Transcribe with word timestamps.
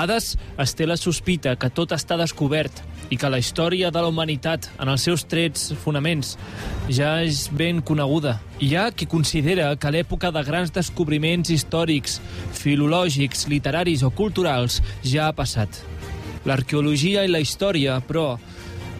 vegades 0.00 0.36
es 0.56 0.72
té 0.72 0.86
la 0.88 0.96
sospita 0.96 1.52
que 1.60 1.68
tot 1.76 1.92
està 1.92 2.16
descobert 2.16 2.72
i 3.12 3.18
que 3.20 3.28
la 3.28 3.40
història 3.42 3.90
de 3.92 4.00
la 4.00 4.08
humanitat, 4.08 4.70
en 4.80 4.88
els 4.88 5.02
seus 5.04 5.26
trets 5.28 5.74
fonaments, 5.82 6.38
ja 6.88 7.18
és 7.20 7.50
ben 7.52 7.82
coneguda. 7.82 8.38
Hi 8.62 8.76
ha 8.76 8.86
qui 8.92 9.06
considera 9.10 9.74
que 9.76 9.90
l'època 9.92 10.30
de 10.32 10.42
grans 10.46 10.72
descobriments 10.72 11.50
històrics, 11.50 12.20
filològics, 12.56 13.48
literaris 13.50 14.04
o 14.06 14.10
culturals 14.10 14.80
ja 15.04 15.28
ha 15.28 15.36
passat. 15.36 15.82
L'arqueologia 16.48 17.26
i 17.26 17.28
la 17.28 17.42
història, 17.44 17.98
però, 18.00 18.38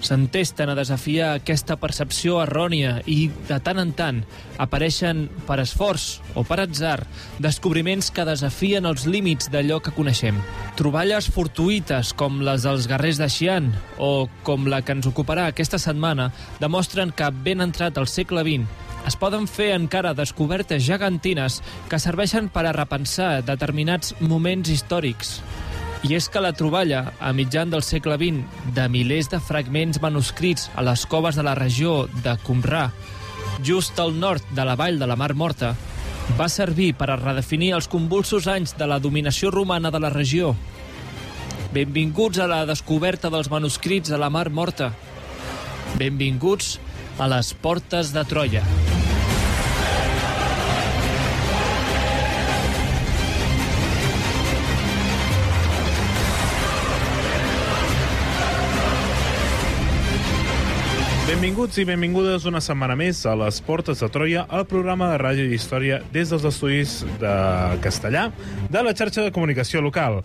s'entesten 0.00 0.70
a 0.72 0.76
desafiar 0.78 1.34
aquesta 1.36 1.76
percepció 1.80 2.40
errònia 2.42 2.98
i, 3.06 3.30
de 3.48 3.58
tant 3.64 3.80
en 3.82 3.92
tant, 3.96 4.20
apareixen 4.60 5.26
per 5.48 5.60
esforç 5.62 6.20
o 6.34 6.44
per 6.48 6.60
atzar 6.64 6.98
descobriments 7.42 8.10
que 8.14 8.26
desafien 8.28 8.88
els 8.88 9.06
límits 9.06 9.50
d'allò 9.52 9.80
que 9.84 9.94
coneixem. 9.96 10.40
Troballes 10.80 11.30
fortuïtes 11.32 12.14
com 12.16 12.40
les 12.44 12.66
dels 12.66 12.88
guerrers 12.90 13.20
de 13.20 13.28
Xi'an 13.30 13.72
o 13.98 14.28
com 14.46 14.68
la 14.70 14.82
que 14.82 14.96
ens 14.96 15.08
ocuparà 15.10 15.48
aquesta 15.50 15.80
setmana 15.80 16.30
demostren 16.60 17.12
que, 17.12 17.30
ben 17.30 17.60
entrat 17.64 17.98
al 17.98 18.08
segle 18.08 18.44
XX, 18.46 18.88
es 19.08 19.16
poden 19.16 19.46
fer 19.48 19.70
encara 19.74 20.12
descobertes 20.16 20.84
gegantines 20.84 21.60
que 21.88 22.00
serveixen 22.02 22.50
per 22.52 22.66
a 22.68 22.76
repensar 22.76 23.40
determinats 23.46 24.14
moments 24.20 24.70
històrics. 24.72 25.38
I 26.00 26.14
és 26.16 26.30
que 26.32 26.40
la 26.40 26.54
troballa, 26.56 27.12
a 27.20 27.32
mitjan 27.36 27.70
del 27.70 27.82
segle 27.84 28.16
XX, 28.16 28.72
de 28.74 28.86
milers 28.88 29.28
de 29.28 29.40
fragments 29.44 30.00
manuscrits 30.00 30.70
a 30.74 30.84
les 30.86 31.04
coves 31.04 31.36
de 31.36 31.44
la 31.44 31.54
regió 31.58 32.06
de 32.24 32.36
Qumrà, 32.46 32.88
just 33.62 33.98
al 34.00 34.14
nord 34.16 34.44
de 34.56 34.64
la 34.64 34.76
vall 34.80 34.98
de 34.98 35.06
la 35.06 35.16
Mar 35.20 35.34
Morta, 35.34 35.74
va 36.38 36.48
servir 36.48 36.94
per 36.96 37.10
a 37.10 37.18
redefinir 37.20 37.74
els 37.76 37.88
convulsos 37.90 38.48
anys 38.48 38.72
de 38.78 38.88
la 38.88 38.98
dominació 38.98 39.50
romana 39.52 39.90
de 39.90 40.00
la 40.00 40.12
regió. 40.14 40.55
Benvinguts 41.74 42.40
a 42.40 42.48
la 42.50 42.64
descoberta 42.66 43.30
dels 43.30 43.50
manuscrits 43.52 44.10
a 44.10 44.18
la 44.18 44.30
Mar 44.30 44.48
Morta. 44.50 44.94
Benvinguts 46.00 46.78
a 47.18 47.28
les 47.28 47.52
portes 47.55 48.14
de 48.16 48.24
Troia. 48.24 48.64
Benvinguts 61.40 61.78
i 61.80 61.86
benvingudes 61.89 62.45
una 62.45 62.61
setmana 62.61 62.92
més 63.01 63.23
a 63.24 63.33
les 63.40 63.62
Portes 63.64 64.02
de 64.02 64.08
Troia, 64.12 64.42
el 64.52 64.67
programa 64.68 65.06
de 65.08 65.20
ràdio 65.23 65.46
i 65.48 65.55
història 65.56 66.02
des 66.12 66.28
dels 66.28 66.42
estudis 66.45 66.98
de 67.23 67.30
castellà 67.80 68.27
de 68.68 68.83
la 68.84 68.92
xarxa 68.92 69.24
de 69.24 69.33
comunicació 69.33 69.80
local. 69.80 70.18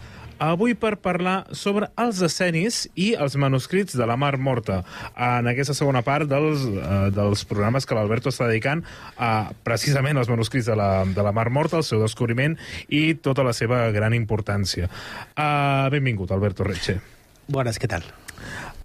Avui 0.43 0.75
per 0.75 0.97
parlar 0.99 1.37
sobre 1.55 1.87
els 2.03 2.19
escenis 2.27 2.81
i 2.99 3.13
els 3.15 3.39
manuscrits 3.39 3.95
de 3.95 4.09
la 4.11 4.19
Mar 4.19 4.33
Morta. 4.35 4.81
En 5.15 5.47
aquesta 5.47 5.77
segona 5.79 6.03
part 6.03 6.27
dels, 6.27 6.67
eh, 6.67 6.99
dels 7.15 7.45
programes 7.47 7.87
que 7.87 7.95
l'Alberto 7.95 8.35
està 8.35 8.51
dedicant 8.51 8.83
a 9.15 9.53
precisament 9.63 10.19
els 10.19 10.27
manuscrits 10.27 10.67
de 10.67 10.75
la, 10.75 11.05
de 11.07 11.23
la 11.23 11.31
Mar 11.31 11.47
Morta, 11.47 11.79
el 11.79 11.87
seu 11.87 12.03
descobriment 12.03 12.59
i 12.91 13.15
tota 13.15 13.47
la 13.47 13.55
seva 13.55 13.85
gran 13.95 14.19
importància. 14.19 14.91
Uh, 15.31 15.87
benvingut, 15.95 16.35
Alberto 16.35 16.67
Reche. 16.67 16.99
Bones, 17.47 17.79
què 17.79 17.87
tal? 17.87 18.03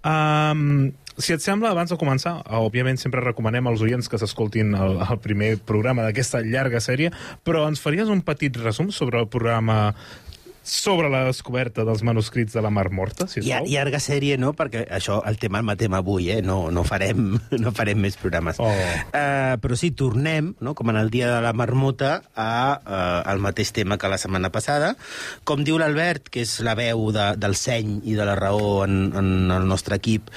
Um, 0.01 0.91
si 1.21 1.35
et 1.35 1.43
sembla, 1.43 1.71
abans 1.75 1.91
de 1.91 1.97
començar, 1.99 2.37
òbviament 2.57 2.97
sempre 2.97 3.21
recomanem 3.21 3.67
als 3.69 3.83
oients 3.85 4.09
que 4.09 4.17
s'escoltin 4.17 4.73
el, 4.77 4.97
el 5.05 5.19
primer 5.21 5.53
programa 5.67 6.05
d'aquesta 6.07 6.41
llarga 6.45 6.81
sèrie, 6.81 7.11
però 7.45 7.67
ens 7.69 7.83
faries 7.83 8.09
un 8.09 8.23
petit 8.25 8.57
resum 8.57 8.89
sobre 8.95 9.21
el 9.21 9.29
programa 9.29 9.93
sobre 10.63 11.09
la 11.09 11.23
descoberta 11.25 11.83
dels 11.87 12.03
manuscrits 12.05 12.53
de 12.53 12.61
la 12.61 12.69
Mar 12.69 12.91
Morta, 12.93 13.25
si 13.27 13.41
Llar 13.41 13.63
llarga 13.65 13.99
sèrie, 14.01 14.37
no? 14.37 14.53
Perquè 14.57 14.83
això, 14.93 15.19
el 15.27 15.39
tema 15.41 15.59
el 15.61 15.65
matem 15.65 15.93
avui, 15.97 16.29
eh? 16.33 16.41
No, 16.45 16.69
no, 16.73 16.83
farem, 16.87 17.33
no 17.63 17.73
farem 17.75 18.01
més 18.01 18.17
programes. 18.21 18.59
Oh. 18.61 18.69
Uh, 18.69 19.57
però 19.61 19.77
sí, 19.79 19.91
tornem, 19.97 20.53
no? 20.61 20.75
com 20.77 20.93
en 20.93 20.99
el 21.01 21.09
dia 21.13 21.31
de 21.33 21.41
la 21.43 21.53
marmota, 21.57 22.13
a, 22.35 22.51
uh, 22.77 23.31
al 23.31 23.41
mateix 23.41 23.73
tema 23.73 23.97
que 23.97 24.11
la 24.11 24.21
setmana 24.21 24.51
passada. 24.53 24.93
Com 25.47 25.65
diu 25.65 25.79
l'Albert, 25.81 26.29
que 26.29 26.45
és 26.45 26.59
la 26.65 26.75
veu 26.77 27.09
de, 27.15 27.31
del 27.41 27.57
seny 27.57 27.99
i 28.05 28.17
de 28.17 28.27
la 28.27 28.37
raó 28.37 28.83
en, 28.85 29.09
en 29.17 29.51
el 29.53 29.67
nostre 29.69 29.97
equip, 29.97 30.29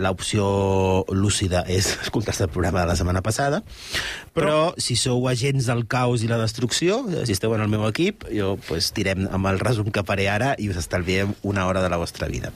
l'opció 0.00 1.04
lúcida 1.14 1.64
és 1.70 1.94
escoltar-se 2.04 2.48
el 2.48 2.52
programa 2.52 2.82
de 2.82 2.90
la 2.90 2.98
setmana 2.98 3.22
passada. 3.22 3.62
Però, 4.30 4.46
però 4.46 4.80
si 4.80 4.94
sou 4.98 5.26
agents 5.30 5.66
del 5.70 5.84
caos 5.90 6.22
i 6.22 6.30
la 6.30 6.38
destrucció, 6.38 7.02
si 7.26 7.34
esteu 7.34 7.54
en 7.56 7.64
el 7.64 7.72
meu 7.72 7.86
equip, 7.88 8.28
jo 8.30 8.54
pues, 8.68 8.92
tirem 8.94 9.26
amb 9.30 9.50
el 9.50 9.58
resum 9.62 9.90
que 9.90 10.06
faré 10.06 10.28
ara 10.30 10.54
i 10.58 10.70
us 10.70 10.78
estalviem 10.78 11.34
una 11.42 11.66
hora 11.66 11.82
de 11.82 11.90
la 11.90 11.98
vostra 11.98 12.30
vida. 12.30 12.52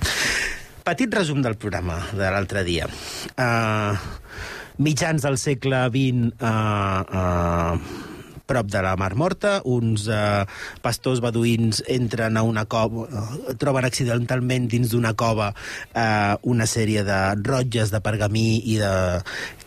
Petit 0.84 1.12
resum 1.16 1.40
del 1.42 1.56
programa 1.56 1.98
de 2.12 2.30
l'altre 2.30 2.62
dia. 2.66 2.86
Uh, 3.34 3.94
mitjans 4.78 5.26
del 5.26 5.40
segle 5.40 5.86
XX... 5.90 6.34
Uh, 6.40 7.78
uh, 7.78 8.10
prop 8.46 8.68
de 8.68 8.82
la 8.84 8.94
Mar 8.96 9.14
Morta, 9.16 9.58
uns 9.64 10.06
eh, 10.12 10.44
pastors 10.84 11.22
beduïns 11.24 11.80
entren 11.90 12.36
a 12.36 12.44
una 12.44 12.66
cova, 12.68 13.06
eh, 13.08 13.54
troben 13.60 13.88
accidentalment 13.88 14.68
dins 14.70 14.92
d'una 14.92 15.14
cova 15.16 15.50
eh, 15.54 16.34
una 16.42 16.68
sèrie 16.68 17.04
de 17.08 17.20
rotlles 17.40 17.92
de 17.94 18.02
pergamí 18.04 18.60
i 18.68 18.78
de 18.82 18.92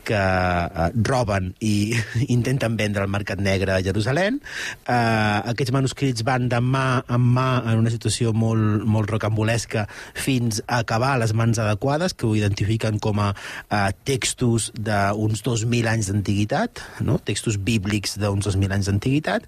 que 0.07 0.17
eh, 0.17 0.87
roben 1.07 1.51
i 1.63 1.91
intenten 2.35 2.77
vendre 2.79 3.03
al 3.03 3.11
mercat 3.11 3.41
negre 3.43 3.75
a 3.75 3.83
Jerusalem. 3.83 4.39
Eh, 4.87 5.39
aquests 5.53 5.73
manuscrits 5.75 6.25
van 6.27 6.47
de 6.51 6.61
mà 6.63 7.03
en 7.13 7.27
mà 7.35 7.47
en 7.67 7.83
una 7.83 7.91
situació 7.93 8.33
molt, 8.33 8.85
molt 8.87 9.11
rocambolesca 9.11 9.85
fins 10.15 10.61
a 10.65 10.81
acabar 10.83 11.15
a 11.15 11.21
les 11.23 11.33
mans 11.37 11.59
adequades, 11.59 12.15
que 12.15 12.27
ho 12.27 12.35
identifiquen 12.37 13.01
com 13.03 13.19
a 13.23 13.31
eh, 13.33 13.91
textos 14.07 14.71
d'uns 14.75 15.43
2.000 15.45 15.91
anys 15.91 16.11
d'antiguitat, 16.11 16.83
no? 17.07 17.17
textos 17.27 17.59
bíblics 17.59 18.17
d'uns 18.21 18.47
2.000 18.47 18.77
anys 18.77 18.91
d'antiguitat, 18.91 19.47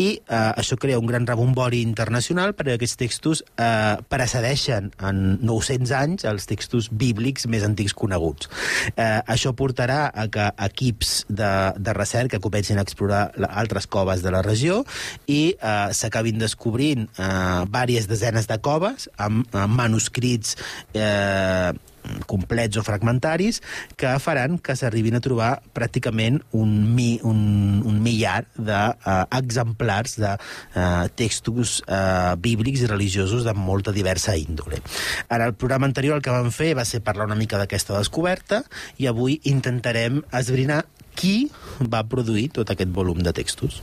i 0.00 0.08
eh, 0.18 0.52
això 0.56 0.78
crea 0.80 1.00
un 1.00 1.08
gran 1.10 1.26
rebombori 1.28 1.82
internacional 1.84 2.54
perquè 2.56 2.78
aquests 2.78 3.00
textos 3.00 3.44
eh, 3.60 3.98
precedeixen 4.08 4.92
en 5.04 5.22
900 5.44 5.94
anys 5.98 6.26
els 6.28 6.48
textos 6.48 6.88
bíblics 6.92 7.48
més 7.50 7.66
antics 7.66 7.94
coneguts. 7.98 8.48
Eh, 8.94 9.20
això 9.28 9.52
portarà 9.58 9.97
a 10.06 10.26
que 10.32 10.46
equips 10.68 11.24
de, 11.28 11.50
de 11.76 11.94
recerca 11.96 12.40
comencin 12.44 12.78
a 12.78 12.86
explorar 12.86 13.32
altres 13.48 13.86
coves 13.86 14.22
de 14.22 14.32
la 14.34 14.42
regió 14.46 14.84
i 15.26 15.54
eh, 15.54 15.90
s'acabin 15.92 16.40
descobrint 16.40 17.08
eh, 17.08 17.64
diverses 17.68 18.08
desenes 18.10 18.48
de 18.50 18.58
coves 18.62 19.08
amb, 19.18 19.46
amb 19.52 19.78
manuscrits 19.78 20.56
eh, 20.94 21.72
complets 22.30 22.78
o 22.78 22.84
fragmentaris 22.86 23.60
que 23.98 24.14
faran 24.22 24.58
que 24.58 24.76
s'arribin 24.78 25.18
a 25.18 25.22
trobar 25.24 25.50
pràcticament 25.76 26.40
un, 26.56 26.72
mi, 26.94 27.18
un, 27.26 27.82
un 27.86 28.00
millar 28.02 28.42
d'exemplars 28.56 30.18
de, 30.18 30.34
uh, 30.34 30.78
de 30.78 31.14
textos 31.18 31.78
uh, 31.86 32.34
bíblics 32.40 32.84
i 32.84 32.90
religiosos 32.90 33.46
de 33.46 33.54
molta 33.54 33.94
diversa 33.94 34.36
índole. 34.38 34.82
Ara, 35.28 35.48
el 35.48 35.56
programa 35.58 35.88
anterior 35.88 36.18
el 36.18 36.24
que 36.24 36.34
vam 36.34 36.50
fer 36.54 36.74
va 36.78 36.86
ser 36.88 37.02
parlar 37.04 37.28
una 37.28 37.38
mica 37.38 37.60
d'aquesta 37.60 37.98
descoberta 37.98 38.62
i 38.98 39.08
avui 39.10 39.40
intentarem 39.50 40.22
esbrinar 40.32 40.84
qui 41.18 41.48
va 41.82 42.04
produir 42.06 42.48
tot 42.54 42.70
aquest 42.70 42.92
volum 42.94 43.24
de 43.24 43.34
textos. 43.34 43.82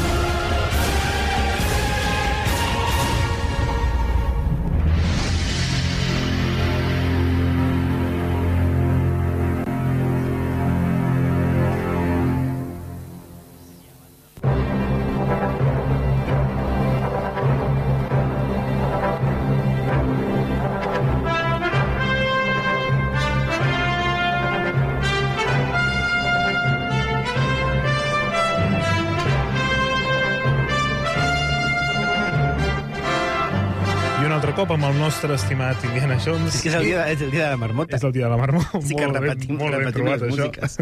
amb 34.71 34.85
el 34.87 34.95
nostre 34.99 35.35
estimat 35.35 35.81
Indiana 35.83 36.15
Jones. 36.23 36.55
És 36.55 36.61
que 36.63 36.69
és 36.71 36.75
el 36.77 36.85
dia, 36.85 37.01
és 37.11 37.21
el 37.21 37.31
dia 37.33 37.45
de 37.45 37.49
la 37.53 37.59
marmota. 37.59 37.95
És 37.97 38.03
el 38.07 38.13
dia 38.15 38.25
de 38.27 38.31
la 38.31 38.37
marmó. 38.39 38.61
Sí 38.87 38.95
que 38.95 39.07
repetim- 39.07 39.57
molt 39.59 39.75
ben 39.75 39.81
repetim 39.83 39.97
trobat, 40.05 40.21
les 40.21 40.33
això. 40.33 40.47
músiques. 40.47 40.77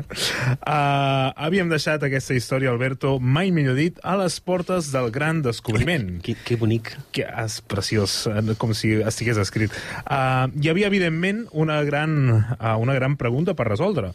Uh, 0.59 1.33
havíem 1.47 1.69
deixat 1.71 2.03
aquesta 2.05 2.37
història, 2.37 2.69
Alberto, 2.73 3.15
mai 3.19 3.49
millor 3.55 3.77
dit, 3.79 3.97
a 4.03 4.15
les 4.21 4.37
portes 4.45 4.91
del 4.93 5.09
gran 5.15 5.41
descobriment. 5.45 6.19
Que, 6.25 6.35
que 6.35 6.57
bonic. 6.61 6.91
que 7.15 7.25
és 7.25 7.59
preciós, 7.65 8.27
com 8.61 8.73
si 8.77 8.95
estigués 9.01 9.39
escrit. 9.41 9.73
Uh, 10.05 10.47
hi 10.61 10.69
havia, 10.69 10.87
evidentment, 10.91 11.47
una 11.51 11.81
gran, 11.87 12.17
uh, 12.59 12.75
una 12.81 12.93
gran 12.97 13.17
pregunta 13.17 13.55
per 13.57 13.67
resoldre. 13.71 14.13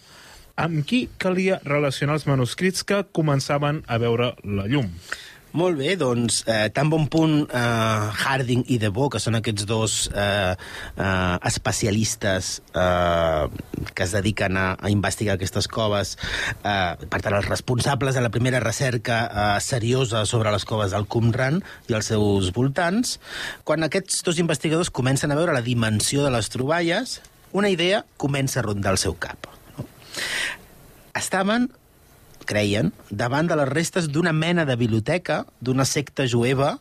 Amb 0.56 0.84
qui 0.86 1.08
calia 1.18 1.58
relacionar 1.66 2.14
els 2.14 2.28
manuscrits 2.30 2.84
que 2.86 3.02
començaven 3.10 3.82
a 3.90 3.98
veure 3.98 4.34
la 4.46 4.68
llum? 4.70 4.92
Molt 5.54 5.78
bé, 5.78 5.92
doncs, 5.94 6.40
eh, 6.50 6.66
tan 6.74 6.88
bon 6.90 7.04
punt 7.06 7.44
eh, 7.46 7.58
Harding 8.26 8.64
i 8.74 8.78
Debo, 8.82 9.06
que 9.06 9.20
són 9.22 9.38
aquests 9.38 9.66
dos 9.70 9.92
eh, 10.10 10.50
eh, 10.50 11.36
especialistes 11.46 12.48
eh, 12.74 13.44
que 13.94 14.02
es 14.02 14.14
dediquen 14.16 14.58
a, 14.58 14.64
a 14.74 14.90
investigar 14.90 15.36
aquestes 15.36 15.68
coves, 15.70 16.16
eh, 16.58 16.96
per 17.06 17.20
tant, 17.22 17.36
els 17.38 17.46
responsables 17.46 18.18
de 18.18 18.24
la 18.24 18.32
primera 18.34 18.58
recerca 18.64 19.20
eh, 19.28 19.46
seriosa 19.62 20.24
sobre 20.26 20.50
les 20.50 20.66
coves 20.66 20.90
del 20.90 21.06
Qumran 21.06 21.62
i 21.86 21.94
els 21.94 22.10
seus 22.10 22.50
voltants, 22.56 23.20
quan 23.62 23.86
aquests 23.86 24.26
dos 24.26 24.42
investigadors 24.42 24.90
comencen 24.90 25.30
a 25.30 25.38
veure 25.38 25.54
la 25.54 25.62
dimensió 25.62 26.26
de 26.26 26.34
les 26.34 26.50
troballes, 26.50 27.20
una 27.54 27.70
idea 27.70 28.02
comença 28.18 28.58
a 28.58 28.66
rondar 28.66 28.98
el 28.98 29.02
seu 29.06 29.14
cap. 29.22 29.46
No? 29.78 29.86
Estaven 31.14 31.70
creien, 32.48 32.92
davant 33.10 33.48
de 33.50 33.56
les 33.58 33.70
restes 33.70 34.08
d'una 34.12 34.32
mena 34.32 34.64
de 34.68 34.76
biblioteca 34.76 35.44
d'una 35.60 35.86
secta 35.88 36.28
jueva 36.30 36.76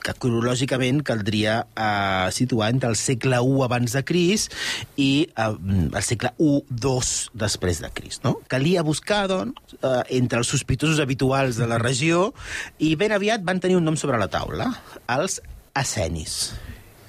que 0.00 0.14
cronològicament 0.16 1.02
caldria 1.06 1.60
eh, 1.76 2.28
situar 2.32 2.70
entre 2.72 2.90
el 2.90 2.96
segle 2.96 3.40
I 3.44 3.60
abans 3.66 3.94
de 3.96 4.02
Cris 4.06 4.48
i 4.96 5.10
eh, 5.28 5.48
el 5.50 6.02
segle 6.06 6.32
I-II 6.38 7.12
després 7.44 7.82
de 7.84 7.92
Cris. 7.94 8.22
No? 8.24 8.38
Calia 8.48 8.84
buscar, 8.86 9.26
doncs, 9.30 9.76
eh, 9.76 10.02
entre 10.18 10.40
els 10.42 10.50
sospitosos 10.50 11.00
habituals 11.04 11.60
de 11.60 11.68
la 11.70 11.78
regió 11.82 12.30
i 12.78 12.94
ben 12.96 13.12
aviat 13.16 13.44
van 13.44 13.60
tenir 13.60 13.78
un 13.78 13.86
nom 13.86 13.98
sobre 14.00 14.18
la 14.20 14.30
taula, 14.32 14.72
els 15.12 15.40
escenis. 15.76 16.40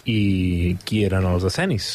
I 0.06 0.76
qui 0.86 1.06
eren 1.06 1.28
els 1.30 1.46
escenis? 1.48 1.92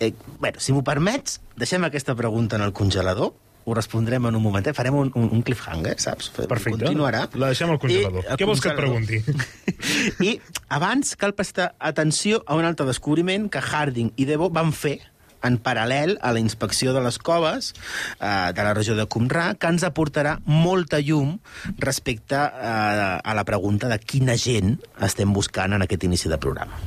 Eh, 0.00 0.12
bueno, 0.40 0.60
si 0.60 0.74
m'ho 0.74 0.82
permets, 0.84 1.40
deixem 1.56 1.84
aquesta 1.86 2.16
pregunta 2.16 2.58
en 2.58 2.64
el 2.66 2.74
congelador, 2.76 3.32
ho 3.66 3.74
respondrem 3.74 4.28
en 4.28 4.36
un 4.38 4.42
momentet, 4.42 4.76
farem 4.78 4.94
un, 4.94 5.08
un, 5.18 5.26
un 5.34 5.42
cliffhanger, 5.42 5.96
saps? 5.98 6.30
Perfecte. 6.36 6.78
Continuarà. 6.78 7.24
La 7.34 7.50
deixem 7.50 7.72
al 7.72 7.80
congelador. 7.82 8.22
I, 8.22 8.36
Què 8.38 8.46
vols 8.46 8.62
que 8.62 8.70
et 8.70 8.78
congelador. 8.78 9.42
I 10.28 10.36
abans 10.78 11.16
cal 11.18 11.34
prestar 11.34 11.72
atenció 11.82 12.44
a 12.46 12.54
un 12.58 12.68
altre 12.68 12.86
descobriment 12.86 13.50
que 13.50 13.62
Harding 13.62 14.12
i 14.14 14.28
Debo 14.28 14.52
van 14.54 14.70
fer 14.70 15.00
en 15.46 15.58
paral·lel 15.62 16.16
a 16.20 16.32
la 16.34 16.42
inspecció 16.42 16.94
de 16.96 17.02
les 17.04 17.18
coves 17.18 17.72
eh, 18.20 18.52
de 18.56 18.66
la 18.66 18.74
regió 18.76 18.96
de 18.98 19.06
Qumrà, 19.10 19.52
que 19.58 19.70
ens 19.72 19.86
aportarà 19.86 20.36
molta 20.46 21.00
llum 21.00 21.36
respecte 21.82 22.38
eh, 22.38 23.06
a 23.22 23.36
la 23.36 23.46
pregunta 23.48 23.90
de 23.92 24.00
quina 24.02 24.36
gent 24.40 24.76
estem 25.06 25.32
buscant 25.36 25.76
en 25.76 25.86
aquest 25.86 26.04
inici 26.08 26.32
de 26.32 26.40
programa. 26.42 26.78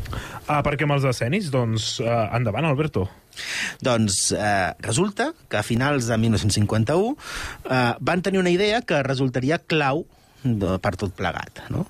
Ah, 0.50 0.62
perquè 0.66 0.88
amb 0.88 0.98
els 0.98 1.06
escenis? 1.06 1.52
Doncs 1.54 2.00
uh, 2.02 2.28
endavant, 2.36 2.66
Alberto. 2.66 3.06
Doncs 3.86 4.32
eh, 4.36 4.74
resulta 4.84 5.32
que 5.48 5.60
a 5.60 5.64
finals 5.64 6.10
de 6.10 6.18
1951 6.18 7.14
eh, 7.70 7.94
van 8.00 8.24
tenir 8.26 8.42
una 8.42 8.52
idea 8.52 8.82
que 8.82 9.04
resultaria 9.06 9.60
clau 9.60 10.04
de, 10.44 10.78
per 10.84 10.96
tot 11.00 11.16
plegat, 11.16 11.64
no? 11.72 11.86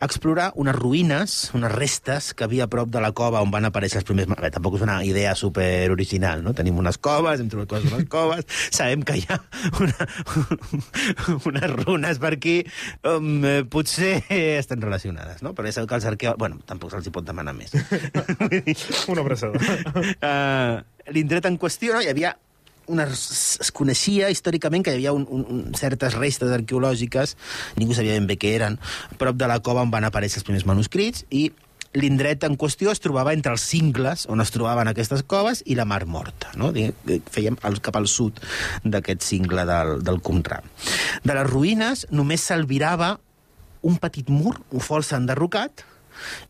Explorar 0.00 0.50
unes 0.60 0.76
ruïnes, 0.76 1.36
unes 1.56 1.72
restes 1.72 2.32
que 2.34 2.46
havia 2.46 2.66
a 2.66 2.70
prop 2.72 2.90
de 2.90 3.02
la 3.02 3.12
cova 3.16 3.42
on 3.44 3.52
van 3.52 3.68
aparèixer 3.68 4.00
els 4.02 4.08
primers... 4.08 4.28
Bé, 4.30 4.50
tampoc 4.54 4.78
és 4.78 4.84
una 4.86 5.00
idea 5.04 5.34
super 5.36 5.90
original, 5.92 6.44
no? 6.44 6.54
Tenim 6.56 6.78
unes 6.80 6.98
coves, 7.02 7.42
hem 7.42 7.50
trobat 7.52 7.70
coses 7.74 7.92
a 7.92 8.00
les 8.00 8.08
coves, 8.10 8.46
sabem 8.78 9.04
que 9.06 9.18
hi 9.20 9.24
ha 9.28 9.40
una, 9.82 10.08
unes 11.50 11.74
runes 11.84 12.22
per 12.22 12.34
aquí, 12.36 12.56
um, 13.04 13.32
eh, 13.44 13.62
potser 13.68 14.20
estan 14.58 14.82
relacionades, 14.84 15.42
no? 15.46 15.54
Però 15.56 15.68
ja 15.68 15.78
sabeu 15.78 15.90
que 15.90 16.00
els 16.00 16.10
arqueòlegs... 16.12 16.40
Bueno, 16.40 16.60
tampoc 16.68 16.94
se'ls 16.94 17.08
hi 17.08 17.14
pot 17.14 17.26
demanar 17.26 17.56
més. 17.56 17.74
Una 19.12 19.24
abraçada. 19.24 19.60
uh, 19.60 21.10
l'indret 21.12 21.50
en 21.50 21.58
qüestió, 21.60 21.96
no? 21.96 22.04
hi 22.04 22.10
havia 22.12 22.34
una, 22.86 23.06
es 23.10 23.70
coneixia 23.76 24.30
històricament 24.32 24.84
que 24.84 24.94
hi 24.94 25.00
havia 25.00 25.14
un, 25.16 25.26
un, 25.28 25.46
un, 25.48 25.64
certes 25.78 26.16
restes 26.18 26.52
arqueològiques, 26.54 27.36
ningú 27.80 27.96
sabia 27.96 28.16
ben 28.18 28.28
bé 28.30 28.38
què 28.40 28.54
eren, 28.58 28.78
prop 29.20 29.36
de 29.38 29.50
la 29.50 29.60
cova 29.64 29.84
on 29.84 29.92
van 29.92 30.06
aparèixer 30.08 30.40
els 30.40 30.48
primers 30.48 30.66
manuscrits, 30.68 31.26
i 31.30 31.50
l'indret 31.98 32.44
en 32.46 32.54
qüestió 32.58 32.92
es 32.94 33.02
trobava 33.02 33.32
entre 33.34 33.52
els 33.56 33.64
cingles 33.66 34.26
on 34.30 34.42
es 34.42 34.52
trobaven 34.54 34.90
aquestes 34.90 35.24
coves 35.26 35.64
i 35.66 35.74
la 35.74 35.86
Mar 35.88 36.04
Morta. 36.06 36.52
No? 36.54 36.70
Fèiem 36.70 37.58
el, 37.66 37.80
cap 37.82 37.98
al 37.98 38.06
sud 38.06 38.38
d'aquest 38.84 39.26
cingle 39.26 39.66
del, 39.66 39.96
del 40.06 40.20
Qumrà. 40.22 40.60
De 41.26 41.34
les 41.34 41.48
ruïnes 41.50 42.06
només 42.14 42.46
s'albirava 42.46 43.16
un 43.82 43.96
petit 43.98 44.28
mur, 44.30 44.54
un 44.70 44.84
força 44.84 45.18
enderrocat, 45.18 45.86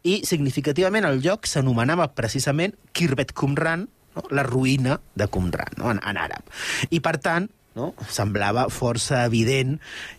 i 0.03 0.21
significativament 0.27 1.07
el 1.07 1.21
lloc 1.23 1.47
s'anomenava 1.47 2.11
precisament 2.19 2.75
Kirbet 2.93 3.33
Qumran, 3.37 3.87
no? 4.21 4.37
la 4.37 4.45
ruïna 4.47 5.01
de 5.17 5.27
Qumran, 5.33 5.77
no? 5.81 5.91
en, 5.91 6.01
en 6.05 6.21
àrab. 6.21 6.45
I, 6.91 7.01
per 7.01 7.17
tant, 7.23 7.49
no? 7.79 7.93
semblava 8.11 8.69
força 8.73 9.25
evident 9.27 9.79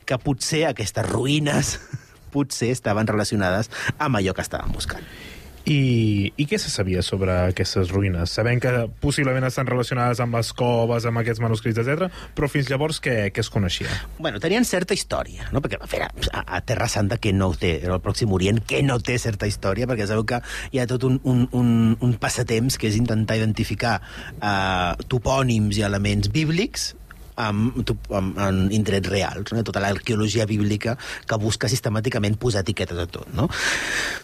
que 0.09 0.19
potser 0.21 0.65
aquestes 0.69 1.07
ruïnes 1.09 1.77
potser 2.33 2.71
estaven 2.73 3.09
relacionades 3.09 3.71
amb 3.99 4.17
allò 4.19 4.35
que 4.35 4.45
estàvem 4.45 4.73
buscant. 4.75 5.05
I, 5.65 6.33
I 6.41 6.45
què 6.49 6.57
se 6.61 6.71
sabia 6.73 7.03
sobre 7.05 7.33
aquestes 7.51 7.91
ruïnes? 7.93 8.33
Sabem 8.33 8.59
que 8.61 8.71
possiblement 9.01 9.45
estan 9.45 9.69
relacionades 9.69 10.21
amb 10.23 10.37
les 10.37 10.51
coves, 10.57 11.05
amb 11.05 11.21
aquests 11.21 11.41
manuscrits, 11.43 11.81
etc. 11.83 12.09
però 12.37 12.49
fins 12.49 12.69
llavors 12.71 13.01
què, 13.03 13.29
què 13.33 13.43
es 13.43 13.51
coneixia? 13.53 13.91
Bueno, 14.17 14.41
tenien 14.41 14.65
certa 14.65 14.97
història, 14.97 15.49
no? 15.53 15.61
perquè 15.61 15.77
a, 15.77 16.09
a, 16.09 16.43
a 16.57 16.61
Terra 16.65 16.89
Santa 16.91 17.19
que 17.21 17.33
no 17.33 17.51
té, 17.53 17.75
era 17.83 17.97
el 17.99 18.03
Pròxim 18.03 18.33
Orient, 18.33 18.63
que 18.65 18.81
no 18.85 18.97
té 18.99 19.17
certa 19.21 19.49
història, 19.49 19.89
perquè 19.89 20.09
sabeu 20.09 20.25
que 20.25 20.41
hi 20.71 20.81
ha 20.81 20.87
tot 20.89 21.05
un, 21.07 21.19
un, 21.29 21.45
un, 21.57 21.75
un 22.01 22.15
passatemps 22.21 22.79
que 22.81 22.89
és 22.89 22.97
intentar 22.97 23.37
identificar 23.37 23.99
uh, 24.39 24.97
topònims 25.11 25.77
i 25.77 25.85
elements 25.85 26.31
bíblics 26.33 26.91
amb, 27.47 27.81
amb, 28.09 28.37
amb 28.37 28.73
indrets 28.75 29.09
reals, 29.09 29.51
no? 29.53 29.63
tota 29.67 29.81
l'arqueologia 29.83 30.45
bíblica 30.49 30.97
que 31.27 31.39
busca 31.41 31.69
sistemàticament 31.71 32.37
posar 32.41 32.65
etiquetes 32.65 32.99
a 33.01 33.07
tot. 33.07 33.29
No? 33.37 33.47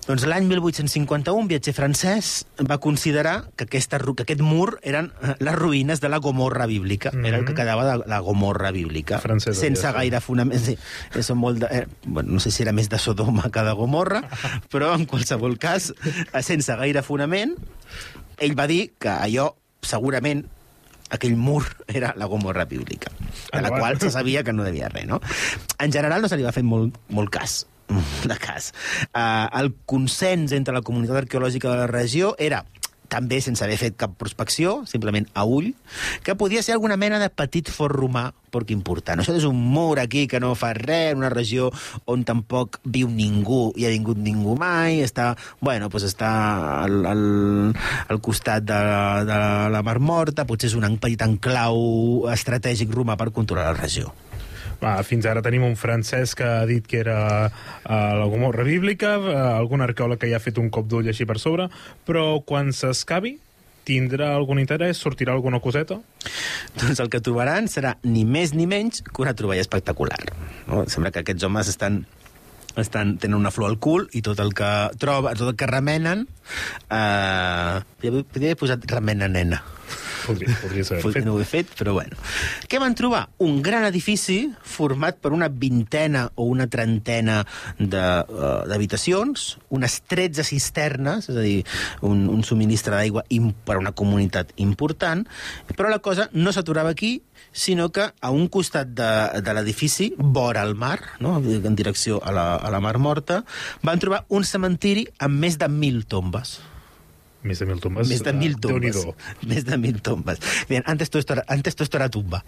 Doncs 0.07 0.27
l'any 0.29 0.47
1851 0.50 1.38
un 1.38 1.47
viatger 1.50 1.74
francès 1.77 2.45
va 2.67 2.79
considerar 2.83 3.38
que, 3.55 3.67
aquesta, 3.67 4.00
que 4.00 4.25
aquest 4.25 4.41
mur 4.43 4.77
eren 4.81 5.12
les 5.39 5.55
ruïnes 5.55 6.01
de 6.03 6.09
la 6.12 6.19
Gomorra 6.24 6.65
bíblica, 6.65 7.12
mm 7.12 7.19
-hmm. 7.19 7.27
era 7.27 7.38
el 7.38 7.45
que 7.45 7.53
quedava 7.53 7.86
de 7.86 8.03
la 8.07 8.19
Gomorra 8.19 8.71
bíblica, 8.71 9.19
Francesa, 9.19 9.59
sense 9.59 9.81
ja 9.81 9.91
gaire 9.91 10.21
fonament. 10.21 10.59
Sí, 10.59 10.77
són 11.21 11.38
molt 11.38 11.59
de, 11.59 11.67
eh, 11.71 11.88
bueno, 12.05 12.33
no 12.33 12.39
sé 12.39 12.51
si 12.51 12.63
era 12.63 12.71
més 12.71 12.89
de 12.89 12.97
Sodoma 12.97 13.50
que 13.51 13.62
de 13.62 13.74
Gomorra, 13.74 14.24
però 14.71 14.93
en 14.95 15.05
qualsevol 15.05 15.57
cas, 15.57 15.93
eh, 16.33 16.41
sense 16.41 16.75
gaire 16.75 17.03
fonament, 17.03 17.55
ell 18.38 18.57
va 18.57 18.67
dir 18.67 18.93
que 19.00 19.09
allò 19.09 19.55
segurament 19.81 20.45
aquell 21.09 21.35
mur 21.35 21.63
era 21.87 22.13
la 22.17 22.25
Gomorra 22.25 22.65
bíblica, 22.65 23.11
de 23.53 23.61
la 23.61 23.71
qual 23.71 23.99
se 23.99 24.11
sabia 24.11 24.43
que 24.43 24.53
no 24.53 24.63
devia 24.63 24.89
res, 24.89 25.07
no? 25.07 25.21
En 25.79 25.91
general 25.91 26.21
no 26.21 26.29
se 26.29 26.37
li 26.37 26.45
va 26.45 26.55
fer 26.55 26.63
molt, 26.63 26.97
molt 27.09 27.31
cas 27.33 27.65
de 28.29 28.37
cas. 28.37 28.73
Uh, 29.13 29.47
el 29.59 29.73
consens 29.85 30.53
entre 30.55 30.75
la 30.75 30.83
comunitat 30.85 31.23
arqueològica 31.23 31.71
de 31.71 31.77
la 31.83 31.87
regió 31.87 32.35
era 32.39 32.65
també 33.07 33.39
sense 33.41 33.63
haver 33.63 33.77
fet 33.79 33.95
cap 33.99 34.13
prospecció, 34.19 34.81
simplement 34.89 35.27
a 35.33 35.45
ull, 35.47 35.73
que 36.23 36.35
podia 36.35 36.63
ser 36.63 36.75
alguna 36.75 36.97
mena 36.99 37.19
de 37.19 37.29
petit 37.31 37.71
fort 37.71 37.95
romà 37.95 38.29
poc 38.51 38.71
important. 38.71 39.19
Això 39.19 39.35
és 39.35 39.45
un 39.47 39.57
mur 39.73 39.99
aquí 39.99 40.25
que 40.27 40.39
no 40.43 40.53
fa 40.55 40.71
res, 40.77 41.11
en 41.13 41.21
una 41.21 41.31
regió 41.33 41.71
on 42.07 42.23
tampoc 42.27 42.79
viu 42.83 43.09
ningú 43.11 43.73
i 43.75 43.87
ha 43.87 43.93
vingut 43.93 44.19
ningú 44.21 44.55
mai, 44.59 45.01
està, 45.05 45.33
bueno, 45.61 45.91
doncs 45.91 46.07
està 46.11 46.31
al, 46.83 47.01
al, 47.07 47.25
al 48.07 48.21
costat 48.23 48.65
de, 48.67 48.79
de 49.27 49.41
la 49.73 49.83
Mar 49.85 49.99
Morta, 49.99 50.47
potser 50.47 50.71
és 50.71 50.77
un 50.79 50.97
petit 51.01 51.21
enclau 51.21 52.29
estratègic 52.33 52.93
romà 52.95 53.19
per 53.19 53.31
controlar 53.35 53.71
la 53.73 53.81
regió. 53.81 54.13
Va, 54.81 54.98
fins 55.07 55.25
ara 55.25 55.41
tenim 55.46 55.65
un 55.65 55.75
francès 55.79 56.36
que 56.38 56.46
ha 56.46 56.65
dit 56.69 56.86
que 56.86 57.00
era 57.01 57.17
uh, 57.48 57.89
la 57.89 58.27
Gomorra 58.29 58.65
bíblica, 58.67 59.15
uh, 59.17 59.34
algun 59.57 59.81
arqueòleg 59.86 60.22
que 60.22 60.29
ja 60.29 60.38
ha 60.38 60.43
fet 60.43 60.62
un 60.62 60.69
cop 60.74 60.89
d'ull 60.89 61.10
així 61.10 61.25
per 61.25 61.39
sobre, 61.41 61.69
però 62.05 62.27
quan 62.46 62.69
s'escavi 62.75 63.38
tindrà 63.88 64.34
algun 64.36 64.60
interès? 64.60 65.00
Sortirà 65.00 65.34
alguna 65.34 65.62
coseta? 65.63 65.98
Doncs 66.77 67.00
el 67.00 67.10
que 67.10 67.24
trobaran 67.24 67.69
serà 67.72 67.96
ni 68.03 68.25
més 68.27 68.53
ni 68.53 68.67
menys 68.67 69.01
que 69.07 69.24
una 69.24 69.36
troballa 69.38 69.63
espectacular. 69.63 70.19
No? 70.67 70.84
Sembla 70.91 71.13
que 71.15 71.24
aquests 71.24 71.48
homes 71.48 71.72
estan 71.72 72.03
estan, 72.77 73.15
tenen 73.17 73.39
una 73.39 73.51
flor 73.51 73.72
al 73.72 73.79
cul 73.81 74.05
i 74.13 74.22
tot 74.22 74.39
el 74.43 74.53
que 74.57 74.69
troba, 75.01 75.34
tot 75.38 75.50
el 75.50 75.55
que 75.57 75.69
remenen 75.69 76.27
eh, 76.93 77.79
podria, 78.03 78.22
haver 78.38 78.57
posat 78.60 78.86
remena 78.91 79.29
nena 79.31 79.63
Podria, 80.27 80.55
podria 80.62 80.86
ser 80.88 81.00
Podria 81.03 81.25
no 81.25 81.36
ho 81.38 81.41
he 81.41 81.48
fet, 81.48 81.72
però 81.79 81.96
bueno. 81.96 82.17
Què 82.67 82.79
van 82.84 82.96
trobar? 82.98 83.24
Un 83.43 83.62
gran 83.65 83.86
edifici 83.88 84.39
format 84.67 85.19
per 85.24 85.31
una 85.36 85.48
vintena 85.48 86.27
o 86.36 86.48
una 86.51 86.67
trentena 86.72 87.39
de, 87.79 88.03
uh, 88.27 88.67
d'habitacions, 88.69 89.48
unes 89.74 90.00
13 90.12 90.46
cisternes, 90.48 91.29
és 91.31 91.38
a 91.38 91.46
dir, 91.46 91.62
un, 92.05 92.27
un 92.31 92.43
subministre 92.48 92.96
d'aigua 92.96 93.25
per 93.65 93.77
a 93.77 93.81
una 93.81 93.93
comunitat 93.96 94.53
important, 94.63 95.24
però 95.75 95.91
la 95.91 96.01
cosa 96.03 96.29
no 96.34 96.53
s'aturava 96.53 96.93
aquí, 96.93 97.17
sinó 97.51 97.89
que 97.91 98.12
a 98.19 98.31
un 98.31 98.48
costat 98.48 98.93
de, 98.98 99.12
de 99.41 99.57
l'edifici, 99.57 100.12
vora 100.17 100.63
el 100.63 100.75
mar, 100.75 101.00
no? 101.19 101.38
en 101.39 101.75
direcció 101.75 102.22
a 102.24 102.31
la, 102.31 102.48
a 102.55 102.72
la 102.74 102.81
Mar 102.84 102.98
Morta, 102.98 103.43
van 103.84 104.00
trobar 104.00 104.25
un 104.29 104.46
cementiri 104.46 105.07
amb 105.19 105.39
més 105.41 105.57
de 105.57 105.69
mil 105.72 106.03
tombes. 106.05 106.57
Més 107.48 107.63
de 107.63 107.68
mil 107.70 107.82
tombes. 107.84 108.08
Més 108.12 108.24
de 108.25 108.34
mil 108.36 108.56
eh, 108.56 108.62
tombes. 108.62 109.04
Més 109.48 109.68
de 109.68 109.82
mil 109.82 110.00
tombes. 110.04 110.42
Bien, 110.70 110.84
antes 110.86 111.10
todo 111.10 111.24
esto 111.24 111.38
era, 111.38 111.46
antes 111.48 111.75
todo 111.75 111.88
esto 111.88 112.00
era 112.01 112.10
tumba. 112.13 112.44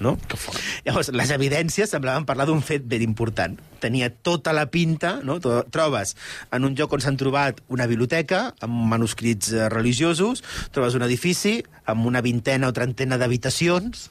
No? 0.00 0.14
Que 0.28 0.38
fort. 0.40 0.56
Llavors, 0.86 1.10
les 1.12 1.30
evidències 1.34 1.90
semblaven 1.92 2.24
parlar 2.28 2.46
d'un 2.48 2.62
fet 2.64 2.86
ben 2.88 3.02
important. 3.04 3.58
Tenia 3.82 4.08
tota 4.08 4.54
la 4.56 4.64
pinta, 4.72 5.18
no? 5.24 5.36
Trobes 5.44 6.14
en 6.56 6.64
un 6.64 6.76
lloc 6.78 6.96
on 6.96 7.04
s'han 7.04 7.18
trobat 7.20 7.60
una 7.68 7.88
biblioteca 7.90 8.46
amb 8.64 8.86
manuscrits 8.94 9.52
eh, 9.52 9.68
religiosos, 9.72 10.40
trobes 10.72 10.96
un 10.96 11.04
edifici 11.04 11.58
amb 11.84 12.08
una 12.08 12.24
vintena 12.24 12.72
o 12.72 12.76
trentena 12.76 13.20
d'habitacions, 13.20 14.08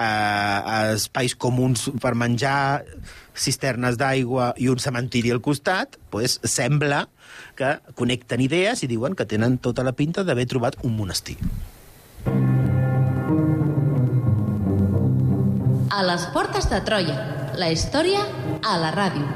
eh, 0.00 0.94
espais 0.96 1.36
comuns 1.36 1.90
per 2.00 2.14
menjar, 2.18 2.84
cisternes 3.34 3.96
d'aigua 4.00 4.54
i 4.60 4.68
un 4.72 4.78
cementiri 4.82 5.30
al 5.34 5.40
costat, 5.44 5.98
pues, 6.10 6.40
sembla 6.44 7.08
que 7.56 7.78
connecten 7.98 8.40
idees 8.44 8.82
i 8.84 8.88
diuen 8.90 9.14
que 9.16 9.26
tenen 9.28 9.58
tota 9.58 9.82
la 9.86 9.92
pinta 9.96 10.24
d'haver 10.24 10.46
trobat 10.50 10.74
un 10.86 10.96
monestir. 10.96 11.36
A 15.90 16.02
les 16.06 16.26
portes 16.32 16.70
de 16.70 16.80
Troia. 16.86 17.16
La 17.60 17.68
història 17.74 18.20
a 18.62 18.78
la 18.80 18.90
ràdio. 18.94 19.26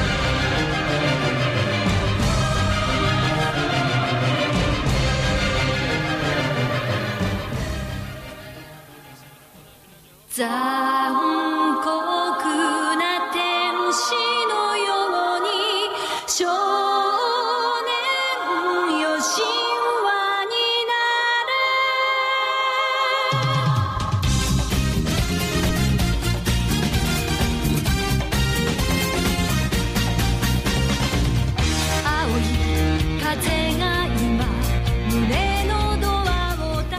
在 10.32 11.41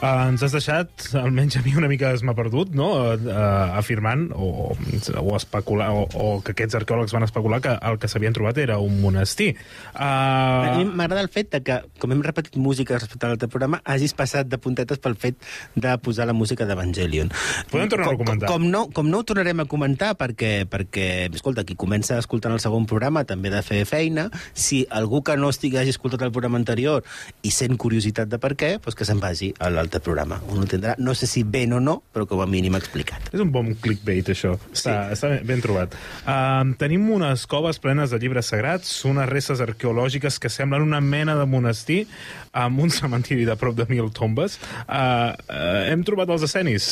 Uh, 0.03 0.27
ens 0.33 0.41
has 0.43 0.51
deixat, 0.51 0.89
almenys 1.15 1.55
a 1.55 1.61
mi 1.63 1.71
una 1.79 1.87
mica 1.87 2.09
es 2.11 2.25
m'ha 2.27 2.33
perdut, 2.35 2.73
no? 2.75 2.89
Uh, 2.99 3.13
uh, 3.23 3.77
afirmant 3.79 4.25
o, 4.35 4.73
o 5.21 5.35
especular, 5.37 5.93
o, 5.95 6.01
o 6.11 6.25
que 6.43 6.51
aquests 6.51 6.75
arqueòlegs 6.81 7.13
van 7.15 7.23
especular 7.23 7.61
que 7.63 7.71
el 7.87 7.95
que 8.01 8.09
s'havien 8.11 8.35
trobat 8.35 8.59
era 8.59 8.75
un 8.83 8.99
monestir. 8.99 9.53
A 9.95 10.73
mi 10.75 10.83
Uh, 10.83 10.91
m'agrada 10.91 11.21
el 11.23 11.29
fet 11.31 11.53
de 11.53 11.61
que, 11.63 11.77
com 12.01 12.11
hem 12.11 12.21
repetit 12.25 12.57
música 12.59 12.97
respecte 12.97 13.23
a 13.25 13.31
l'altre 13.31 13.47
programa, 13.47 13.79
hagis 13.87 14.11
passat 14.17 14.49
de 14.51 14.59
puntetes 14.59 14.99
pel 14.99 15.15
fet 15.15 15.39
de 15.79 15.93
posar 16.03 16.27
la 16.27 16.35
música 16.35 16.67
d'Evangelion. 16.67 17.31
Podem 17.71 17.87
tornar-ho 17.93 18.11
a 18.11 18.17
Com- 18.17 18.25
comentar. 18.25 18.49
Com, 18.51 18.67
no, 18.73 18.83
com 18.91 19.07
no 19.07 19.21
ho 19.21 19.27
tornarem 19.29 19.63
a 19.63 19.67
comentar, 19.71 20.13
perquè, 20.19 20.65
perquè, 20.67 21.07
escolta, 21.31 21.63
qui 21.63 21.77
comença 21.79 22.17
escoltant 22.19 22.51
el 22.57 22.59
segon 22.59 22.85
programa 22.89 23.23
també 23.29 23.53
ha 23.53 23.61
de 23.61 23.63
fer 23.63 23.85
feina. 23.87 24.27
Si 24.53 24.83
algú 24.91 25.23
que 25.23 25.37
no 25.39 25.53
estigui 25.53 25.79
hagi 25.79 25.95
escoltat 25.95 26.27
el 26.27 26.33
programa 26.35 26.59
anterior 26.59 27.07
i 27.41 27.55
sent 27.55 27.79
curiositat 27.79 28.27
de 28.27 28.41
per 28.43 28.53
què, 28.59 28.75
doncs 28.83 28.99
que 28.99 29.07
se'n 29.07 29.23
vagi 29.23 29.53
a 29.63 29.71
l'altre 29.71 29.92
programa. 30.01 30.39
Un 30.49 30.63
ho 30.63 30.67
tindrà, 30.69 30.95
no 30.97 31.13
sé 31.13 31.27
si 31.29 31.43
ben 31.43 31.73
o 31.73 31.79
no, 31.83 31.99
però 32.13 32.25
com 32.29 32.41
a 32.41 32.47
mínim 32.49 32.75
explicat. 32.75 33.29
és 33.33 33.41
un 33.41 33.51
bon 33.51 33.73
clickbait, 33.75 34.29
això. 34.29 34.55
Està, 34.71 35.11
està 35.13 35.29
ben, 35.29 35.45
ben 35.45 35.61
trobat. 35.61 35.95
Uh, 36.23 36.73
tenim 36.79 37.09
unes 37.11 37.45
coves 37.49 37.79
plenes 37.83 38.09
de 38.13 38.19
llibres 38.21 38.49
sagrats, 38.53 38.93
unes 39.05 39.29
restes 39.29 39.61
arqueològiques 39.61 40.39
que 40.39 40.49
semblen 40.49 40.81
una 40.81 41.01
mena 41.01 41.35
de 41.35 41.45
monestir, 41.45 42.07
amb 42.53 42.79
un 42.79 42.93
cementiri 42.93 43.45
de 43.45 43.55
prop 43.57 43.75
de 43.75 43.85
mil 43.89 44.11
tombes. 44.13 44.59
Uh, 44.87 45.33
uh, 45.33 45.83
hem 45.89 46.03
trobat 46.07 46.29
els 46.29 46.45
escenis. 46.47 46.89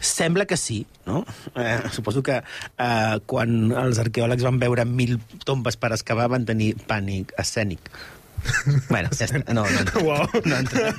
Sembla 0.00 0.48
que 0.48 0.56
sí, 0.56 0.84
no? 1.06 1.24
Eh, 1.54 1.90
suposo 1.92 2.22
que 2.22 2.40
eh, 2.40 3.16
quan 3.26 3.72
els 3.76 4.00
arqueòlegs 4.00 4.44
van 4.46 4.58
veure 4.62 4.86
mil 4.88 5.18
tombes 5.44 5.76
per 5.80 5.92
excavar 5.94 6.30
van 6.32 6.46
tenir 6.48 6.74
pànic 6.88 7.34
escènic. 7.40 7.90
Bueno, 8.88 9.10
ja 9.16 9.26
està. 9.28 9.42
No, 9.54 9.64
no, 9.64 9.84
no. 9.86 10.02
Uau. 10.04 10.28
no 10.44 10.56
entra. 10.56 10.94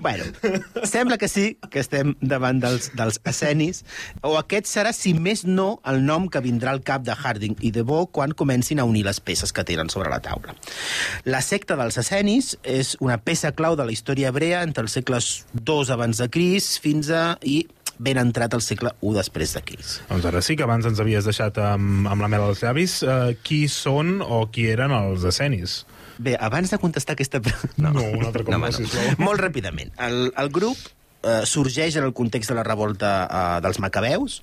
bueno, 0.00 0.24
sembla 0.84 1.18
que 1.18 1.28
sí, 1.28 1.58
que 1.70 1.82
estem 1.82 2.14
davant 2.20 2.60
dels, 2.62 2.90
dels 2.98 3.20
escenis, 3.28 3.82
o 4.22 4.36
aquest 4.40 4.70
serà, 4.70 4.94
si 4.96 5.14
més 5.14 5.44
no, 5.48 5.80
el 5.88 6.02
nom 6.06 6.28
que 6.32 6.42
vindrà 6.44 6.72
al 6.74 6.82
cap 6.86 7.04
de 7.06 7.16
Harding 7.16 7.58
i 7.60 7.72
de 7.74 7.84
Bo 7.86 8.06
quan 8.12 8.34
comencin 8.38 8.80
a 8.82 8.86
unir 8.88 9.04
les 9.06 9.20
peces 9.20 9.52
que 9.52 9.66
tenen 9.68 9.90
sobre 9.92 10.10
la 10.12 10.20
taula. 10.24 10.56
La 11.24 11.42
secta 11.44 11.76
dels 11.80 11.98
escenis 12.00 12.56
és 12.62 12.96
una 13.00 13.18
peça 13.18 13.52
clau 13.56 13.76
de 13.78 13.86
la 13.86 13.94
història 13.94 14.32
hebrea 14.32 14.62
entre 14.66 14.86
els 14.86 14.98
segles 14.98 15.32
II 15.60 15.92
abans 15.94 16.22
de 16.22 16.30
Cris 16.32 16.74
fins 16.82 17.12
a... 17.12 17.36
i 17.42 17.62
ben 17.98 18.18
entrat 18.20 18.54
al 18.54 18.62
segle 18.64 18.92
I 19.02 19.12
després 19.16 19.52
de 19.56 19.62
Cris. 19.66 19.98
Doncs 20.08 20.24
ara 20.30 20.40
sí 20.42 20.56
que 20.56 20.64
abans 20.66 20.86
ens 20.88 21.00
havies 21.02 21.24
deixat 21.28 21.58
amb, 21.58 22.06
amb 22.08 22.22
la 22.24 22.28
mel 22.32 22.46
als 22.46 22.62
llavis. 22.64 23.00
Uh, 23.02 23.34
qui 23.42 23.64
són 23.68 24.20
o 24.22 24.46
qui 24.52 24.68
eren 24.72 24.94
els 24.96 25.24
escenis? 25.28 25.82
Bé, 26.22 26.36
abans 26.38 26.70
de 26.70 26.78
contestar 26.78 27.14
aquesta... 27.16 27.40
pre- 27.42 27.54
No, 27.82 27.92
un 27.98 28.24
altre 28.26 28.44
cop, 28.44 28.54
no, 28.54 28.72
sisplau. 28.74 29.14
Molt 29.18 29.40
ràpidament. 29.40 29.90
El, 29.98 30.28
el 30.38 30.50
grup 30.54 30.76
eh, 31.24 31.40
sorgeix 31.48 31.96
en 31.98 32.04
el 32.04 32.12
context 32.14 32.52
de 32.52 32.56
la 32.58 32.62
revolta 32.66 33.12
eh, 33.26 33.60
dels 33.64 33.80
macabeus, 33.82 34.42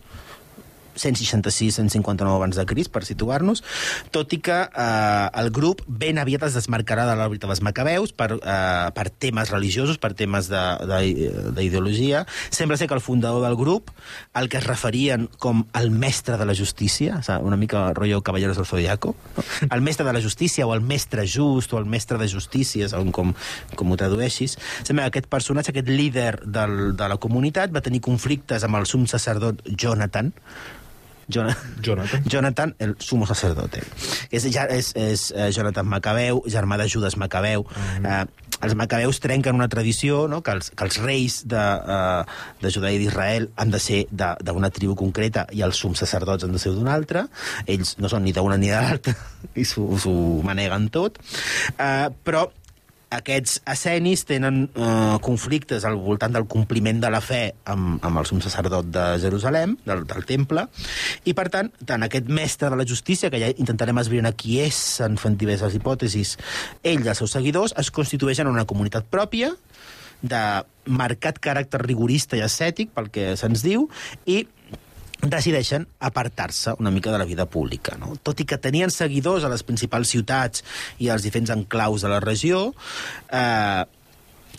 166-159 0.96 2.36
abans 2.36 2.56
de 2.58 2.66
Cris, 2.66 2.90
per 2.90 3.04
situar-nos, 3.06 3.64
tot 4.12 4.32
i 4.34 4.40
que 4.44 4.56
eh, 4.68 5.30
el 5.42 5.52
grup 5.56 5.84
ben 5.88 6.18
aviat 6.22 6.44
es 6.50 6.56
desmarcarà 6.58 7.06
de 7.10 7.16
l'òrbita 7.20 7.48
dels 7.50 7.62
macabeus 7.66 8.14
per, 8.14 8.32
eh, 8.40 8.90
per 8.96 9.10
temes 9.10 9.52
religiosos, 9.52 9.98
per 9.98 10.14
temes 10.14 10.50
de- 10.50 10.78
de- 10.88 11.52
d'ideologia. 11.56 12.26
Sembla 12.50 12.78
ser 12.78 12.88
que 12.88 12.94
el 12.96 13.02
fundador 13.02 13.44
del 13.46 13.56
grup, 13.56 13.90
el 14.36 14.50
que 14.50 14.58
es 14.58 14.68
referien 14.68 15.30
com 15.38 15.66
el 15.74 15.92
mestre 15.92 16.38
de 16.38 16.46
la 16.46 16.56
justícia, 16.56 17.18
o 17.20 17.24
sigui, 17.24 17.44
una 17.44 17.58
mica 17.58 17.94
rotllo 17.94 18.22
Caballeros 18.22 18.58
del 18.58 18.66
Zodiaco, 18.66 19.16
no? 19.38 19.44
el 19.72 19.82
mestre 19.82 20.06
de 20.06 20.14
la 20.14 20.22
justícia 20.22 20.66
o 20.68 20.74
el 20.74 20.82
mestre 20.82 21.26
just 21.28 21.74
o 21.74 21.78
el 21.80 21.86
mestre 21.86 22.18
de 22.18 22.28
justícia, 22.30 22.88
segons 22.90 23.12
com, 23.14 23.34
com 23.76 23.92
ho 23.92 23.98
tradueixis, 23.98 24.58
sembla 24.84 25.04
que 25.10 25.20
aquest 25.20 25.28
personatge, 25.32 25.72
aquest 25.72 25.88
líder 25.90 26.42
del, 26.46 26.96
de 26.98 27.08
la 27.10 27.18
comunitat, 27.18 27.74
va 27.76 27.82
tenir 27.82 28.02
conflictes 28.02 28.64
amb 28.64 28.76
el 28.80 28.86
sum 28.86 29.08
sacerdot 29.08 29.62
Jonathan, 29.66 30.34
Jona- 30.34 30.80
Jonathan. 31.30 32.24
Jonathan, 32.34 32.76
el 32.80 32.96
sumo 33.00 33.28
sacerdote. 33.30 33.84
És, 34.32 34.50
ja, 34.52 34.66
és, 34.68 34.92
és 34.98 35.30
eh, 35.36 35.50
Jonathan 35.56 35.88
Macabeu, 35.88 36.44
germà 36.50 36.80
de 36.82 36.90
Judas 36.90 37.18
Macabeu. 37.22 37.66
Mm. 37.70 38.06
Eh, 38.06 38.50
els 38.60 38.76
macabeus 38.76 39.22
trenquen 39.24 39.56
una 39.56 39.70
tradició 39.72 40.26
no? 40.28 40.42
que, 40.44 40.52
els, 40.58 40.72
que 40.76 40.84
els 40.84 40.98
reis 41.00 41.38
de, 41.48 41.60
uh, 41.60 42.40
de 42.60 42.72
Judea 42.74 42.92
i 42.92 43.00
d'Israel 43.00 43.48
han 43.56 43.72
de 43.72 43.80
ser 43.80 44.02
d'una 44.12 44.72
tribu 44.76 44.98
concreta 45.00 45.46
i 45.56 45.64
els 45.64 45.80
sums 45.80 46.02
sacerdots 46.04 46.44
han 46.44 46.56
de 46.56 46.60
ser 46.60 46.74
d'una 46.76 46.92
altra. 46.98 47.24
Ells 47.72 47.96
no 48.04 48.12
són 48.12 48.26
ni 48.28 48.36
d'una 48.36 48.60
ni 48.60 48.72
de 48.72 48.82
l'altra 48.82 49.16
i 49.62 49.64
s'ho 49.68 50.18
maneguen 50.44 50.90
tot. 50.92 51.22
Uh, 51.78 52.10
però 52.26 52.50
aquests 53.10 53.60
escenis 53.70 54.24
tenen 54.30 54.64
eh, 54.70 55.18
conflictes 55.26 55.86
al 55.88 55.98
voltant 56.02 56.36
del 56.36 56.46
compliment 56.50 57.02
de 57.02 57.10
la 57.10 57.22
fe 57.26 57.42
amb, 57.70 57.98
amb 58.06 58.22
el 58.22 58.28
sum 58.30 58.42
sacerdot 58.44 58.92
de 58.94 59.06
Jerusalem, 59.22 59.76
del, 59.86 60.06
del 60.10 60.28
temple, 60.30 60.68
i 61.26 61.34
per 61.38 61.48
tant, 61.54 61.72
tant 61.90 62.06
aquest 62.06 62.30
mestre 62.30 62.70
de 62.70 62.80
la 62.80 62.88
justícia, 62.88 63.32
que 63.34 63.42
ja 63.42 63.52
intentarem 63.56 64.02
esbrinar 64.02 64.36
qui 64.38 64.60
és, 64.62 64.78
en 65.06 65.18
fent 65.22 65.40
diverses 65.42 65.76
hipòtesis, 65.76 66.36
ell 66.84 67.02
i 67.02 67.10
els 67.10 67.24
seus 67.24 67.34
seguidors 67.34 67.74
es 67.82 67.90
constitueixen 67.94 68.48
en 68.48 68.54
una 68.54 68.68
comunitat 68.70 69.10
pròpia, 69.10 69.56
de 70.22 70.40
marcat 70.90 71.38
caràcter 71.40 71.80
rigorista 71.82 72.38
i 72.38 72.44
ascètic, 72.44 72.92
pel 72.96 73.10
que 73.14 73.34
se'ns 73.40 73.64
diu, 73.64 73.88
i 74.28 74.44
decideixen 75.22 75.88
apartar-se 76.00 76.74
una 76.80 76.92
mica 76.92 77.12
de 77.12 77.20
la 77.20 77.26
vida 77.26 77.46
pública. 77.46 77.98
No? 78.00 78.16
Tot 78.24 78.40
i 78.40 78.48
que 78.48 78.60
tenien 78.62 78.92
seguidors 78.94 79.44
a 79.44 79.52
les 79.52 79.64
principals 79.68 80.12
ciutats 80.16 80.64
i 81.00 81.10
als 81.10 81.26
diferents 81.26 81.52
enclaus 81.56 82.06
de 82.06 82.12
la 82.12 82.22
regió, 82.24 82.70
eh, 83.32 83.84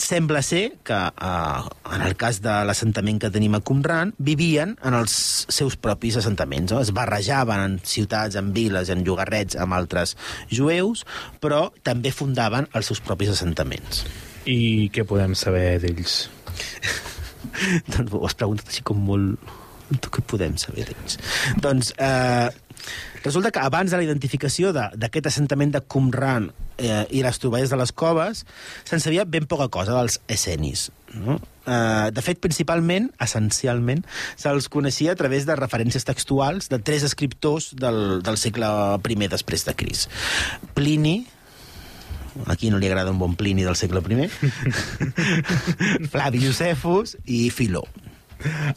sembla 0.00 0.42
ser 0.42 0.78
que, 0.84 0.94
eh, 0.94 1.94
en 1.94 2.02
el 2.02 2.16
cas 2.16 2.40
de 2.42 2.64
l'assentament 2.64 3.20
que 3.20 3.30
tenim 3.30 3.54
a 3.54 3.60
Qumran, 3.60 4.14
vivien 4.18 4.76
en 4.82 4.94
els 4.94 5.46
seus 5.48 5.76
propis 5.76 6.16
assentaments. 6.16 6.72
No? 6.72 6.80
Es 6.80 6.92
barrejaven 6.92 7.60
en 7.60 7.78
ciutats, 7.84 8.36
en 8.36 8.52
viles, 8.52 8.88
en 8.88 9.04
llogarrets 9.04 9.56
amb 9.56 9.72
altres 9.74 10.16
jueus, 10.50 11.06
però 11.40 11.70
també 11.82 12.12
fundaven 12.12 12.68
els 12.74 12.86
seus 12.86 13.00
propis 13.00 13.30
assentaments. 13.30 14.04
I 14.46 14.90
què 14.92 15.04
podem 15.04 15.34
saber 15.34 15.78
d'ells? 15.80 16.28
doncs 17.92 18.12
ho 18.12 18.24
has 18.26 18.34
preguntat 18.34 18.68
així 18.68 18.82
com 18.82 19.04
molt... 19.04 19.38
Què 19.90 20.22
podem 20.22 20.54
saber 20.60 20.84
d'ells? 20.86 21.18
doncs 21.60 21.92
eh, 21.98 22.48
resulta 23.24 23.50
que 23.50 23.58
abans 23.60 23.90
de 23.90 23.98
la 23.98 24.04
identificació 24.06 24.70
de- 24.72 24.88
d'aquest 24.96 25.26
assentament 25.26 25.72
de 25.74 25.80
Qumran 25.82 26.50
eh, 26.78 27.06
i 27.10 27.22
les 27.22 27.38
troballes 27.42 27.68
de 27.70 27.76
les 27.76 27.90
coves, 27.92 28.44
se'n 28.88 29.00
sabia 29.02 29.24
ben 29.28 29.44
poca 29.50 29.66
cosa 29.68 29.96
dels 29.98 30.20
essenis. 30.28 30.86
No? 31.12 31.40
Eh, 31.66 32.08
de 32.14 32.22
fet, 32.24 32.38
principalment, 32.40 33.10
essencialment, 33.20 34.00
se'ls 34.40 34.70
coneixia 34.72 35.12
a 35.12 35.18
través 35.18 35.44
de 35.46 35.56
referències 35.58 36.06
textuals 36.08 36.70
de 36.70 36.78
tres 36.78 37.02
escriptors 37.04 37.74
del, 37.76 38.22
del 38.24 38.38
segle 38.40 38.70
I 39.04 39.28
després 39.28 39.66
de 39.68 39.74
Cris. 39.76 40.06
Plini, 40.74 41.26
aquí 42.46 42.70
no 42.70 42.78
li 42.80 42.86
agrada 42.88 43.10
un 43.12 43.18
bon 43.20 43.34
Plini 43.36 43.66
del 43.66 43.76
segle 43.76 44.00
I, 44.00 44.30
Flavi 46.14 46.40
Josefus 46.46 47.16
i 47.26 47.50
Filó. 47.50 47.84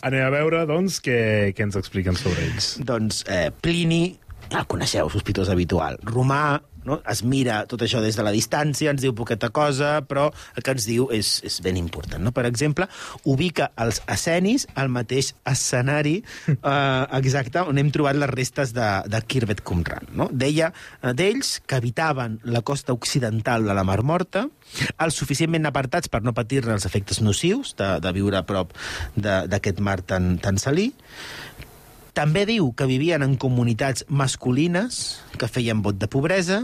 Anem 0.01 0.25
a 0.25 0.31
veure, 0.33 0.63
doncs, 0.69 0.99
què, 1.03 1.17
què 1.55 1.67
ens 1.67 1.77
expliquen 1.79 2.17
sobre 2.19 2.43
ells. 2.47 2.73
Doncs 2.83 3.23
eh, 3.31 3.47
Plini, 3.63 4.03
el 4.51 4.67
coneixeu, 4.69 5.09
sospitós 5.13 5.51
habitual. 5.53 5.99
Romà, 6.09 6.59
no? 6.85 6.99
es 7.09 7.23
mira 7.23 7.63
tot 7.69 7.81
això 7.85 8.01
des 8.03 8.15
de 8.17 8.23
la 8.25 8.31
distància, 8.35 8.91
ens 8.91 9.01
diu 9.03 9.13
poqueta 9.15 9.49
cosa, 9.53 10.01
però 10.07 10.29
el 10.55 10.63
que 10.63 10.71
ens 10.75 10.85
diu 10.89 11.07
és, 11.13 11.35
és 11.47 11.59
ben 11.63 11.77
important. 11.79 12.23
No? 12.23 12.31
Per 12.35 12.45
exemple, 12.49 12.87
ubica 13.29 13.71
els 13.81 14.01
escenis 14.07 14.67
al 14.75 14.89
mateix 14.93 15.33
escenari 15.49 16.17
eh, 16.47 17.05
exacte 17.19 17.63
on 17.63 17.77
hem 17.81 17.91
trobat 17.93 18.17
les 18.19 18.29
restes 18.33 18.73
de, 18.75 18.89
de 19.07 19.21
Kirbet 19.27 19.61
Qumran. 19.65 20.09
No? 20.17 20.29
Deia 20.31 20.71
eh, 21.01 21.13
d'ells 21.13 21.59
que 21.67 21.79
habitaven 21.79 22.39
la 22.43 22.61
costa 22.61 22.93
occidental 22.93 23.63
de 23.67 23.73
la 23.77 23.83
Mar 23.87 24.01
Morta, 24.03 24.47
els 25.03 25.15
suficientment 25.19 25.67
apartats 25.69 26.09
per 26.09 26.23
no 26.25 26.33
patir-ne 26.33 26.73
els 26.75 26.85
efectes 26.89 27.21
nocius 27.21 27.75
de, 27.77 27.93
de 28.01 28.11
viure 28.15 28.39
a 28.39 28.45
prop 28.47 28.73
de- 29.15 29.43
d'aquest 29.51 29.79
mar 29.83 29.99
tan, 30.01 30.37
tan 30.41 30.57
salí, 30.61 30.89
també 32.13 32.45
diu 32.45 32.71
que 32.77 32.85
vivien 32.89 33.25
en 33.25 33.35
comunitats 33.41 34.05
masculines 34.07 35.19
que 35.41 35.49
feien 35.49 35.81
vot 35.85 35.97
de 35.97 36.09
pobresa 36.09 36.59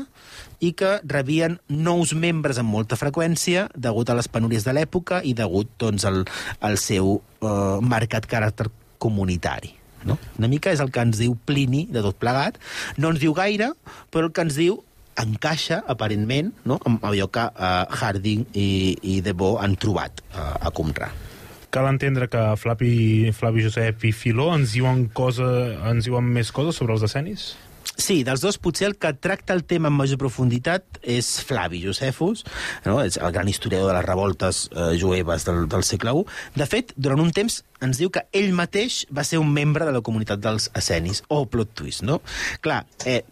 i 0.61 0.73
que 0.77 0.99
rebien 1.09 1.57
nous 1.69 2.13
membres 2.13 2.59
amb 2.61 2.69
molta 2.69 2.99
freqüència 2.99 3.67
degut 3.75 4.09
a 4.09 4.17
les 4.19 4.29
penúries 4.29 4.65
de 4.67 4.75
l'època 4.75 5.23
i 5.25 5.33
degut 5.33 5.71
doncs, 5.81 6.05
al, 6.05 6.21
al 6.61 6.77
seu 6.77 7.17
eh, 7.17 7.79
marcat 7.81 8.27
caràcter 8.29 8.69
comunitari. 9.01 9.73
No? 10.05 10.19
Una 10.37 10.47
mica 10.51 10.71
és 10.71 10.83
el 10.83 10.91
que 10.95 11.01
ens 11.03 11.19
diu 11.19 11.33
Plini 11.47 11.85
de 11.91 12.03
tot 12.05 12.19
plegat. 12.19 12.59
No 12.97 13.11
ens 13.11 13.19
diu 13.23 13.33
gaire, 13.35 13.73
però 14.13 14.29
el 14.29 14.35
que 14.35 14.45
ens 14.45 14.59
diu 14.59 14.77
encaixa, 15.19 15.81
aparentment, 15.91 16.53
no? 16.69 16.77
amb 16.87 17.03
allò 17.09 17.27
que 17.33 17.47
eh, 17.49 17.99
Harding 17.99 18.45
i, 18.53 18.69
i 19.01 19.19
Debò 19.25 19.57
han 19.63 19.75
trobat 19.81 20.23
eh, 20.29 20.53
a 20.69 20.71
Qumran. 20.75 21.28
Cal 21.69 21.85
entendre 21.85 22.29
que 22.31 22.43
Flavi, 22.57 23.31
Flavi 23.35 23.63
Josep 23.67 24.05
i 24.09 24.13
Filó 24.15 24.49
ens 24.55 24.73
diuen, 24.73 25.07
cosa, 25.13 25.47
ens 25.91 26.07
diuen 26.07 26.25
més 26.25 26.49
coses 26.55 26.79
sobre 26.81 26.95
els 26.97 27.05
escenis? 27.05 27.51
Sí, 27.99 28.21
dels 28.23 28.39
dos 28.39 28.57
potser 28.61 28.87
el 28.87 28.95
que 28.95 29.11
tracta 29.19 29.53
el 29.53 29.65
tema 29.67 29.89
amb 29.89 29.99
major 29.99 30.19
profunditat 30.21 31.01
és 31.03 31.27
Flavi 31.43 31.81
Josefus, 31.83 32.45
no? 32.85 32.99
és 33.03 33.19
el 33.19 33.33
gran 33.35 33.49
historiador 33.51 33.91
de 33.91 33.97
les 33.97 34.05
revoltes 34.05 34.61
eh, 34.71 34.93
jueves 34.99 35.45
del, 35.47 35.65
del 35.71 35.83
segle 35.83 36.13
I. 36.15 36.23
De 36.55 36.67
fet, 36.69 36.93
durant 36.95 37.19
un 37.21 37.33
temps 37.35 37.59
ens 37.83 37.99
diu 37.99 38.11
que 38.13 38.23
ell 38.35 38.53
mateix 38.55 39.03
va 39.15 39.25
ser 39.27 39.41
un 39.43 39.51
membre 39.51 39.87
de 39.87 39.95
la 39.95 40.03
comunitat 40.05 40.39
dels 40.43 40.69
escenis. 40.79 41.25
Oh, 41.27 41.43
plot 41.51 41.75
twist, 41.81 42.05
no? 42.07 42.21
Clar, 42.63 42.85
eh, 43.05 43.23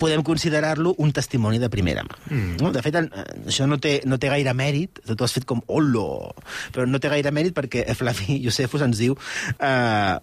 podem 0.00 0.22
considerar-lo 0.24 0.94
un 0.98 1.12
testimoni 1.12 1.60
de 1.60 1.68
primera 1.72 2.02
mà. 2.08 2.16
Mm. 2.32 2.56
No? 2.62 2.72
De 2.72 2.80
fet, 2.82 2.96
en- 2.96 3.10
això 3.46 3.68
no 3.68 3.76
té, 3.82 3.98
no 4.08 4.16
té 4.18 4.30
gaire 4.32 4.54
mèrit, 4.56 5.02
tu 5.04 5.24
has 5.26 5.36
fet 5.36 5.44
com 5.48 5.60
holo, 5.68 6.32
però 6.72 6.88
no 6.88 6.98
té 7.02 7.12
gaire 7.12 7.30
mèrit 7.36 7.54
perquè 7.56 7.84
Flavi 7.98 8.40
Josefus 8.46 8.82
ens 8.88 8.98
diu 9.02 9.14
eh, 9.60 10.16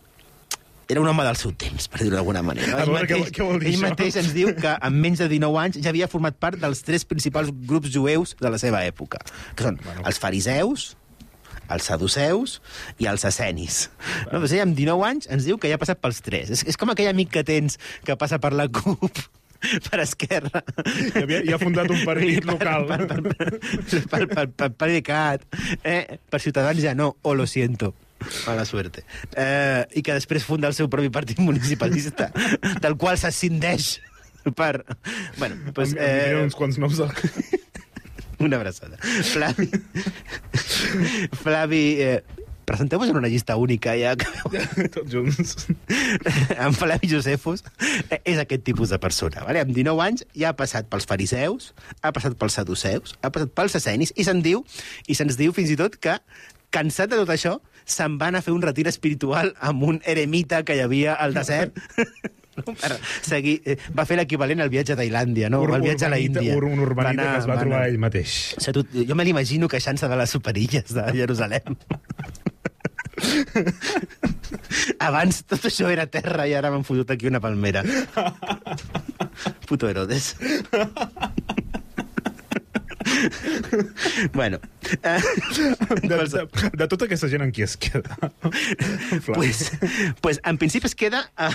era 0.90 1.02
un 1.02 1.08
home 1.12 1.24
del 1.28 1.36
seu 1.36 1.52
temps, 1.52 1.90
per 1.92 2.00
dir-ho 2.00 2.16
d'alguna 2.16 2.42
manera. 2.48 2.78
Ell 2.82 2.92
veure, 2.94 3.08
què- 3.10 3.18
mateix, 3.20 3.34
què 3.36 3.44
vol 3.44 3.58
dir 3.60 3.74
ell 3.74 3.76
això? 3.82 3.90
mateix 3.90 4.16
ens 4.22 4.30
diu 4.34 4.54
que 4.56 4.72
en 4.88 5.02
menys 5.04 5.20
de 5.20 5.28
19 5.34 5.58
anys 5.60 5.82
ja 5.84 5.92
havia 5.92 6.08
format 6.08 6.38
part 6.40 6.58
dels 6.62 6.80
tres 6.88 7.04
principals 7.06 7.52
grups 7.68 7.92
jueus 7.92 8.38
de 8.40 8.50
la 8.54 8.58
seva 8.62 8.86
època, 8.88 9.20
que 9.56 9.68
són 9.68 9.80
bueno. 9.84 10.06
els 10.08 10.18
fariseus, 10.24 10.94
els 11.68 11.84
saduceus 11.84 12.62
i 13.04 13.10
els 13.12 13.26
escenis. 13.28 13.90
No, 14.32 14.38
doncs 14.40 14.54
ell 14.56 14.64
amb 14.64 14.78
19 14.80 15.04
anys 15.10 15.28
ens 15.28 15.44
diu 15.44 15.58
que 15.60 15.68
ja 15.68 15.76
ha 15.76 15.82
passat 15.82 16.00
pels 16.00 16.22
tres. 16.24 16.54
És, 16.56 16.64
és 16.72 16.80
com 16.80 16.88
aquell 16.94 17.12
amic 17.12 17.34
que 17.36 17.44
tens 17.44 17.76
que 18.08 18.16
passa 18.16 18.40
per 18.40 18.54
la 18.56 18.70
CUP 18.72 19.20
per 19.90 20.00
Esquerra. 20.04 20.64
I 20.86 21.22
havia- 21.24 21.44
i 21.44 21.54
ha 21.54 21.60
fundat 21.62 21.90
un 21.94 22.04
partit 22.08 22.42
I 22.44 22.48
local. 22.48 22.88
Per, 22.88 23.06
per, 23.08 23.22
per, 23.22 23.60
per, 23.60 24.04
per, 24.08 24.28
per, 24.34 24.48
per 24.50 24.70
PDeCAT. 24.74 25.48
Eh? 25.84 26.20
Per 26.30 26.42
Ciutadans 26.42 26.82
ja 26.84 26.94
no, 26.98 27.16
o 27.22 27.34
lo 27.36 27.46
siento. 27.48 27.94
Mala 28.48 28.66
suerte. 28.66 29.04
Eh, 29.38 29.86
I 30.00 30.02
que 30.02 30.16
després 30.18 30.44
funda 30.48 30.68
el 30.72 30.74
seu 30.74 30.90
propi 30.90 31.12
partit 31.14 31.38
municipalista, 31.40 32.32
del 32.84 32.96
qual 32.98 33.18
s'ascindeix 33.22 34.00
per... 34.58 34.84
Bueno, 35.38 35.58
pues, 35.76 35.94
Em- 35.94 36.02
em 36.02 36.38
eh, 36.40 36.44
uns 36.48 36.56
quants 36.58 36.78
noms 36.82 36.98
de... 36.98 37.08
una 38.48 38.58
abraçada. 38.58 38.98
Flavi... 39.34 39.70
Flavi... 41.44 41.84
Eh, 42.02 42.24
Presenteu-vos 42.68 43.08
en 43.08 43.16
una 43.16 43.30
llista 43.32 43.56
única, 43.56 43.94
ja 43.96 44.12
Tots 44.96 45.08
junts. 45.14 45.68
en 46.66 46.74
Flavi 46.76 47.08
Josefus 47.08 47.64
eh, 48.12 48.20
és 48.28 48.42
aquest 48.44 48.66
tipus 48.68 48.92
de 48.92 49.00
persona. 49.00 49.46
Vale? 49.48 49.62
Amb 49.64 49.72
19 49.72 50.04
anys 50.04 50.26
ja 50.36 50.52
ha 50.52 50.58
passat 50.60 50.90
pels 50.92 51.08
fariseus, 51.08 51.72
ha 52.04 52.12
passat 52.12 52.36
pels 52.36 52.60
saduceus, 52.60 53.16
ha 53.24 53.32
passat 53.32 53.54
pels 53.56 53.78
escenis, 53.80 54.12
i 54.20 54.26
se'n 54.28 54.44
diu, 54.44 54.66
i 55.08 55.16
se'ns 55.16 55.40
diu 55.40 55.56
fins 55.56 55.72
i 55.72 55.78
tot 55.80 55.96
que, 55.96 56.18
cansat 56.76 57.14
de 57.14 57.22
tot 57.24 57.32
això, 57.32 57.56
se'n 57.88 58.18
van 58.20 58.36
a 58.36 58.44
fer 58.44 58.52
un 58.52 58.60
retir 58.66 58.84
espiritual 58.92 59.54
amb 59.64 59.88
un 59.88 60.02
eremita 60.04 60.66
que 60.68 60.76
hi 60.76 60.84
havia 60.84 61.16
al 61.16 61.38
desert. 61.40 61.72
Per 62.58 62.96
seguir, 63.22 63.60
eh, 63.70 63.76
va 63.96 64.04
fer 64.10 64.16
l'equivalent 64.18 64.60
al 64.64 64.72
viatge 64.74 64.96
a 64.96 64.98
Tailàndia, 64.98 65.46
no? 65.54 65.60
Ur- 65.62 65.76
el 65.78 65.84
viatge 65.86 66.08
a 66.08 66.10
la 66.10 66.18
Índia. 66.20 66.56
ur- 66.58 66.66
Un 66.66 66.80
urbanita 66.82 67.14
anar- 67.22 67.34
que 67.36 67.40
es 67.44 67.48
va, 67.48 67.54
va 67.54 67.60
trobar 67.62 67.78
anar- 67.84 67.92
ell 67.94 68.00
mateix. 68.02 68.34
o 68.58 68.64
sigui, 68.66 68.82
tu, 68.92 69.04
jo 69.08 69.16
me 69.16 69.24
l'imagino 69.28 69.70
queixant-se 69.70 70.10
de 70.10 70.18
les 70.18 70.34
superilles 70.36 70.90
de 70.98 71.06
Jerusalem. 71.20 71.78
Abans 75.08 75.42
tot 75.50 75.68
això 75.70 75.90
era 75.94 76.08
terra 76.12 76.48
i 76.48 76.56
ara 76.58 76.72
m'han 76.74 76.86
fotut 76.88 77.12
aquí 77.14 77.30
una 77.30 77.42
palmera. 77.44 77.84
Puto 79.68 79.90
Herodes. 79.90 80.36
bueno. 84.34 84.60
Eh, 85.04 85.22
De, 86.02 86.18
de, 86.18 86.48
de 86.74 86.88
tota 86.88 87.08
aquesta 87.08 87.28
gent 87.32 87.44
en 87.44 87.52
qui 87.52 87.64
es 87.66 87.76
queda? 87.78 88.16
Pues, 89.34 89.72
pues 90.22 90.40
en 90.44 90.58
principi 90.58 90.88
es 90.88 90.96
queda 90.96 91.24
uh, 91.36 91.52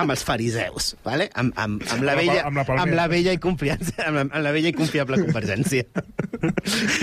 amb 0.00 0.14
els 0.14 0.24
fariseus, 0.24 0.94
¿vale? 1.04 1.28
amb, 1.34 1.52
amb, 1.56 1.82
amb, 1.90 2.04
la 2.04 2.10
Amb 2.10 2.10
la 2.10 2.14
vella, 2.16 2.40
amb 2.46 2.60
la 2.60 2.64
amb 2.84 2.96
la 2.96 3.06
vella 3.10 3.34
i 3.36 3.40
confiança, 3.42 3.94
amb 4.06 4.20
la, 4.20 4.24
amb 4.28 4.44
la 4.46 4.54
vella 4.56 4.72
i 4.72 4.76
confiable 4.76 5.20
convergència. 5.20 5.86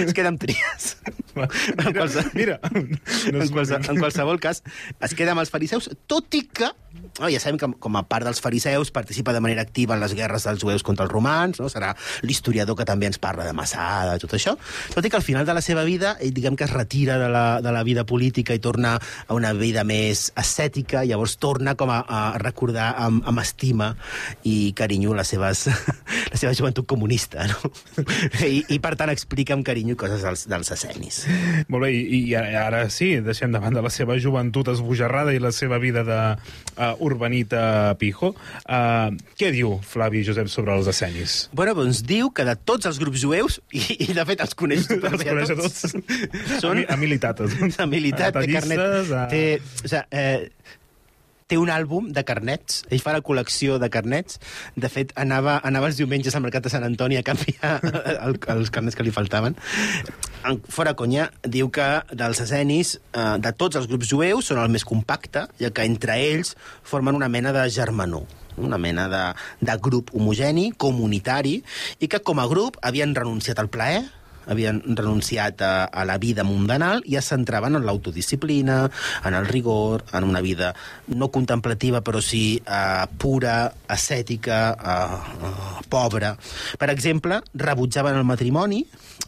es 0.06 0.14
queda 0.14 0.32
amb 0.34 0.42
tries. 0.42 0.90
en, 1.38 1.94
qualsevol, 1.94 2.32
Mira, 2.34 2.58
no 2.64 3.44
en, 3.44 3.50
qualse, 3.54 3.78
en 3.78 4.02
qualsevol 4.02 4.42
cas, 4.42 4.64
es 5.06 5.16
queda 5.18 5.36
amb 5.36 5.44
els 5.44 5.54
fariseus, 5.54 5.90
tot 6.10 6.34
i 6.38 6.44
que, 6.48 6.72
no, 7.20 7.30
ja 7.30 7.42
sabem 7.42 7.60
que 7.62 7.70
com 7.84 8.00
a 8.00 8.04
part 8.10 8.26
dels 8.28 8.42
fariseus 8.44 8.92
participa 8.94 9.36
de 9.36 9.42
manera 9.44 9.66
activa 9.66 9.96
en 9.96 10.04
les 10.04 10.16
guerres 10.18 10.48
dels 10.48 10.62
jueus 10.62 10.86
contra 10.86 11.06
els 11.06 11.14
romans, 11.14 11.62
no? 11.62 11.70
serà 11.72 11.94
l'historiador 12.26 12.78
que 12.78 12.88
també 12.90 13.10
ens 13.10 13.22
parla 13.22 13.46
de 13.48 13.54
Massada 13.58 14.16
i 14.18 14.22
tot 14.22 14.38
això, 14.38 14.56
tot 14.94 15.06
i 15.06 15.12
que 15.12 15.20
al 15.20 15.26
final 15.26 15.48
de 15.48 15.56
la 15.58 15.64
seva 15.66 15.84
vida, 15.88 16.16
ell 16.22 16.34
diguem 16.36 16.58
que 16.58 16.68
es 16.68 16.74
retira 16.74 17.18
de 17.22 17.30
la, 17.34 17.46
de 17.64 17.74
la 17.74 17.84
vida 17.88 18.06
política 18.08 18.56
i 18.56 18.62
torna 18.64 18.96
a 18.98 19.38
una 19.38 19.54
vida 19.58 19.84
més 19.88 20.28
ascètica, 20.38 21.04
llavors 21.08 21.38
torna 21.42 21.76
com 21.80 21.92
a, 21.94 22.02
a 22.08 22.22
recordar 22.42 22.94
amb, 23.08 23.24
amb 23.28 23.42
estima 23.44 23.92
i 24.48 24.74
carinyo 24.78 25.16
les 25.18 25.34
seves, 25.34 25.66
la 26.32 26.40
seva 26.40 26.54
joventut 26.58 26.88
comunista, 26.90 27.48
no? 27.50 27.74
I, 28.48 28.64
I 28.76 28.80
per 28.84 28.96
tant 29.00 29.12
explica 29.14 29.56
amb 29.58 29.66
carinyo 29.68 29.98
coses 30.00 30.24
dels, 30.26 30.46
dels 30.50 30.72
escenis. 30.76 31.24
Molt 31.72 31.88
bé, 31.88 31.92
i, 31.96 32.22
i 32.30 32.36
ara 32.38 32.86
sí, 32.94 33.16
deixem 33.24 33.54
davant 33.54 33.76
de 33.76 33.84
la 33.84 33.92
seva 33.94 34.18
joventut 34.22 34.70
esbojarrada 34.74 35.34
i 35.36 35.42
la 35.44 35.54
seva 35.56 35.80
vida 35.82 36.04
de 36.08 36.20
uh, 36.36 36.94
urbanita 37.04 37.96
pijo. 38.00 38.34
Uh, 38.66 39.16
què 39.40 39.52
diu 39.56 39.78
Flavi 39.88 40.24
Josep 40.28 40.52
sobre 40.52 40.76
els 40.76 40.90
escenis? 40.92 41.38
Bueno, 41.56 41.76
doncs 41.78 42.04
diu 42.08 42.30
que 42.36 42.46
de 42.48 42.58
tots 42.58 42.90
els 42.90 43.00
grups 43.02 43.22
jueus, 43.24 43.47
i, 43.74 43.82
i 44.08 44.14
de 44.18 44.26
fet 44.30 44.42
els 44.46 44.54
coneix 44.60 44.84
Els 44.86 44.92
superbé 44.96 45.28
coneix 45.30 45.54
a 45.54 45.58
tots. 45.60 45.96
són 46.62 46.72
A, 46.72 46.76
mi- 46.82 46.88
a 46.96 46.98
militates. 47.04 47.56
de 47.78 47.88
militat, 47.96 48.38
té 48.42 48.52
carnet... 48.54 48.84
A- 49.22 49.28
Té, 49.32 49.44
o 49.84 49.88
sigui, 49.88 50.04
eh, 50.12 50.76
té 51.48 51.58
un 51.58 51.70
àlbum 51.72 52.10
de 52.12 52.24
carnets. 52.28 52.82
Ell 52.92 53.02
fa 53.04 53.14
la 53.16 53.22
col·lecció 53.24 53.78
de 53.80 53.90
carnets. 53.94 54.40
De 54.76 54.90
fet, 54.92 55.14
anava, 55.16 55.58
anava 55.68 55.88
els 55.92 55.98
diumenges 56.00 56.36
al 56.36 56.44
mercat 56.44 56.66
de 56.68 56.72
Sant 56.74 56.84
Antoni 56.88 57.18
a 57.20 57.24
canviar 57.24 57.78
el, 58.28 58.36
els 58.58 58.72
carnets 58.74 58.98
que 59.00 59.06
li 59.08 59.14
faltaven. 59.16 59.56
En- 60.48 60.60
Fora 60.72 60.94
conya, 61.00 61.30
diu 61.44 61.70
que 61.74 61.86
dels 62.12 62.42
escenis, 62.44 62.98
eh, 63.16 63.30
de 63.40 63.54
tots 63.56 63.80
els 63.80 63.88
grups 63.88 64.10
jueus, 64.12 64.52
són 64.52 64.60
el 64.64 64.70
més 64.74 64.86
compacte, 64.88 65.48
ja 65.60 65.72
que 65.72 65.88
entre 65.88 66.20
ells 66.20 66.56
formen 66.84 67.16
una 67.16 67.30
mena 67.32 67.56
de 67.56 67.68
germanor 67.72 68.28
una 68.58 68.80
mena 68.82 69.04
de, 69.06 69.20
de 69.62 69.74
grup 69.86 70.10
homogeni, 70.18 70.72
comunitari, 70.82 71.60
i 72.02 72.08
que 72.10 72.18
com 72.26 72.40
a 72.42 72.48
grup 72.50 72.80
havien 72.82 73.12
renunciat 73.14 73.60
al 73.62 73.68
plaer, 73.70 74.00
havien 74.48 74.82
renunciat 74.88 75.62
a, 75.62 75.74
a 75.86 76.06
la 76.08 76.18
vida 76.22 76.46
mundanal 76.48 77.04
i 77.06 77.18
es 77.20 77.30
centraven 77.34 77.78
en 77.78 77.86
l'autodisciplina, 77.88 78.80
en 79.26 79.38
el 79.38 79.48
rigor, 79.48 80.06
en 80.14 80.28
una 80.28 80.42
vida 80.42 80.74
no 81.08 81.30
contemplativa, 81.32 82.02
però 82.02 82.22
sí 82.24 82.60
eh, 82.60 83.06
pura, 83.18 83.58
ascètica, 83.88 84.62
eh, 84.74 85.48
eh, 85.48 85.84
pobra. 85.90 86.36
Per 86.80 86.90
exemple, 86.94 87.42
rebutjaven 87.54 88.18
el 88.18 88.28
matrimoni, 88.28 88.84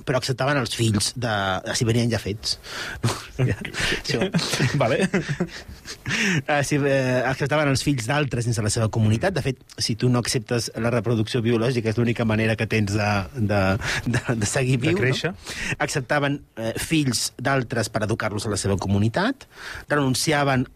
però 0.06 0.20
acceptaven 0.20 0.58
els 0.60 0.76
fills 0.78 1.14
de... 1.20 1.32
si 1.76 1.86
venien 1.88 2.10
ja 2.12 2.20
fets. 2.22 2.58
Això. 3.40 4.28
Vale. 4.80 5.06
Uh, 5.10 6.62
si, 6.66 6.80
uh, 6.80 7.22
acceptaven 7.30 7.70
els 7.72 7.84
fills 7.86 8.08
d'altres 8.10 8.48
dins 8.48 8.58
de 8.60 8.66
la 8.66 8.72
seva 8.74 8.90
comunitat. 8.94 9.36
De 9.36 9.44
fet, 9.46 9.62
si 9.82 9.96
tu 10.00 10.10
no 10.12 10.22
acceptes 10.24 10.70
la 10.80 10.92
reproducció 10.94 11.42
biològica, 11.46 11.92
és 11.92 12.00
l'única 12.00 12.26
manera 12.28 12.56
que 12.60 12.68
tens 12.70 12.96
de, 12.96 13.10
de, 13.36 13.62
de, 14.08 14.24
de 14.40 14.50
seguir 14.50 14.80
De 14.80 14.90
viu. 14.90 15.00
Créixer. 15.10 15.34
Acceptaven 15.82 16.40
uh, 16.40 16.72
fills 16.80 17.34
d'altres 17.42 17.90
per 17.90 18.06
educar-los 18.08 18.48
a 18.48 18.56
la 18.56 18.62
seva 18.62 18.80
comunitat, 18.80 19.50
renunciaven... 19.90 20.70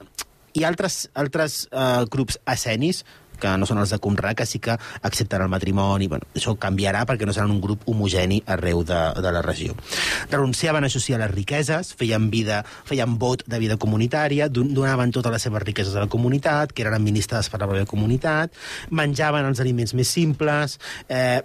I 0.54 0.68
altres, 0.70 1.08
altres 1.18 1.64
uh, 1.72 2.04
grups 2.14 2.36
escenis 2.46 3.00
que 3.42 3.50
no 3.58 3.66
són 3.66 3.80
els 3.82 3.90
de 3.90 3.98
Conrà, 3.98 4.36
que 4.38 4.46
sí 4.46 4.60
que 4.62 4.76
accepten 4.78 5.42
el 5.42 5.50
matrimoni. 5.50 6.06
Bueno, 6.12 6.28
això 6.38 6.54
canviarà 6.62 7.02
perquè 7.10 7.26
no 7.26 7.34
seran 7.34 7.50
un 7.56 7.58
grup 7.64 7.82
homogeni 7.90 8.38
arreu 8.46 8.84
de, 8.86 9.00
de 9.18 9.32
la 9.34 9.42
regió. 9.42 9.74
Renunciaven, 10.30 10.86
això 10.86 11.02
sí, 11.02 11.16
a 11.18 11.20
les 11.24 11.34
riqueses, 11.34 11.90
feien, 11.98 12.30
vida, 12.30 12.62
feien 12.86 13.18
vot 13.18 13.42
de 13.50 13.60
vida 13.60 13.80
comunitària, 13.82 14.46
don- 14.54 14.70
donaven 14.78 15.12
totes 15.12 15.34
les 15.34 15.50
seves 15.50 15.66
riqueses 15.66 15.98
a 15.98 16.06
la 16.06 16.12
comunitat, 16.14 16.72
que 16.72 16.86
eren 16.86 17.00
administrades 17.02 17.50
per 17.50 17.64
la 17.64 17.72
pròpia 17.74 17.90
comunitat, 17.90 18.54
menjaven 18.94 19.50
els 19.50 19.66
aliments 19.66 19.98
més 19.98 20.14
simples, 20.22 20.78
eh, 21.10 21.42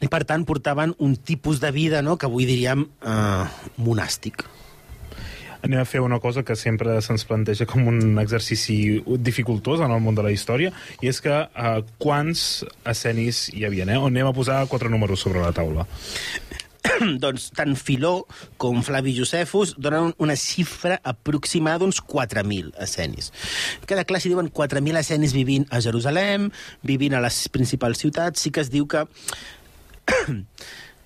i 0.00 0.08
per 0.08 0.24
tant 0.28 0.46
portaven 0.48 0.94
un 0.98 1.16
tipus 1.16 1.60
de 1.60 1.70
vida 1.74 2.00
no, 2.02 2.16
que 2.16 2.28
avui 2.28 2.48
diríem 2.48 2.86
eh, 2.86 3.44
monàstic. 3.78 4.46
Anem 5.60 5.82
a 5.82 5.84
fer 5.84 6.00
una 6.00 6.16
cosa 6.24 6.40
que 6.40 6.56
sempre 6.56 6.94
se'ns 7.04 7.26
planteja 7.28 7.66
com 7.68 7.84
un 7.90 8.16
exercici 8.22 9.02
dificultós 9.20 9.82
en 9.84 9.92
el 9.92 10.00
món 10.00 10.16
de 10.16 10.24
la 10.24 10.32
història, 10.32 10.72
i 11.04 11.10
és 11.12 11.20
que 11.20 11.34
uh, 11.36 11.82
quants 12.00 12.64
escenis 12.88 13.50
hi 13.52 13.66
havia, 13.68 13.84
eh? 13.84 13.98
On 14.00 14.08
anem 14.08 14.30
a 14.30 14.32
posar 14.36 14.62
quatre 14.72 14.88
números 14.88 15.20
sobre 15.20 15.44
la 15.44 15.52
taula. 15.52 15.84
doncs 17.22 17.50
tant 17.56 17.76
Filó 17.76 18.24
com 18.60 18.80
Flavi 18.84 19.12
Josefus 19.16 19.74
donen 19.76 20.14
una 20.22 20.36
xifra 20.38 20.98
aproximada 21.04 21.82
d'uns 21.82 22.00
4.000 22.00 22.72
escenis. 22.80 23.30
Queda 23.88 24.06
clar 24.08 24.22
si 24.22 24.32
diuen 24.32 24.50
4.000 24.52 25.00
escenis 25.02 25.36
vivint 25.36 25.66
a 25.70 25.80
Jerusalem, 25.84 26.50
vivint 26.86 27.16
a 27.16 27.24
les 27.24 27.42
principals 27.52 28.00
ciutats, 28.00 28.40
sí 28.40 28.52
que 28.54 28.64
es 28.64 28.72
diu 28.72 28.88
que 28.90 29.04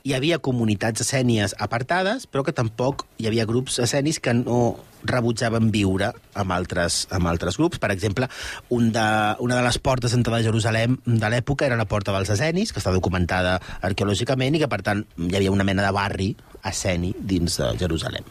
hi 0.05 0.13
havia 0.13 0.37
comunitats 0.45 1.01
escènies 1.01 1.55
apartades, 1.65 2.27
però 2.29 2.43
que 2.45 2.53
tampoc 2.53 3.07
hi 3.17 3.29
havia 3.31 3.47
grups 3.49 3.79
escenis 3.81 4.19
que 4.21 4.35
no 4.37 4.77
rebutjaven 5.09 5.71
viure 5.73 6.11
amb 6.37 6.53
altres, 6.53 7.07
amb 7.09 7.31
altres 7.31 7.57
grups. 7.57 7.81
Per 7.81 7.89
exemple, 7.95 8.29
un 8.69 8.91
de, 8.93 9.07
una 9.41 9.57
de 9.57 9.65
les 9.65 9.79
portes 9.81 10.13
d'entrada 10.13 10.43
a 10.43 10.47
Jerusalem 10.47 10.99
de 11.07 11.31
l'època 11.33 11.65
era 11.65 11.81
la 11.81 11.89
Porta 11.89 12.13
dels 12.13 12.35
Escenis, 12.37 12.73
que 12.73 12.83
està 12.85 12.93
documentada 12.93 13.57
arqueològicament 13.81 14.59
i 14.59 14.61
que, 14.61 14.69
per 14.69 14.83
tant, 14.85 15.07
hi 15.17 15.33
havia 15.41 15.55
una 15.55 15.65
mena 15.65 15.87
de 15.87 15.95
barri 15.97 16.35
esceni 16.69 17.15
dins 17.19 17.57
de 17.63 17.73
Jerusalem. 17.81 18.29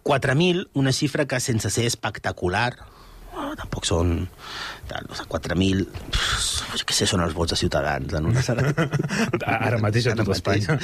4.000, 0.00 0.68
una 0.80 0.96
xifra 0.96 1.28
que, 1.28 1.44
sense 1.44 1.68
ser 1.68 1.84
espectacular, 1.92 2.72
tampoc 3.58 3.86
són... 3.88 4.16
Tal, 4.88 5.06
no 5.08 5.16
sé, 5.16 5.24
4.000... 5.30 5.86
pff, 6.12 6.76
Jo 6.76 6.86
què 6.88 6.96
sé, 6.96 7.06
són 7.08 7.22
els 7.24 7.32
vots 7.36 7.54
de 7.54 7.58
Ciutadans. 7.58 8.12
En 8.18 8.28
una 8.28 8.42
sala. 8.44 8.66
Ara 9.46 9.78
mateix 9.82 10.10
a 10.10 10.16
tot 10.18 10.32
Espanya. 10.34 10.76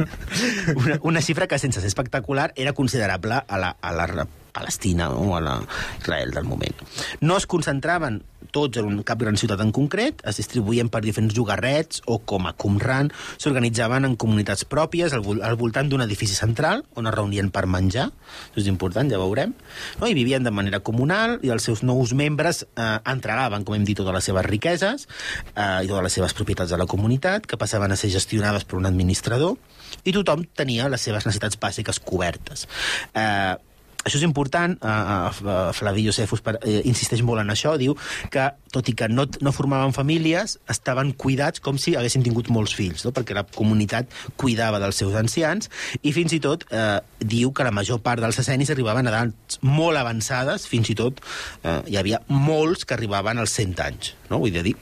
Una, 0.82 0.98
una 1.08 1.22
xifra 1.24 1.46
que, 1.48 1.58
sense 1.62 1.80
ser 1.80 1.88
espectacular, 1.88 2.50
era 2.56 2.74
considerable 2.76 3.42
a 3.46 3.60
la, 3.60 3.76
a 3.80 3.92
la 3.96 4.06
Palestina 4.52 5.10
o 5.10 5.36
a 5.36 5.40
la 5.40 5.56
Israel 6.00 6.30
del 6.30 6.44
moment. 6.44 6.84
No 7.20 7.36
es 7.40 7.46
concentraven 7.46 8.22
tots 8.52 8.78
en 8.78 9.00
cap 9.06 9.20
gran 9.20 9.38
ciutat 9.40 9.60
en 9.64 9.72
concret, 9.72 10.20
es 10.28 10.38
distribuïen 10.38 10.90
per 10.92 11.00
diferents 11.04 11.34
llogarrets 11.34 12.02
o 12.10 12.18
com 12.28 12.46
a 12.46 12.52
Qumran, 12.52 13.08
s'organitzaven 13.40 14.06
en 14.06 14.16
comunitats 14.20 14.66
pròpies 14.68 15.14
al, 15.16 15.24
al 15.40 15.56
voltant 15.60 15.88
d'un 15.88 16.04
edifici 16.04 16.36
central 16.36 16.84
on 16.98 17.08
es 17.08 17.16
reunien 17.16 17.48
per 17.54 17.64
menjar, 17.70 18.10
això 18.50 18.62
és 18.62 18.68
important, 18.70 19.08
ja 19.08 19.20
veurem, 19.22 19.54
no? 20.00 20.10
i 20.10 20.16
vivien 20.18 20.44
de 20.44 20.52
manera 20.54 20.82
comunal 20.84 21.38
i 21.42 21.52
els 21.54 21.64
seus 21.64 21.82
nous 21.86 22.12
membres 22.18 22.64
eh, 22.66 22.98
entregaven, 23.08 23.64
com 23.64 23.78
hem 23.78 23.88
dit, 23.88 23.96
totes 23.98 24.18
les 24.18 24.30
seves 24.30 24.46
riqueses 24.48 25.08
eh, 25.56 25.82
i 25.82 25.88
totes 25.88 26.06
les 26.08 26.20
seves 26.20 26.36
propietats 26.36 26.76
a 26.76 26.80
la 26.80 26.88
comunitat, 26.90 27.48
que 27.48 27.60
passaven 27.60 27.94
a 27.94 28.00
ser 28.00 28.12
gestionades 28.12 28.68
per 28.68 28.76
un 28.80 28.88
administrador, 28.90 29.56
i 30.04 30.12
tothom 30.12 30.44
tenia 30.56 30.92
les 30.92 31.04
seves 31.04 31.24
necessitats 31.28 31.60
bàsiques 31.60 32.00
cobertes. 32.04 32.68
Eh, 33.16 33.56
això 34.02 34.18
és 34.18 34.24
important, 34.26 34.74
eh, 34.74 34.88
eh, 34.88 35.72
Flavi 35.72 36.04
Josefus 36.06 36.42
eh, 36.60 36.80
insisteix 36.88 37.22
molt 37.22 37.42
en 37.42 37.52
això, 37.54 37.76
diu 37.78 37.94
que, 38.30 38.48
tot 38.72 38.88
i 38.88 38.94
que 38.98 39.08
no, 39.08 39.26
no 39.40 39.52
formaven 39.54 39.94
famílies, 39.94 40.58
estaven 40.70 41.12
cuidats 41.12 41.62
com 41.62 41.78
si 41.78 41.94
haguessin 41.96 42.24
tingut 42.26 42.50
molts 42.50 42.74
fills, 42.74 43.04
no? 43.06 43.12
perquè 43.14 43.36
la 43.36 43.44
comunitat 43.46 44.10
cuidava 44.36 44.80
dels 44.82 44.98
seus 44.98 45.14
ancians, 45.18 45.70
i 46.02 46.14
fins 46.14 46.34
i 46.34 46.40
tot 46.42 46.66
eh, 46.70 46.98
diu 47.18 47.52
que 47.54 47.66
la 47.66 47.74
major 47.74 48.02
part 48.02 48.22
dels 48.22 48.38
escenis 48.42 48.72
arribaven 48.74 49.06
a 49.06 49.14
edats 49.14 49.60
molt 49.62 50.00
avançades, 50.00 50.66
fins 50.70 50.90
i 50.90 50.98
tot 50.98 51.22
eh, 51.62 51.80
hi 51.92 52.00
havia 52.00 52.22
molts 52.28 52.84
que 52.84 52.98
arribaven 52.98 53.38
als 53.38 53.54
100 53.60 53.86
anys, 53.86 54.16
no? 54.30 54.42
vull 54.42 54.62
dir, 54.62 54.76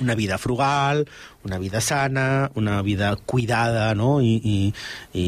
una 0.00 0.14
vida 0.14 0.38
frugal, 0.38 1.04
una 1.44 1.58
vida 1.58 1.80
sana, 1.80 2.50
una 2.54 2.80
vida 2.82 3.14
cuidada 3.16 3.94
no? 3.94 4.20
i, 4.22 4.34
i, 4.42 4.56
i 5.12 5.26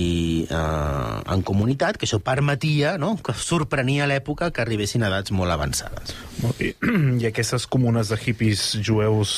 eh, 0.49 1.33
en 1.35 1.43
comunitat, 1.47 1.99
que 2.01 2.09
això 2.09 2.19
permetia, 2.25 2.97
no? 2.99 3.15
que 3.23 3.35
sorprenia 3.37 4.07
a 4.07 4.11
l'època 4.11 4.49
que 4.51 4.65
arribessin 4.65 5.05
a 5.05 5.11
edats 5.13 5.35
molt 5.37 5.53
avançades. 5.53 6.15
Bé. 6.59 6.73
I 7.23 7.29
aquestes 7.29 7.69
comunes 7.69 8.11
de 8.13 8.19
hippies 8.23 8.65
jueus... 8.81 9.37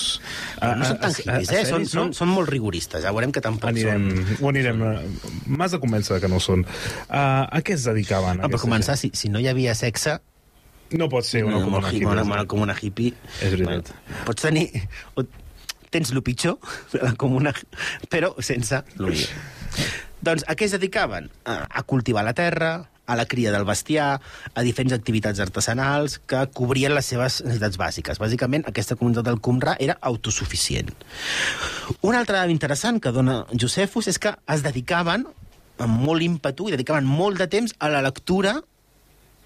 no 0.63 0.87
són 0.87 1.03
tan 1.03 1.17
hippies, 1.17 1.53
eh? 1.53 1.65
Són, 1.69 1.89
són, 1.91 2.15
són 2.17 2.31
molt 2.31 2.51
rigoristes, 2.53 3.03
ja 3.05 3.13
veurem 3.15 3.35
que 3.35 3.43
tampoc 3.45 3.73
Anirem, 3.75 4.09
són... 4.15 4.39
ho 4.39 4.53
anirem... 4.53 4.87
eh, 4.93 5.35
M'has 5.51 5.75
de 5.75 5.83
convèncer 5.83 6.21
que 6.23 6.31
no 6.31 6.39
són. 6.43 6.63
Uh, 7.09 7.45
a 7.51 7.61
què 7.65 7.75
es 7.75 7.87
dedicaven? 7.89 8.43
No, 8.43 8.51
per 8.53 8.63
començar, 8.63 8.97
si, 9.01 9.11
si 9.19 9.31
no 9.33 9.43
hi 9.43 9.51
havia 9.51 9.75
sexe, 9.79 10.21
No 10.97 11.05
pot 11.13 11.27
ser 11.29 11.43
una 11.45 11.59
no, 11.59 11.67
comuna 11.67 11.83
una, 11.83 11.91
hippie. 11.93 12.07
una, 12.09 12.23
una 12.25 12.45
comuna 12.49 12.75
hippie... 12.81 13.13
És 13.45 13.53
veritat. 13.53 13.91
Pots 14.25 14.47
tenir... 14.47 14.71
Tens 15.95 16.13
el 16.13 16.23
pitjor 16.23 16.59
de 16.93 17.03
la 17.05 17.15
comuna, 17.15 17.55
però 18.11 18.35
sense 18.43 18.85
el 18.99 19.11
millor. 19.11 19.33
Doncs 20.25 20.45
a 20.51 20.57
què 20.59 20.67
es 20.67 20.75
dedicaven? 20.75 21.29
A, 21.47 21.63
a 21.71 21.83
cultivar 21.87 22.25
la 22.27 22.35
terra, 22.35 22.89
a 23.09 23.17
la 23.17 23.25
cria 23.25 23.51
del 23.51 23.65
bestiar, 23.65 24.21
a 24.55 24.63
diferents 24.63 24.93
activitats 24.93 25.41
artesanals 25.41 26.19
que 26.29 26.43
cobrien 26.55 26.93
les 26.95 27.09
seves 27.09 27.41
necessitats 27.41 27.81
bàsiques. 27.81 28.21
Bàsicament, 28.21 28.67
aquesta 28.69 28.99
comunitat 29.01 29.31
del 29.31 29.41
Qumrà 29.41 29.79
era 29.81 29.97
autosuficient. 30.11 30.93
Una 32.03 32.21
altra 32.21 32.43
dada 32.43 32.53
interessant 32.53 33.01
que 33.01 33.15
dona 33.15 33.41
Josefus 33.55 34.11
és 34.13 34.21
que 34.21 34.35
es 34.53 34.65
dedicaven 34.67 35.25
amb 35.79 36.05
molt 36.05 36.27
ímpetu 36.27 36.69
i 36.69 36.75
dedicaven 36.75 37.09
molt 37.09 37.41
de 37.41 37.49
temps 37.49 37.73
a 37.79 37.89
la 37.89 38.05
lectura 38.05 38.59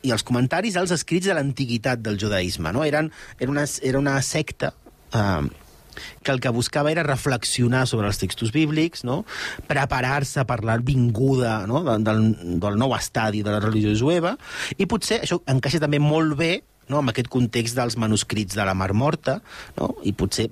i 0.03 0.11
els 0.11 0.25
comentaris 0.27 0.75
als 0.77 0.91
escrits 0.91 1.29
de 1.31 1.37
l'antiguitat 1.39 2.03
del 2.03 2.19
judaïsme. 2.19 2.73
No? 2.75 2.83
Eren, 2.83 3.13
era, 3.39 3.51
una, 3.53 3.67
era 3.83 4.01
una 4.01 4.17
secta 4.27 4.73
eh, 5.15 5.47
que 6.23 6.33
el 6.33 6.41
que 6.43 6.53
buscava 6.55 6.93
era 6.93 7.05
reflexionar 7.07 7.87
sobre 7.91 8.09
els 8.11 8.21
textos 8.21 8.53
bíblics, 8.55 9.05
no? 9.09 9.23
preparar-se 9.69 10.45
per 10.49 10.63
la 10.65 10.79
vinguda 10.83 11.63
no? 11.67 11.83
de, 11.87 11.99
del, 12.05 12.27
del 12.63 12.79
nou 12.81 12.97
estadi 12.97 13.43
de 13.43 13.55
la 13.55 13.63
religió 13.63 13.95
jueva, 13.99 14.37
i 14.79 14.89
potser 14.91 15.23
això 15.23 15.43
encaixa 15.51 15.83
també 15.83 16.03
molt 16.03 16.37
bé 16.39 16.53
no? 16.89 17.01
amb 17.01 17.13
aquest 17.13 17.31
context 17.33 17.79
dels 17.79 17.99
manuscrits 18.01 18.59
de 18.59 18.67
la 18.67 18.77
Mar 18.79 18.93
Morta, 18.97 19.41
no? 19.79 19.95
i 20.07 20.15
potser 20.17 20.51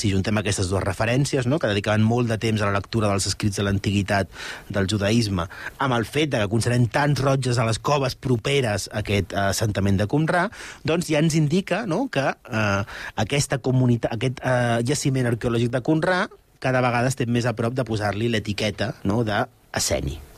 si 0.00 0.10
juntem 0.10 0.38
aquestes 0.40 0.70
dues 0.70 0.82
referències, 0.84 1.46
no? 1.46 1.58
que 1.60 1.70
dedicaven 1.70 2.04
molt 2.06 2.30
de 2.30 2.38
temps 2.40 2.62
a 2.62 2.70
la 2.70 2.78
lectura 2.78 3.10
dels 3.10 3.28
escrits 3.30 3.60
de 3.60 3.66
l'antiguitat 3.66 4.30
del 4.72 4.88
judaïsme, 4.90 5.46
amb 5.78 5.96
el 5.98 6.06
fet 6.08 6.32
de 6.32 6.42
que 6.42 6.50
conservem 6.52 6.88
tants 6.92 7.22
rotlles 7.22 7.60
a 7.60 7.68
les 7.68 7.78
coves 7.78 8.16
properes 8.16 8.88
a 8.90 9.02
aquest 9.02 9.36
eh, 9.36 9.46
assentament 9.52 10.00
de 10.00 10.08
Qumrà, 10.10 10.48
doncs 10.88 11.12
ja 11.12 11.22
ens 11.22 11.36
indica 11.38 11.84
no? 11.86 12.06
que 12.12 12.26
eh, 12.32 12.98
aquesta 13.26 13.60
comunitat, 13.62 14.16
aquest 14.16 14.42
eh, 14.42 14.82
jaciment 14.88 15.30
arqueològic 15.34 15.72
de 15.74 15.84
Qumrà 15.84 16.24
cada 16.62 16.82
vegada 16.84 17.10
estem 17.10 17.30
més 17.34 17.46
a 17.46 17.56
prop 17.58 17.74
de 17.74 17.86
posar-li 17.86 18.30
l'etiqueta 18.30 18.94
no? 19.04 19.22
de 19.26 19.44
Esseni. 19.74 20.31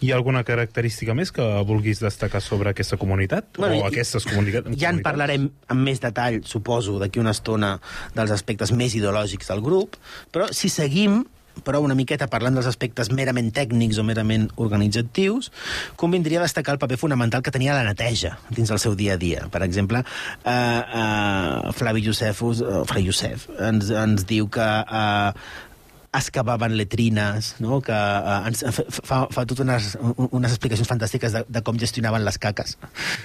Hi 0.00 0.12
ha 0.12 0.16
alguna 0.16 0.44
característica 0.46 1.14
més 1.18 1.32
que 1.34 1.42
vulguis 1.66 1.98
destacar 1.98 2.40
sobre 2.44 2.70
aquesta 2.70 2.96
comunitat? 2.96 3.48
Bueno, 3.58 3.80
o 3.80 3.86
i- 3.86 3.88
aquestes 3.90 4.24
comunica 4.28 4.60
Ja 4.62 4.62
en 4.62 4.72
comunitats? 4.72 5.02
parlarem 5.02 5.48
amb 5.66 5.80
més 5.82 5.98
detall, 6.00 6.42
suposo, 6.46 6.98
d'aquí 7.00 7.18
una 7.18 7.34
estona 7.34 7.80
dels 8.14 8.30
aspectes 8.30 8.70
més 8.72 8.94
ideològics 8.94 9.48
del 9.50 9.60
grup, 9.60 9.96
però 10.30 10.52
si 10.52 10.68
seguim 10.68 11.24
però 11.66 11.80
una 11.82 11.96
miqueta 11.98 12.28
parlant 12.30 12.54
dels 12.54 12.68
aspectes 12.70 13.08
merament 13.10 13.48
tècnics 13.50 13.98
o 13.98 14.04
merament 14.06 14.44
organitzatius, 14.62 15.50
convindria 15.98 16.38
destacar 16.40 16.76
el 16.76 16.78
paper 16.78 16.96
fonamental 16.96 17.42
que 17.42 17.50
tenia 17.50 17.74
la 17.74 17.82
neteja 17.82 18.36
dins 18.54 18.68
del 18.70 18.78
seu 18.78 18.94
dia 18.94 19.14
a 19.14 19.18
dia. 19.18 19.48
Per 19.50 19.64
exemple, 19.66 20.04
eh, 20.44 20.82
eh, 20.94 21.72
Flavi 21.74 22.04
Youssef, 22.06 22.42
uh, 22.46 22.84
Flavi 22.86 23.08
Youssef 23.08 23.48
ens, 23.58 23.90
ens 23.90 24.24
diu 24.30 24.46
que 24.48 24.62
eh, 24.62 25.32
excavaven 26.12 26.76
letrines, 26.76 27.56
no? 27.60 27.80
que 27.84 27.92
uh, 27.92 28.46
ens, 28.48 28.62
fa, 28.72 28.84
fa, 28.88 29.18
fa 29.32 29.44
totes 29.44 29.64
unes, 29.64 29.88
unes 30.32 30.54
explicacions 30.54 30.88
fantàstiques 30.88 31.34
de, 31.34 31.42
de 31.44 31.62
com 31.64 31.76
gestionaven 31.80 32.24
les 32.24 32.38
caques, 32.40 32.76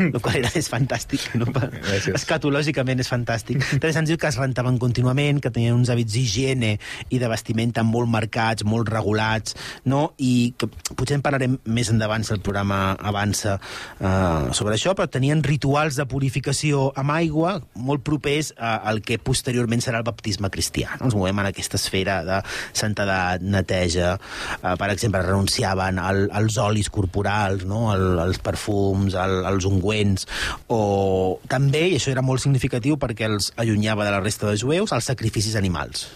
el 0.04 0.20
qual 0.20 0.42
era, 0.42 0.52
és 0.60 0.68
fantàstic. 0.72 1.30
No? 1.40 1.48
Gràcies. 1.54 2.12
Escatològicament 2.20 3.00
és 3.00 3.12
fantàstic. 3.12 3.64
També 3.72 3.94
se'ns 3.96 4.12
diu 4.12 4.20
que 4.20 4.28
es 4.28 4.40
rentaven 4.40 4.80
contínuament, 4.82 5.40
que 5.44 5.52
tenien 5.54 5.78
uns 5.78 5.92
hàbits 5.94 6.18
d'higiene 6.18 6.74
i 7.08 7.22
de 7.22 7.32
vestimenta 7.32 7.86
molt 7.88 8.12
marcats, 8.12 8.68
molt 8.68 8.92
regulats, 8.92 9.56
no? 9.88 10.10
i 10.20 10.52
que 10.60 10.68
potser 10.92 11.18
en 11.20 11.26
parlarem 11.26 11.56
més 11.64 11.92
endavant 11.94 12.28
si 12.28 12.36
el 12.36 12.44
programa 12.44 12.98
avança 13.00 13.56
uh, 13.60 14.52
sobre 14.52 14.76
això, 14.76 14.92
però 14.98 15.08
tenien 15.08 15.44
rituals 15.46 15.96
de 16.00 16.08
purificació 16.10 16.90
amb 17.00 17.16
aigua 17.16 17.56
molt 17.80 18.04
propers 18.04 18.52
a, 18.58 18.76
al 18.92 19.00
que 19.06 19.22
posteriorment 19.24 19.82
serà 19.84 20.04
el 20.04 20.08
baptisme 20.08 20.52
cristià. 20.52 20.98
No? 21.00 21.08
Ens 21.08 21.18
movem 21.18 21.40
en 21.40 21.48
aquesta 21.48 21.80
esfera 21.80 22.20
de 22.28 22.44
santedat, 22.80 23.44
neteja, 23.44 24.16
uh, 24.16 24.74
per 24.80 24.90
exemple, 24.94 25.22
renunciaven 25.26 26.02
al, 26.02 26.26
als 26.34 26.58
olis 26.62 26.90
corporals, 26.94 27.68
no? 27.70 27.86
al, 27.94 28.08
als 28.26 28.42
perfums, 28.44 29.18
al, 29.20 29.42
als 29.50 29.68
ungüents, 29.70 30.28
o 30.74 31.40
també, 31.52 31.88
i 31.92 32.00
això 32.00 32.14
era 32.14 32.26
molt 32.26 32.44
significatiu 32.44 32.98
perquè 33.02 33.30
els 33.30 33.52
allunyava 33.62 34.08
de 34.08 34.16
la 34.16 34.24
resta 34.24 34.50
de 34.50 34.60
jueus, 34.60 34.94
els 34.96 35.10
sacrificis 35.14 35.58
animals 35.60 36.08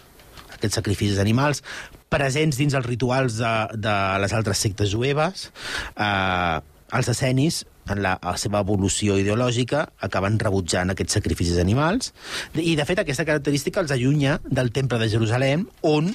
aquests 0.57 0.79
sacrificis 0.79 1.21
animals 1.21 1.61
presents 2.09 2.57
dins 2.57 2.73
els 2.77 2.87
rituals 2.87 3.37
de, 3.37 3.53
de 3.77 3.95
les 4.23 4.33
altres 4.33 4.61
sectes 4.63 4.89
jueves, 4.93 5.49
eh, 5.99 6.57
els 6.97 7.11
escenis 7.13 7.63
en 7.89 8.01
la, 8.03 8.17
la 8.23 8.35
seva 8.39 8.61
evolució 8.65 9.17
ideològica, 9.19 9.85
acaben 10.07 10.39
rebutjant 10.41 10.93
aquests 10.93 11.17
sacrificis 11.19 11.59
animals. 11.61 12.13
I, 12.55 12.75
de 12.77 12.85
fet, 12.87 13.01
aquesta 13.03 13.25
característica 13.27 13.81
els 13.83 13.93
allunya 13.95 14.37
del 14.45 14.71
temple 14.75 14.99
de 15.01 15.09
Jerusalem, 15.11 15.67
on 15.87 16.13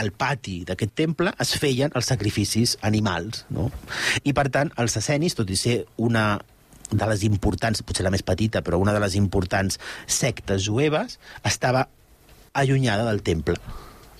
al 0.00 0.08
pati 0.16 0.62
d'aquest 0.64 0.94
temple 0.96 1.34
es 1.42 1.52
feien 1.60 1.92
els 1.98 2.08
sacrificis 2.08 2.78
animals, 2.80 3.44
no? 3.52 3.68
I, 4.24 4.32
per 4.32 4.48
tant, 4.54 4.72
els 4.80 4.96
escenis, 4.96 5.36
tot 5.36 5.50
i 5.52 5.58
ser 5.60 5.82
una 6.00 6.26
de 6.92 7.08
les 7.08 7.24
importants, 7.28 7.84
potser 7.84 8.04
la 8.04 8.12
més 8.12 8.24
petita, 8.24 8.60
però 8.64 8.80
una 8.80 8.92
de 8.92 9.00
les 9.00 9.16
importants 9.16 9.78
sectes 10.06 10.64
jueves, 10.64 11.18
estava 11.48 11.86
allunyada 12.52 13.08
del 13.08 13.22
temple 13.24 13.56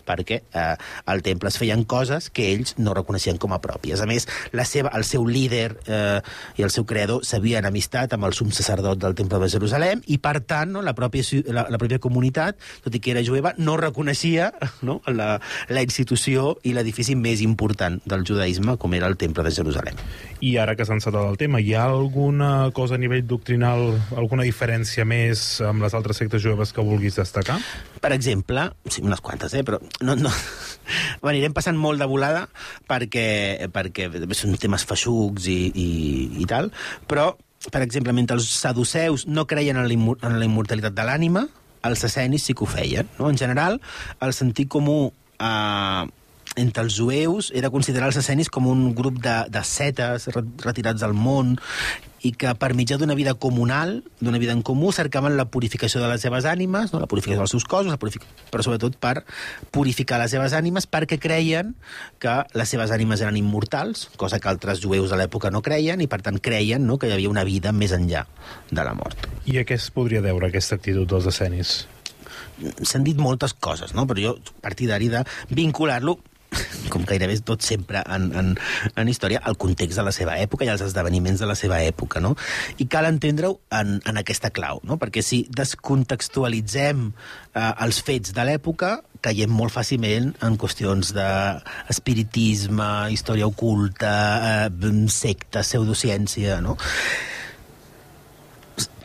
perquè 0.07 0.43
eh, 0.43 0.65
al 1.07 1.23
temple 1.27 1.51
es 1.53 1.59
feien 1.61 1.85
coses 1.88 2.29
que 2.31 2.49
ells 2.53 2.75
no 2.79 2.95
reconeixien 2.97 3.38
com 3.43 3.55
a 3.55 3.61
pròpies. 3.62 4.03
A 4.03 4.09
més, 4.11 4.29
la 4.53 4.67
seva, 4.69 4.93
el 4.97 5.07
seu 5.09 5.27
líder 5.29 5.69
eh, 5.87 6.21
i 6.59 6.67
el 6.67 6.73
seu 6.75 6.87
creador 6.88 7.27
s'havien 7.27 7.67
amistat 7.69 8.17
amb 8.17 8.29
el 8.29 8.37
sum 8.37 8.53
sacerdot 8.55 9.01
del 9.03 9.17
temple 9.19 9.43
de 9.43 9.51
Jerusalem 9.53 10.03
i, 10.07 10.19
per 10.23 10.38
tant, 10.41 10.75
no, 10.75 10.83
la, 10.85 10.97
pròpia, 10.99 11.43
la, 11.53 11.67
la 11.73 11.81
pròpia 11.81 12.03
comunitat, 12.03 12.61
tot 12.85 12.95
i 12.95 13.03
que 13.03 13.15
era 13.15 13.25
jueva, 13.27 13.55
no 13.59 13.79
reconeixia 13.81 14.53
no, 14.88 15.01
la, 15.11 15.35
la 15.73 15.87
institució 15.87 16.57
i 16.62 16.77
l'edifici 16.77 17.17
més 17.19 17.45
important 17.45 18.01
del 18.09 18.27
judaïsme, 18.29 18.79
com 18.79 18.95
era 18.99 19.11
el 19.11 19.19
temple 19.21 19.47
de 19.47 19.55
Jerusalem. 19.55 19.99
I 20.43 20.57
ara 20.59 20.75
que 20.75 20.83
s'ha 20.83 20.97
encetat 20.97 21.23
el 21.23 21.37
tema, 21.39 21.61
hi 21.63 21.71
ha 21.79 21.85
alguna 21.87 22.73
cosa 22.75 22.97
a 22.97 22.99
nivell 22.99 23.23
doctrinal, 23.31 23.93
alguna 24.19 24.43
diferència 24.43 25.05
més 25.07 25.61
amb 25.63 25.85
les 25.85 25.95
altres 25.95 26.19
sectes 26.19 26.43
jueves 26.43 26.73
que 26.75 26.83
vulguis 26.83 27.15
destacar? 27.21 27.61
Per 28.03 28.11
exemple, 28.11 28.65
sí, 28.91 29.05
unes 29.07 29.23
quantes, 29.23 29.55
eh, 29.55 29.63
però 29.63 29.79
no, 30.03 30.17
no... 30.19 30.33
Anirem 31.31 31.55
passant 31.55 31.79
molt 31.79 32.03
de 32.03 32.09
volada 32.11 32.49
perquè, 32.91 33.69
perquè 33.71 34.09
són 34.35 34.59
temes 34.59 34.83
feixucs 34.89 35.47
i, 35.47 35.61
i, 35.79 35.89
i 36.43 36.47
tal, 36.51 36.73
però, 37.07 37.29
per 37.71 37.85
exemple, 37.87 38.11
mentre 38.17 38.35
els 38.41 38.49
saduceus 38.51 39.29
no 39.31 39.47
creien 39.47 39.79
en 39.79 39.87
la, 39.87 39.95
immo- 39.95 40.19
en 40.27 40.41
la 40.41 40.49
immortalitat 40.49 40.97
de 40.97 41.05
l'ànima, 41.07 41.45
els 41.87 42.03
escenis 42.11 42.49
sí 42.51 42.59
que 42.59 42.67
ho 42.67 42.71
feien. 42.71 43.07
No? 43.21 43.31
En 43.31 43.39
general, 43.39 43.79
el 44.19 44.35
sentit 44.35 44.67
comú 44.75 45.13
eh, 45.39 46.03
entre 46.57 46.83
els 46.85 46.97
jueus 46.99 47.51
era 47.57 47.71
considerar 47.73 48.11
els 48.11 48.19
escenis 48.21 48.51
com 48.53 48.67
un 48.69 48.91
grup 48.95 49.19
de, 49.25 49.37
de 49.49 49.62
setes 49.65 50.27
re- 50.35 50.45
retirats 50.61 51.01
del 51.01 51.15
món 51.17 51.55
i 52.23 52.31
que 52.38 52.53
per 52.55 52.69
mitjà 52.79 52.99
d'una 53.01 53.17
vida 53.19 53.33
comunal, 53.35 54.05
d'una 54.21 54.38
vida 54.38 54.53
en 54.55 54.61
comú, 54.62 54.93
cercaven 54.95 55.35
la 55.37 55.47
purificació 55.51 55.99
de 56.03 56.07
les 56.12 56.21
seves 56.23 56.45
ànimes, 56.47 56.93
no? 56.93 57.01
la 57.03 57.09
purificació 57.11 57.41
dels 57.41 57.51
seus 57.51 57.65
cossos, 57.67 57.91
la 57.91 57.99
purific... 57.99 58.23
però 58.53 58.62
sobretot 58.62 58.95
per 59.03 59.25
purificar 59.75 60.21
les 60.23 60.31
seves 60.31 60.53
ànimes 60.55 60.87
perquè 60.87 61.19
creien 61.19 61.73
que 62.23 62.37
les 62.55 62.69
seves 62.71 62.93
ànimes 62.95 63.25
eren 63.25 63.41
immortals, 63.41 64.05
cosa 64.21 64.38
que 64.38 64.53
altres 64.53 64.79
jueus 64.85 65.11
de 65.11 65.19
l'època 65.19 65.51
no 65.51 65.65
creien, 65.67 66.05
i 66.05 66.07
per 66.07 66.21
tant 66.23 66.38
creien 66.38 66.87
no? 66.87 66.99
que 67.01 67.11
hi 67.11 67.17
havia 67.17 67.33
una 67.33 67.43
vida 67.49 67.73
més 67.73 67.91
enllà 67.97 68.27
de 68.71 68.85
la 68.87 68.95
mort. 68.95 69.27
I 69.51 69.59
a 69.59 69.67
què 69.67 69.81
es 69.81 69.88
podria 69.91 70.23
deure 70.23 70.53
aquesta 70.53 70.79
actitud 70.79 71.09
dels 71.11 71.27
escenis? 71.33 71.81
s'han 72.87 73.03
dit 73.03 73.19
moltes 73.19 73.55
coses, 73.59 73.91
no? 73.97 74.05
però 74.07 74.23
jo 74.23 74.33
partidari 74.62 75.09
de 75.11 75.25
vincular-lo 75.51 76.21
com 76.93 77.05
gairebé 77.09 77.38
tot 77.47 77.65
sempre 77.65 78.03
en, 78.05 78.29
en, 78.37 78.53
en 78.97 79.11
història, 79.11 79.41
al 79.45 79.57
context 79.61 79.99
de 79.99 80.05
la 80.07 80.12
seva 80.15 80.37
època 80.41 80.67
i 80.67 80.73
als 80.73 80.85
esdeveniments 80.85 81.41
de 81.43 81.49
la 81.49 81.57
seva 81.59 81.81
època, 81.85 82.21
no? 82.21 82.35
I 82.83 82.88
cal 82.93 83.09
entendre-ho 83.09 83.57
en, 83.73 83.99
en 84.09 84.21
aquesta 84.21 84.53
clau, 84.55 84.83
no? 84.88 84.99
Perquè 85.01 85.25
si 85.25 85.43
descontextualitzem 85.51 87.09
eh, 87.09 87.73
els 87.87 88.03
fets 88.05 88.37
de 88.37 88.47
l'època, 88.49 88.99
caiem 89.23 89.53
molt 89.55 89.75
fàcilment 89.75 90.33
en 90.43 90.57
qüestions 90.59 91.12
d'espiritisme, 91.17 92.88
història 93.15 93.49
oculta, 93.49 94.15
eh, 94.67 94.97
secta, 95.12 95.62
pseudociència, 95.62 96.61
no? 96.65 96.77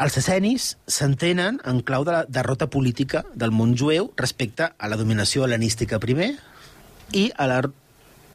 els 0.02 0.18
escenis 0.20 0.68
s'entenen 0.90 1.58
en 1.68 1.82
clau 1.86 2.06
de 2.08 2.14
la 2.14 2.26
derrota 2.30 2.68
política 2.72 3.24
del 3.36 3.52
món 3.52 3.74
jueu 3.78 4.12
respecte 4.18 4.70
a 4.70 4.90
la 4.90 4.98
dominació 5.00 5.44
hel·lenística 5.46 6.00
primer 6.00 6.36
i 7.16 7.30
a 7.36 7.48
la 7.50 7.62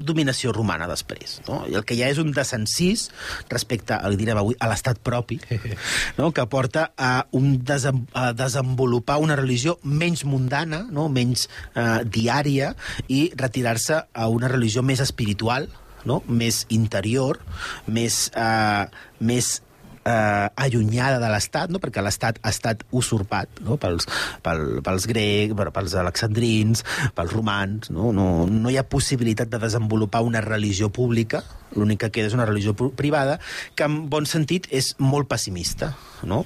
dominació 0.03 0.53
romana 0.53 0.89
després. 0.91 1.41
No? 1.47 1.63
I 1.71 1.77
el 1.79 1.85
que 1.87 1.97
ja 1.99 2.09
és 2.11 2.21
un 2.23 2.33
desencís 2.35 3.09
respecte, 3.51 3.97
el 4.07 4.17
direm 4.21 4.41
avui, 4.41 4.57
a 4.59 4.69
l'estat 4.71 5.01
propi, 5.05 5.39
no? 6.19 6.33
que 6.35 6.47
porta 6.51 6.89
a, 6.97 7.13
un 7.39 7.57
desem 7.65 8.05
a 8.19 8.31
desenvolupar 8.37 9.21
una 9.23 9.39
religió 9.39 9.79
menys 9.85 10.25
mundana, 10.29 10.85
no? 10.91 11.09
menys 11.13 11.49
eh, 11.75 12.03
diària, 12.05 12.73
i 13.09 13.25
retirar-se 13.39 14.03
a 14.13 14.29
una 14.33 14.51
religió 14.53 14.83
més 14.83 15.03
espiritual, 15.05 15.69
no? 16.09 16.23
més 16.27 16.65
interior, 16.75 17.39
més, 17.87 18.25
eh, 18.35 18.87
més 19.23 19.61
eh, 20.05 20.49
allunyada 20.57 21.19
de 21.23 21.31
l'Estat, 21.33 21.73
no? 21.73 21.81
perquè 21.83 22.03
l'Estat 22.05 22.39
ha 22.43 22.53
estat 22.53 22.85
usurpat 22.91 23.63
no? 23.67 23.79
pels, 23.81 24.09
pel, 24.45 24.81
pels 24.85 25.09
grecs, 25.11 25.57
pels 25.75 25.97
alexandrins, 25.99 26.85
pels 27.17 27.35
romans. 27.35 27.91
No? 27.95 28.13
No, 28.17 28.47
no 28.51 28.73
hi 28.73 28.79
ha 28.81 28.87
possibilitat 28.89 29.53
de 29.53 29.61
desenvolupar 29.63 30.23
una 30.27 30.43
religió 30.45 30.91
pública, 30.93 31.43
l'únic 31.77 32.05
que 32.05 32.13
queda 32.19 32.31
és 32.31 32.37
una 32.37 32.49
religió 32.49 32.75
privada, 32.75 33.39
que 33.77 33.87
en 33.89 34.05
bon 34.13 34.27
sentit 34.29 34.69
és 34.71 34.95
molt 34.99 35.31
pessimista. 35.31 35.93
No? 36.29 36.45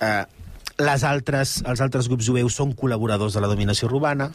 Eh, 0.00 0.24
les 0.82 1.04
altres, 1.06 1.60
els 1.70 1.82
altres 1.84 2.08
grups 2.10 2.26
jueus 2.26 2.56
són 2.58 2.74
col·laboradors 2.74 3.36
de 3.36 3.42
la 3.44 3.50
dominació 3.50 3.90
romana, 3.90 4.32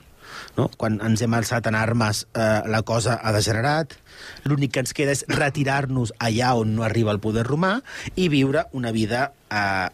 no? 0.57 0.69
quan 0.77 0.99
ens 1.05 1.21
hem 1.23 1.35
alçat 1.37 1.67
en 1.69 1.77
armes 1.77 2.25
eh, 2.33 2.61
la 2.69 2.81
cosa 2.87 3.19
ha 3.21 3.33
degenerat, 3.35 3.95
l'únic 4.47 4.75
que 4.75 4.83
ens 4.83 4.95
queda 4.95 5.15
és 5.15 5.25
retirar-nos 5.29 6.13
allà 6.19 6.55
on 6.59 6.75
no 6.77 6.85
arriba 6.87 7.13
el 7.15 7.21
poder 7.23 7.45
romà 7.47 7.79
i 8.15 8.29
viure 8.31 8.65
una 8.77 8.93
vida 8.95 9.29
eh, 9.49 9.87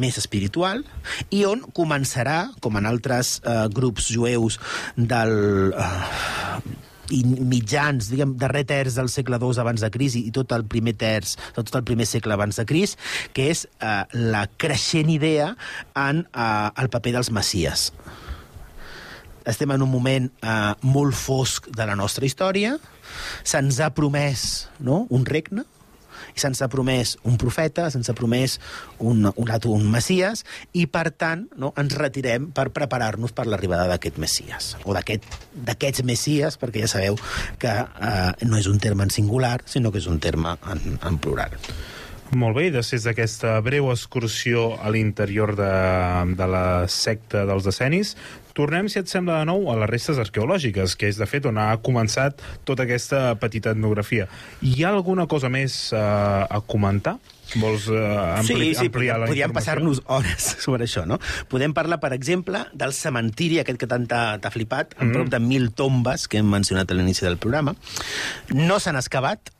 més 0.00 0.16
espiritual 0.18 0.82
i 1.30 1.44
on 1.48 1.62
començarà, 1.76 2.46
com 2.64 2.78
en 2.80 2.88
altres 2.88 3.38
eh, 3.44 3.62
grups 3.72 4.10
jueus 4.12 4.60
del... 4.96 5.72
Eh, 5.76 6.82
i 7.14 7.20
mitjans, 7.22 8.08
diguem, 8.10 8.32
darrer 8.34 8.64
terç 8.66 8.96
del 8.98 9.06
segle 9.12 9.38
II 9.38 9.60
abans 9.62 9.84
de 9.84 9.90
Cris 9.94 10.16
i 10.18 10.32
tot 10.34 10.50
el 10.56 10.64
primer 10.66 10.96
terç, 10.98 11.36
tot 11.54 11.70
el 11.78 11.84
primer 11.86 12.02
segle 12.10 12.34
abans 12.34 12.58
de 12.58 12.64
Cris, 12.66 12.96
que 13.30 13.46
és 13.52 13.62
eh, 13.78 14.02
la 14.34 14.46
creixent 14.58 15.12
idea 15.14 15.52
en 15.94 16.24
eh, 16.26 16.48
el 16.82 16.90
paper 16.90 17.14
dels 17.20 17.30
messies 17.30 17.92
estem 19.46 19.70
en 19.74 19.82
un 19.86 19.90
moment 19.90 20.28
eh, 20.42 20.74
molt 20.82 21.14
fosc 21.16 21.70
de 21.70 21.86
la 21.86 21.96
nostra 21.98 22.26
història, 22.26 22.76
se'ns 23.46 23.80
ha 23.80 23.92
promès 23.94 24.66
no? 24.80 25.04
un 25.10 25.26
regne, 25.26 25.64
i 26.36 26.40
se'ns 26.40 26.60
ha 26.60 26.68
promès 26.68 27.14
un 27.28 27.38
profeta, 27.40 27.86
se'ns 27.92 28.10
ha 28.10 28.14
promès 28.16 28.58
un, 28.98 29.24
un, 29.30 29.52
un 29.72 29.84
Messias, 29.90 30.44
i 30.76 30.84
per 30.90 31.10
tant 31.16 31.46
no, 31.56 31.72
ens 31.80 31.96
retirem 31.96 32.50
per 32.56 32.68
preparar-nos 32.76 33.32
per 33.36 33.46
l'arribada 33.48 33.86
d'aquest 33.88 34.18
Messias, 34.20 34.74
o 34.84 34.92
d'aquest- 34.96 35.28
d'aquests 35.68 36.04
Messies, 36.08 36.58
perquè 36.60 36.84
ja 36.84 36.90
sabeu 36.92 37.16
que 37.62 37.72
eh, 37.72 38.32
no 38.44 38.58
és 38.60 38.68
un 38.68 38.80
terme 38.82 39.06
en 39.06 39.14
singular, 39.14 39.60
sinó 39.64 39.92
que 39.92 40.02
és 40.02 40.08
un 40.12 40.20
terme 40.20 40.56
en, 40.72 40.98
en 41.00 41.18
plural. 41.22 41.56
Molt 42.34 42.56
bé, 42.58 42.66
i 42.66 42.74
després 42.74 43.04
d'aquesta 43.06 43.54
breu 43.62 43.92
excursió 43.92 44.72
a 44.82 44.90
l'interior 44.90 45.54
de, 45.56 45.74
de 46.36 46.48
la 46.50 46.66
secta 46.90 47.44
dels 47.46 47.68
Escenis, 47.70 48.16
tornem, 48.56 48.88
si 48.88 48.98
et 49.02 49.10
sembla, 49.12 49.42
de 49.42 49.46
nou 49.50 49.68
a 49.70 49.76
les 49.82 49.90
restes 49.90 50.18
arqueològiques, 50.22 50.96
que 50.96 51.10
és, 51.12 51.18
de 51.20 51.26
fet, 51.28 51.44
on 51.46 51.58
ha 51.60 51.68
començat 51.84 52.40
tota 52.66 52.86
aquesta 52.86 53.34
petita 53.40 53.74
etnografia. 53.76 54.26
Hi 54.64 54.82
ha 54.84 54.94
alguna 54.96 55.26
cosa 55.30 55.50
més 55.52 55.76
uh, 55.92 56.46
a 56.48 56.60
comentar? 56.64 57.18
Vols 57.60 57.84
uh, 57.92 58.00
ampli 58.40 58.72
sí, 58.72 58.78
sí, 58.80 58.86
ampliar 58.88 59.20
la 59.22 59.28
podríem 59.30 59.52
passar-nos 59.54 60.00
hores 60.10 60.48
sobre 60.64 60.88
això, 60.88 61.04
no? 61.06 61.20
Podem 61.52 61.76
parlar, 61.76 62.00
per 62.02 62.10
exemple, 62.16 62.64
del 62.74 62.96
cementiri, 62.96 63.60
aquest 63.62 63.78
que 63.78 63.86
tant 63.92 64.08
t'ha 64.10 64.24
t'ha 64.42 64.50
flipat, 64.50 64.96
amb 64.98 65.10
Mm. 65.10 65.14
prop 65.20 65.28
de 65.36 65.38
mil 65.44 65.68
tombes, 65.78 66.26
que 66.26 66.40
hem 66.42 66.48
mencionat 66.50 66.90
a 66.90 66.96
l'inici 66.98 67.22
del 67.28 67.36
programa. 67.38 67.76
No 68.56 68.80
s'han 68.82 68.96
excavat, 68.98 69.52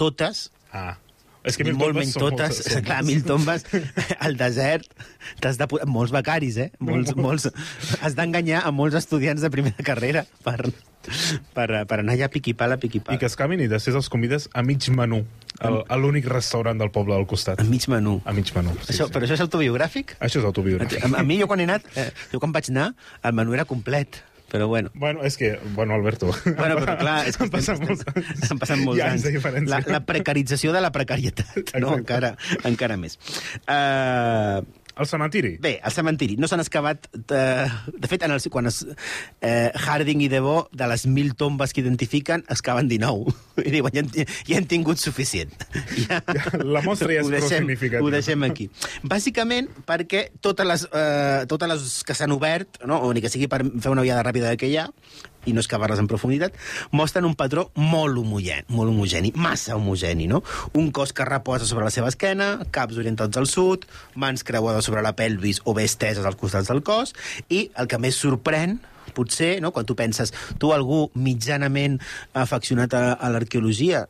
totes, 0.00 0.48
Ah. 0.72 0.96
És 1.48 1.56
que 1.58 1.64
mil 1.66 1.76
molt 1.80 1.96
menys 1.96 2.12
són 2.16 2.28
totes, 2.28 2.58
moltes, 2.58 2.72
són 2.76 2.84
clar, 2.88 3.00
mil 3.08 3.22
tombes 3.26 3.64
al 4.18 4.36
desert, 4.40 4.86
t'has 5.40 5.58
de... 5.60 5.66
molts 5.88 6.12
becaris, 6.14 6.58
eh? 6.60 6.68
Molts, 6.84 7.14
molts, 7.18 7.48
has 8.02 8.14
d'enganyar 8.18 8.62
a 8.68 8.72
molts 8.74 8.98
estudiants 9.00 9.42
de 9.44 9.50
primera 9.54 9.84
carrera 9.86 10.24
per, 10.44 10.58
per, 11.56 11.66
per 11.88 11.98
anar 12.02 12.14
allà 12.16 12.28
a 12.28 12.32
piqui-pala, 12.32 12.76
I 12.78 12.82
piqui-pala. 12.86 13.18
que 13.18 13.26
es 13.30 13.36
canvin 13.38 13.62
i 13.64 13.68
després 13.70 13.96
els 13.98 14.08
convides 14.12 14.48
a 14.52 14.62
mig 14.66 14.86
menú, 14.94 15.22
al- 15.64 15.82
a 15.88 15.96
l'únic 15.98 16.28
restaurant 16.30 16.78
del 16.78 16.90
poble 16.94 17.16
del 17.16 17.26
costat. 17.30 17.58
A 17.60 17.66
mig 17.66 17.88
menú. 17.90 18.18
A 18.28 18.32
mig 18.36 18.50
menú, 18.54 18.76
sí, 18.84 18.92
això, 18.94 19.08
sí. 19.08 19.12
Però 19.14 19.24
això 19.26 19.38
és 19.38 19.44
autobiogràfic? 19.44 20.16
Això 20.20 20.42
és 20.42 20.48
autobiogràfic. 20.48 21.02
A, 21.08 21.12
a 21.20 21.26
mi, 21.26 21.40
jo 21.40 21.48
quan 21.50 21.60
he 21.64 21.68
anat, 21.68 21.86
eh, 21.98 22.10
jo 22.32 22.40
quan 22.42 22.52
vaig 22.54 22.70
anar, 22.74 22.90
el 23.24 23.34
menú 23.38 23.56
era 23.56 23.64
complet, 23.68 24.20
però 24.48 24.66
bueno. 24.70 24.90
Bueno, 24.94 25.22
és 25.28 25.36
que... 25.36 25.52
Bueno, 25.76 25.94
Alberto... 25.94 26.30
Bueno, 26.58 26.78
però 26.80 26.96
clar, 27.00 27.18
és 27.28 27.36
que 27.36 27.46
han 27.46 27.52
passat 27.52 27.82
molts 27.84 28.04
anys. 28.14 28.50
han 28.50 28.60
passat 28.62 28.82
molts 28.82 29.04
anys. 29.04 29.26
diferència. 29.28 29.70
La, 29.74 29.80
la 29.98 30.02
precarització 30.08 30.72
de 30.76 30.82
la 30.84 30.92
precarietat, 30.94 31.74
no? 31.82 31.94
Encara, 31.98 32.34
encara 32.68 32.96
més. 33.00 33.18
Uh, 33.68 34.64
El 34.98 35.06
cementiri? 35.06 35.52
Bé, 35.62 35.76
al 35.82 35.94
cementiri. 35.94 36.36
No 36.42 36.48
s'han 36.50 36.62
excavat... 36.62 37.06
Eh, 37.14 37.66
de 37.94 38.10
fet, 38.10 38.24
en 38.26 38.34
el, 38.34 38.42
quan 38.50 38.66
es, 38.66 38.80
eh, 39.40 39.70
Harding 39.74 40.24
i 40.24 40.28
Debo, 40.32 40.68
de 40.74 40.88
les 40.90 41.06
mil 41.06 41.34
tombes 41.38 41.72
que 41.72 41.84
identifiquen, 41.84 42.42
excaven 42.50 42.88
19. 42.90 43.34
I 43.68 43.74
diuen, 43.76 43.94
ja, 43.94 44.26
ja 44.48 44.58
han 44.58 44.66
tingut 44.70 45.02
suficient. 45.02 45.54
Ja, 46.08 46.20
La 46.62 46.80
mostra 46.84 47.10
ja 47.10 47.22
és 47.22 47.28
prou 47.30 47.48
significativa. 47.50 48.02
Ho 48.04 48.10
deixem 48.12 48.44
aquí. 48.46 48.68
Bàsicament 49.06 49.68
perquè 49.86 50.28
totes 50.44 50.66
les, 50.66 50.84
eh, 50.94 51.46
totes 51.50 51.70
les 51.70 51.86
que 52.06 52.16
s'han 52.16 52.34
obert, 52.34 52.80
no? 52.86 53.00
o 53.04 53.10
ni 53.14 53.22
que 53.24 53.30
sigui 53.32 53.48
per 53.50 53.60
fer 53.66 53.92
una 53.92 54.04
viada 54.06 54.22
ràpida 54.26 54.52
de 54.52 54.68
hi 54.68 54.76
ha, 54.78 54.86
i 55.46 55.54
no 55.54 55.62
excavar-les 55.62 56.00
en 56.02 56.08
profunditat, 56.10 56.56
mostren 56.92 57.26
un 57.28 57.36
patró 57.38 57.68
molt 57.78 58.18
homogeni, 58.18 58.66
molt 58.74 58.92
homogeni, 58.92 59.32
massa 59.36 59.76
homogeni, 59.76 60.28
no? 60.30 60.42
Un 60.78 60.90
cos 60.92 61.14
que 61.14 61.26
reposa 61.28 61.68
sobre 61.68 61.86
la 61.86 61.94
seva 61.94 62.10
esquena, 62.12 62.50
caps 62.74 62.98
orientats 63.00 63.40
al 63.40 63.48
sud, 63.50 63.86
mans 64.14 64.44
creuades 64.44 64.88
sobre 64.88 65.02
la 65.04 65.14
pelvis 65.16 65.62
o 65.64 65.74
bé 65.78 65.86
esteses 65.88 66.26
als 66.26 66.38
costats 66.40 66.70
del 66.72 66.82
cos, 66.84 67.14
i 67.48 67.68
el 67.78 67.88
que 67.90 68.00
més 68.02 68.18
sorprèn 68.18 68.78
potser, 69.16 69.56
no, 69.64 69.72
quan 69.72 69.86
tu 69.88 69.96
penses, 69.98 70.34
tu 70.60 70.72
algú 70.74 71.08
mitjanament 71.16 71.98
afeccionat 72.36 72.94
a, 72.94 73.04
a 73.14 73.32
l'arqueologia, 73.32 74.06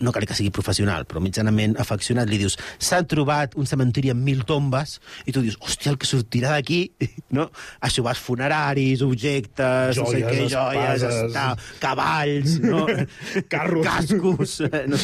no 0.00 0.12
cal 0.12 0.26
que 0.26 0.36
sigui 0.36 0.52
professional, 0.54 1.04
però 1.08 1.22
mitjanament 1.22 1.76
afeccionat, 1.80 2.28
li 2.30 2.40
dius, 2.40 2.56
s'ha 2.80 3.02
trobat 3.08 3.54
un 3.60 3.68
cementiri 3.68 4.12
amb 4.14 4.24
mil 4.24 4.42
tombes, 4.48 4.98
i 5.28 5.34
tu 5.36 5.44
dius, 5.44 5.58
hòstia, 5.60 5.92
el 5.92 6.00
que 6.00 6.08
sortirà 6.08 6.54
d'aquí, 6.56 6.82
no? 7.36 7.50
Aixovars 7.86 8.22
funeraris, 8.24 9.04
objectes, 9.06 10.00
no 10.00 10.08
sé 10.08 10.20
Joies, 10.24 10.28
què, 10.28 10.50
joies, 10.56 11.08
està, 11.08 11.48
cavalls, 11.82 12.58
no? 12.64 12.86
Carros. 13.52 13.86
cascos, 13.86 14.60
eh, 14.66 14.86
no, 14.90 15.00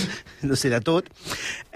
no 0.50 0.58
sé, 0.58 0.72
de 0.72 0.80
tot. 0.84 1.10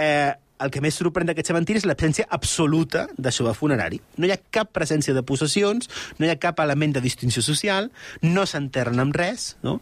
Eh, 0.01 0.33
el 0.61 0.69
que 0.73 0.83
més 0.85 0.97
sorprèn 0.97 1.29
d'aquest 1.31 1.49
cementiri 1.53 1.81
és 1.81 1.87
l'absència 1.89 2.27
absoluta 2.37 3.07
d'això 3.17 3.49
funerari. 3.57 4.01
No 4.21 4.29
hi 4.29 4.35
ha 4.35 4.41
cap 4.53 4.73
presència 4.77 5.15
de 5.17 5.25
possessions, 5.25 5.89
no 6.19 6.29
hi 6.29 6.33
ha 6.33 6.41
cap 6.41 6.61
element 6.61 6.97
de 6.97 7.05
distinció 7.05 7.45
social, 7.45 7.89
no 8.23 8.45
s'enterren 8.47 9.01
amb 9.01 9.17
res, 9.17 9.55
no? 9.65 9.79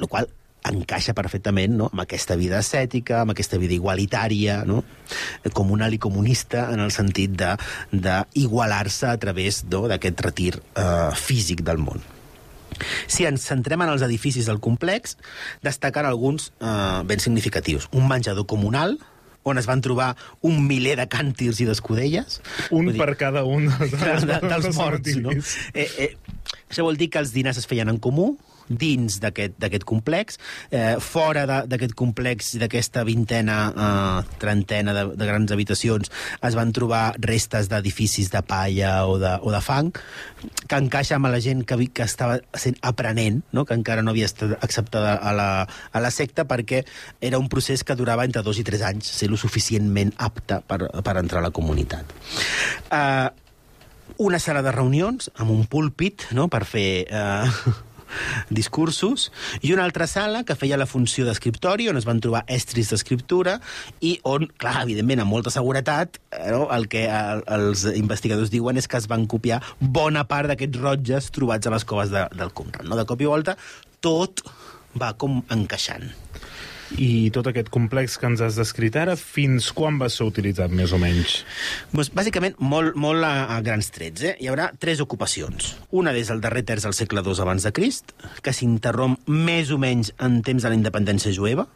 Lo 0.00 0.08
qual 0.08 0.30
encaixa 0.68 1.14
perfectament 1.16 1.76
no? 1.78 1.88
amb 1.92 2.04
aquesta 2.04 2.36
vida 2.36 2.58
ascètica, 2.60 3.22
amb 3.22 3.34
aquesta 3.34 3.58
vida 3.60 3.74
igualitària, 3.76 4.62
no? 4.68 4.82
comunal 5.56 5.94
i 5.96 6.00
comunista, 6.02 6.68
en 6.74 6.84
el 6.84 6.92
sentit 6.94 7.36
d'igualar-se 7.40 9.10
a 9.10 9.18
través 9.22 9.64
no? 9.70 9.86
d'aquest 9.90 10.24
retir 10.26 10.54
eh, 10.58 11.12
físic 11.16 11.64
del 11.66 11.80
món. 11.82 12.02
Si 13.10 13.26
ens 13.28 13.44
centrem 13.44 13.82
en 13.84 13.92
els 13.92 14.04
edificis 14.06 14.48
del 14.48 14.60
complex, 14.62 15.16
destaquen 15.64 16.08
alguns 16.08 16.52
eh, 16.60 17.00
ben 17.08 17.20
significatius. 17.20 17.88
Un 17.92 18.08
menjador 18.08 18.46
comunal, 18.48 18.98
on 19.42 19.58
es 19.58 19.66
van 19.68 19.80
trobar 19.80 20.14
un 20.44 20.60
miler 20.66 20.96
de 21.00 21.06
càntirs 21.08 21.62
i 21.62 21.66
d'escudelles. 21.68 22.40
Un 22.76 22.90
dir, 22.92 22.98
per 23.00 23.16
cada 23.20 23.44
un 23.48 23.68
dels, 23.70 23.94
de, 23.96 24.14
de, 24.28 24.38
dels 24.44 24.66
dels 24.66 24.76
morts, 24.76 25.16
no? 25.20 25.34
Eh, 25.72 25.88
eh, 26.04 26.10
això 26.68 26.84
vol 26.86 27.00
dir 27.00 27.10
que 27.12 27.20
els 27.22 27.32
dinars 27.36 27.60
es 27.60 27.68
feien 27.70 27.88
en 27.92 28.00
comú, 28.02 28.34
dins 28.70 29.18
d'aquest 29.20 29.84
complex. 29.84 30.38
Eh, 30.70 30.96
fora 31.02 31.44
d'aquest 31.66 31.94
complex 31.98 32.54
d'aquesta 32.60 33.02
vintena, 33.04 33.58
eh, 33.70 34.36
trentena 34.40 34.94
de, 34.94 35.04
de 35.18 35.28
grans 35.28 35.50
habitacions 35.52 36.10
es 36.46 36.56
van 36.56 36.72
trobar 36.72 37.16
restes 37.18 37.68
d'edificis 37.70 38.30
de 38.30 38.42
palla 38.46 39.06
o 39.10 39.18
de, 39.18 39.34
o 39.42 39.52
de 39.52 39.60
fang, 39.64 39.90
que 40.70 40.78
encaixa 40.78 41.18
amb 41.18 41.30
la 41.30 41.42
gent 41.42 41.64
que, 41.66 41.76
que 41.90 42.06
estava 42.06 42.38
sent 42.54 42.78
aprenent, 42.86 43.42
no? 43.52 43.66
que 43.66 43.76
encara 43.76 44.04
no 44.06 44.14
havia 44.14 44.30
estat 44.30 44.56
acceptada 44.62 45.16
a 45.18 45.34
la, 45.34 45.50
a 45.66 46.02
la 46.02 46.14
secta, 46.14 46.46
perquè 46.48 46.84
era 47.20 47.42
un 47.42 47.50
procés 47.50 47.84
que 47.84 47.98
durava 47.98 48.24
entre 48.24 48.44
dos 48.46 48.60
i 48.62 48.66
tres 48.66 48.84
anys, 48.86 49.10
ser 49.10 49.30
lo 49.30 49.38
suficientment 49.40 50.14
apte 50.18 50.62
per, 50.66 50.84
per 51.02 51.16
entrar 51.18 51.42
a 51.42 51.48
la 51.48 51.54
comunitat. 51.54 52.14
Eh, 52.90 53.28
una 54.20 54.38
sala 54.38 54.62
de 54.62 54.72
reunions 54.74 55.30
amb 55.40 55.52
un 55.54 55.64
púlpit 55.70 56.26
no? 56.36 56.48
per 56.52 56.64
fer 56.68 57.06
eh, 57.08 57.50
discursos 58.50 59.28
i 59.62 59.72
una 59.74 59.84
altra 59.84 60.06
sala 60.10 60.44
que 60.44 60.56
feia 60.58 60.78
la 60.80 60.88
funció 60.90 61.26
d'escriptori 61.28 61.88
on 61.90 62.00
es 62.00 62.08
van 62.08 62.22
trobar 62.22 62.44
estris 62.50 62.90
d'escriptura 62.92 63.58
i 64.00 64.16
on, 64.28 64.48
clar, 64.60 64.80
evidentment, 64.84 65.24
amb 65.24 65.34
molta 65.34 65.52
seguretat 65.54 66.20
eh, 66.32 66.50
no? 66.52 66.66
el 66.74 66.88
que 66.90 67.06
el, 67.10 67.44
els 67.58 67.86
investigadors 67.94 68.52
diuen 68.52 68.80
és 68.80 68.88
que 68.90 69.00
es 69.00 69.08
van 69.10 69.26
copiar 69.30 69.60
bona 69.80 70.26
part 70.30 70.50
d'aquests 70.50 70.82
rotlles 70.82 71.30
trobats 71.34 71.66
a 71.66 71.74
les 71.74 71.86
coves 71.86 72.12
de, 72.14 72.26
del 72.36 72.52
Qumran. 72.56 72.88
No? 72.88 72.98
De 72.98 73.06
cop 73.08 73.22
i 73.22 73.30
volta, 73.30 73.56
tot 74.04 74.44
va 74.98 75.12
com 75.20 75.40
encaixant. 75.54 76.10
I 76.98 77.30
tot 77.34 77.46
aquest 77.50 77.68
complex 77.70 78.16
que 78.18 78.26
ens 78.26 78.42
has 78.42 78.56
descrit 78.58 78.96
ara, 78.98 79.14
fins 79.16 79.70
quan 79.76 80.00
va 80.00 80.08
ser 80.10 80.26
utilitzat, 80.26 80.72
més 80.74 80.94
o 80.96 80.98
menys? 80.98 81.40
Pues, 81.94 82.10
bàsicament, 82.14 82.56
molt, 82.58 82.96
molt 82.98 83.26
a, 83.26 83.34
a 83.54 83.60
grans 83.66 83.92
trets. 83.94 84.24
Eh? 84.26 84.34
Hi 84.42 84.50
haurà 84.50 84.70
tres 84.80 85.02
ocupacions. 85.04 85.74
Una 85.94 86.14
des 86.16 86.32
del 86.32 86.42
darrer 86.42 86.64
terç 86.66 86.88
del 86.88 86.96
segle 86.98 87.22
II 87.22 87.44
abans 87.44 87.66
de 87.66 87.74
Crist, 87.76 88.14
que 88.42 88.54
s'interromp 88.56 89.20
més 89.30 89.70
o 89.70 89.78
menys 89.78 90.14
en 90.18 90.40
temps 90.46 90.66
de 90.66 90.72
la 90.72 90.78
independència 90.78 91.34
jueva, 91.36 91.68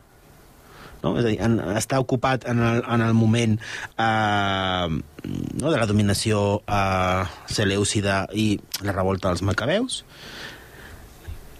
no? 1.04 1.14
És 1.20 1.26
a 1.26 1.28
dir, 1.28 1.38
en, 1.44 1.58
està 1.76 2.00
ocupat 2.02 2.46
en 2.50 2.62
el, 2.64 2.80
en 2.88 3.04
el 3.04 3.12
moment 3.16 3.58
eh, 3.60 4.86
no? 4.88 5.68
de 5.68 5.76
la 5.76 5.88
dominació 5.90 6.62
eh, 6.64 7.26
selèucida 7.52 8.24
i 8.32 8.54
la 8.86 8.96
revolta 8.96 9.30
dels 9.30 9.44
macabeus. 9.46 10.00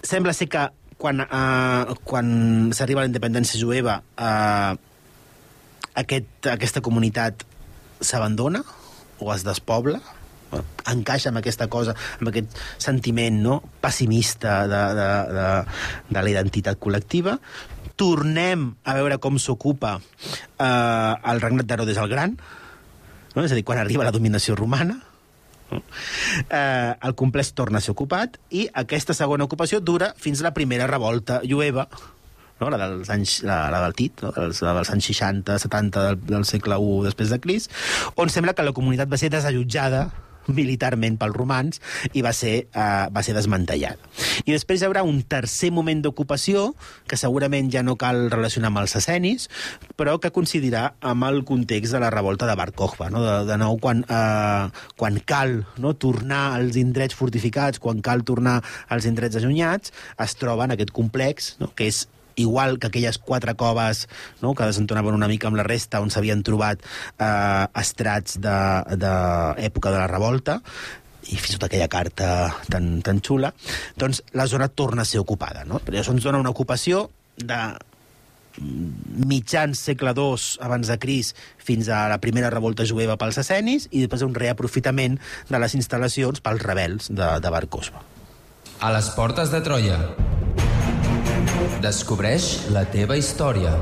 Sembla 0.05 0.33
ser 0.37 0.49
que 0.49 0.65
quan, 0.97 1.23
eh, 1.25 1.95
quan 2.07 2.27
s'arriba 2.75 3.03
a 3.03 3.05
la 3.05 3.11
independència 3.11 3.59
jueva 3.61 3.99
eh, 4.17 4.73
aquest, 6.03 6.51
aquesta 6.51 6.83
comunitat 6.85 7.45
s'abandona 8.01 8.63
o 9.19 9.31
es 9.33 9.45
despobla 9.47 10.01
encaixa 10.91 11.31
amb 11.31 11.41
aquesta 11.41 11.67
cosa, 11.71 11.95
amb 12.19 12.29
aquest 12.31 12.59
sentiment 12.81 13.39
no? 13.43 13.57
pessimista 13.81 14.61
de, 14.69 14.83
de, 14.97 15.07
de, 15.35 15.47
de 16.11 16.21
la 16.21 16.31
identitat 16.31 16.79
col·lectiva. 16.81 17.37
Tornem 17.99 18.69
a 18.83 18.95
veure 18.97 19.17
com 19.23 19.39
s'ocupa 19.41 19.95
eh, 19.97 20.67
el 20.67 21.43
regnat 21.43 21.67
d'Herodes 21.67 21.99
el 22.01 22.11
Gran, 22.11 22.37
no? 23.35 23.43
és 23.43 23.51
a 23.51 23.57
dir, 23.57 23.65
quan 23.67 23.81
arriba 23.81 24.07
la 24.07 24.15
dominació 24.15 24.55
romana, 24.59 24.99
eh, 25.79 26.91
el 26.95 27.15
complex 27.15 27.53
torna 27.57 27.79
a 27.79 27.85
ser 27.85 27.95
ocupat 27.95 28.39
i 28.51 28.67
aquesta 28.73 29.15
segona 29.17 29.47
ocupació 29.47 29.81
dura 29.81 30.13
fins 30.17 30.41
a 30.41 30.49
la 30.49 30.53
primera 30.57 30.87
revolta 30.87 31.41
jueva 31.45 31.87
no? 32.59 32.69
la, 32.69 32.79
dels 32.79 33.09
anys, 33.13 33.39
la, 33.47 33.65
la 33.73 33.81
del 33.85 33.95
Tit, 33.97 34.23
no? 34.25 34.31
dels, 34.35 34.61
la 34.65 34.75
dels 34.77 34.91
anys 34.93 35.09
60, 35.11 35.57
70 35.65 36.05
del, 36.09 36.21
del 36.29 36.45
segle 36.47 36.79
I 36.79 37.01
després 37.09 37.33
de 37.33 37.41
Crist, 37.43 37.73
on 38.15 38.31
sembla 38.31 38.55
que 38.55 38.65
la 38.65 38.75
comunitat 38.75 39.11
va 39.11 39.19
ser 39.21 39.31
desallotjada 39.33 40.07
militarment 40.47 41.17
pels 41.21 41.35
romans 41.35 41.81
i 42.13 42.23
va 42.25 42.33
ser, 42.35 42.67
uh, 42.75 43.07
va 43.13 43.23
ser 43.25 43.35
desmantellada. 43.37 43.99
I 44.45 44.53
després 44.53 44.81
hi 44.81 44.87
haurà 44.87 45.03
un 45.05 45.21
tercer 45.29 45.71
moment 45.73 46.01
d'ocupació, 46.03 46.67
que 47.09 47.19
segurament 47.19 47.71
ja 47.73 47.83
no 47.85 47.97
cal 48.01 48.29
relacionar 48.33 48.71
amb 48.71 48.83
els 48.83 48.95
escenis, 48.99 49.49
però 49.99 50.17
que 50.21 50.33
coincidirà 50.35 50.85
amb 51.05 51.27
el 51.29 51.43
context 51.47 51.95
de 51.95 52.01
la 52.03 52.11
revolta 52.13 52.49
de 52.49 52.57
Bar 52.57 52.71
Kokhba, 52.77 53.09
no? 53.13 53.23
de, 53.25 53.37
de 53.49 53.59
nou 53.61 53.79
quan, 53.81 54.03
uh, 54.09 54.69
quan 54.99 55.21
cal 55.25 55.61
no? 55.81 55.95
tornar 55.99 56.55
als 56.59 56.79
indrets 56.81 57.15
fortificats, 57.17 57.81
quan 57.81 58.01
cal 58.05 58.25
tornar 58.27 58.61
als 58.89 59.07
indrets 59.09 59.39
allunyats, 59.39 59.93
es 60.21 60.37
troba 60.39 60.67
en 60.67 60.75
aquest 60.75 60.93
complex, 60.95 61.55
no? 61.61 61.71
que 61.75 61.89
és 61.91 62.05
igual 62.35 62.79
que 62.79 62.87
aquelles 62.87 63.17
quatre 63.17 63.55
coves 63.55 64.05
no, 64.41 64.53
que 64.53 64.67
desentonaven 64.67 65.15
una 65.15 65.29
mica 65.31 65.47
amb 65.49 65.59
la 65.59 65.65
resta 65.67 66.01
on 66.03 66.11
s'havien 66.13 66.43
trobat 66.43 66.83
eh, 66.83 67.65
estrats 67.81 68.39
d'època 68.41 68.95
de, 68.95 69.65
de, 69.65 69.71
de 69.81 69.97
la 69.97 70.07
revolta 70.11 70.59
i 71.25 71.39
fins 71.39 71.55
i 71.55 71.57
tot 71.57 71.67
aquella 71.67 71.89
carta 71.89 72.29
tan, 72.69 72.99
tan 73.05 73.21
xula, 73.25 73.51
doncs 73.97 74.21
la 74.37 74.45
zona 74.45 74.67
torna 74.69 75.01
a 75.01 75.09
ser 75.09 75.21
ocupada. 75.23 75.63
No? 75.65 75.81
Però 75.81 75.97
això 75.97 76.13
ens 76.13 76.25
dona 76.25 76.41
una 76.41 76.53
ocupació 76.53 77.07
de 77.35 77.59
mitjans 78.61 79.81
segle 79.89 80.13
II 80.15 80.37
abans 80.63 80.87
de 80.87 80.97
Cris 81.01 81.33
fins 81.57 81.89
a 81.89 82.05
la 82.11 82.21
primera 82.23 82.51
revolta 82.53 82.85
jueva 82.87 83.17
pels 83.19 83.41
escenis 83.41 83.89
i 83.91 84.05
després 84.05 84.23
un 84.27 84.35
reaprofitament 84.37 85.19
de 85.49 85.59
les 85.59 85.75
instal·lacions 85.75 86.43
pels 86.45 86.63
rebels 86.63 87.11
de, 87.11 87.33
de 87.41 87.51
Bar 87.51 87.65
Kokhba. 87.67 88.05
A 88.79 88.91
les 88.95 89.11
portes 89.15 89.51
de 89.51 89.61
Troia. 89.63 89.99
Descobreix 91.83 92.45
la 92.73 92.85
teva 92.89 93.17
història. 93.19 93.75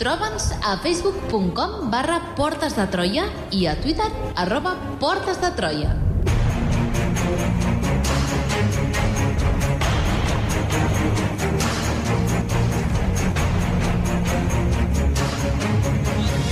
Troba'ns 0.00 0.50
a 0.62 0.76
facebook.com 0.84 1.90
barra 1.90 2.20
Portes 2.38 2.76
de 2.78 2.86
Troia 2.92 3.26
i 3.50 3.66
a 3.66 3.76
Twitter 3.82 4.10
arroba 4.46 4.76
Portes 5.02 5.40
de 5.42 5.52
Troia. 5.58 5.94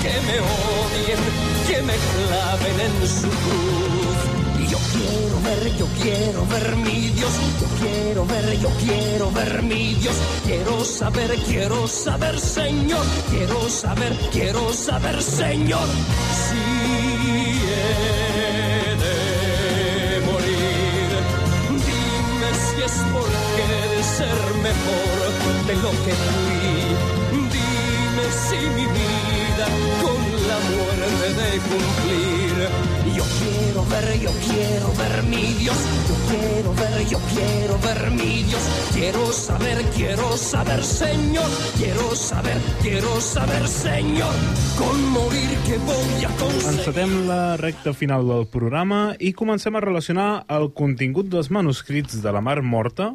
que 0.04 0.20
me 0.26 0.38
odien, 0.40 1.43
que 1.74 1.82
me 1.82 1.94
claven 1.94 2.80
en 2.80 3.08
su 3.08 3.28
cruz. 3.44 4.18
Y 4.60 4.66
yo 4.68 4.78
quiero 4.94 5.36
ver, 5.42 5.76
yo 5.76 5.86
quiero 6.02 6.46
ver 6.46 6.76
mi 6.76 7.08
Dios, 7.08 7.32
yo 7.60 7.68
quiero 7.80 8.26
ver, 8.26 8.58
yo 8.60 8.70
quiero 8.84 9.30
ver 9.32 9.62
mi 9.62 9.94
Dios. 9.94 10.14
Quiero 10.44 10.84
saber, 10.84 11.34
quiero 11.46 11.88
saber, 11.88 12.38
Señor, 12.38 13.04
quiero 13.30 13.68
saber, 13.68 14.12
quiero 14.32 14.72
saber, 14.72 15.22
Señor. 15.22 15.88
Si 16.44 16.64
he 17.76 18.94
de 19.04 20.20
morir, 20.28 21.10
dime 21.88 22.50
si 22.64 22.82
es 22.88 22.96
porque 23.14 23.64
de 23.72 24.02
ser 24.18 24.40
mejor 24.68 25.18
de 25.68 25.74
lo 25.84 25.90
que 26.04 26.14
fui. 26.24 26.72
Dime 27.56 28.26
si 28.46 28.58
mi 28.76 28.86
vida 28.98 29.66
con 30.02 30.20
la 30.48 30.58
muerte 30.70 30.93
de 31.32 31.58
cumplir. 31.58 32.68
Yo 33.16 33.24
quiero 33.38 33.84
ver, 33.86 34.20
yo 34.20 34.30
quiero 34.46 34.92
ver 34.94 35.22
mi 35.24 35.52
Dios. 35.54 35.76
Yo 36.08 36.16
quiero 36.28 36.74
ver, 36.74 37.06
yo 37.08 37.18
quiero 37.32 37.78
ver 37.78 38.10
mi 38.10 38.42
Dios. 38.42 38.60
Quiero 38.92 39.32
saber, 39.32 39.82
quiero 39.94 40.36
saber, 40.36 40.82
Señor. 40.82 41.48
Quiero 41.76 42.14
saber, 42.14 42.58
quiero 42.82 43.20
saber, 43.20 43.66
Señor. 43.68 44.34
Con 44.78 45.08
morir 45.10 45.50
que 45.66 45.78
voy 45.78 46.24
a 46.24 46.28
conseguir. 46.36 46.78
Encetem 46.80 47.26
la 47.28 47.56
recta 47.56 47.94
final 47.94 48.26
del 48.28 48.46
programa 48.46 49.14
i 49.18 49.32
comencem 49.32 49.76
a 49.76 49.80
relacionar 49.80 50.44
el 50.50 50.72
contingut 50.74 51.30
dels 51.30 51.50
manuscrits 51.50 52.20
de 52.22 52.32
la 52.34 52.42
Mar 52.44 52.60
Morta 52.62 53.12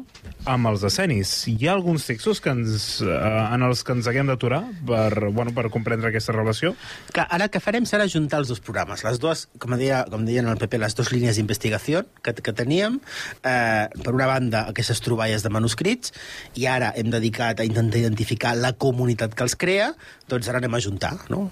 amb 0.48 0.70
els 0.70 0.82
escenis. 0.88 1.32
Hi 1.50 1.68
ha 1.68 1.74
alguns 1.76 2.06
textos 2.08 2.40
que 2.40 2.50
ens, 2.54 3.02
eh, 3.04 3.08
en 3.54 3.62
els 3.62 3.84
que 3.84 3.92
ens 3.92 4.08
haguem 4.08 4.30
d'aturar 4.32 4.62
per, 4.86 5.30
bueno, 5.30 5.52
per 5.54 5.68
comprendre 5.70 6.08
aquesta 6.08 6.32
relació? 6.32 6.74
Clar, 7.12 7.26
ara 7.28 7.44
el 7.44 7.52
que 7.52 7.60
farem 7.60 7.84
serà 7.84 7.99
juntar 8.08 8.40
els 8.40 8.50
dos 8.52 8.62
programes. 8.64 9.04
Les 9.04 9.18
dues, 9.20 9.46
com 9.60 9.74
deia, 9.76 10.04
com 10.10 10.24
deien 10.24 10.48
al 10.48 10.60
PP, 10.60 10.78
les 10.80 10.96
dues 10.96 11.10
línies 11.12 11.36
d'investigació 11.36 12.04
que, 12.24 12.34
que 12.34 12.54
teníem. 12.56 13.00
Eh, 13.42 13.86
per 14.00 14.14
una 14.14 14.28
banda, 14.30 14.64
aquestes 14.70 15.02
troballes 15.04 15.44
de 15.44 15.52
manuscrits, 15.52 16.14
i 16.56 16.68
ara 16.70 16.92
hem 16.96 17.10
dedicat 17.12 17.60
a 17.60 17.68
intentar 17.68 18.00
identificar 18.00 18.54
la 18.56 18.72
comunitat 18.72 19.34
que 19.34 19.46
els 19.46 19.58
crea, 19.58 19.92
doncs 20.30 20.48
ara 20.48 20.62
anem 20.62 20.78
a 20.78 20.82
juntar, 20.84 21.16
no? 21.32 21.48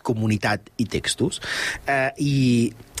comunitat 0.00 0.70
i 0.80 0.86
textos. 0.88 1.42
Eh, 1.84 2.08
I 2.16 2.36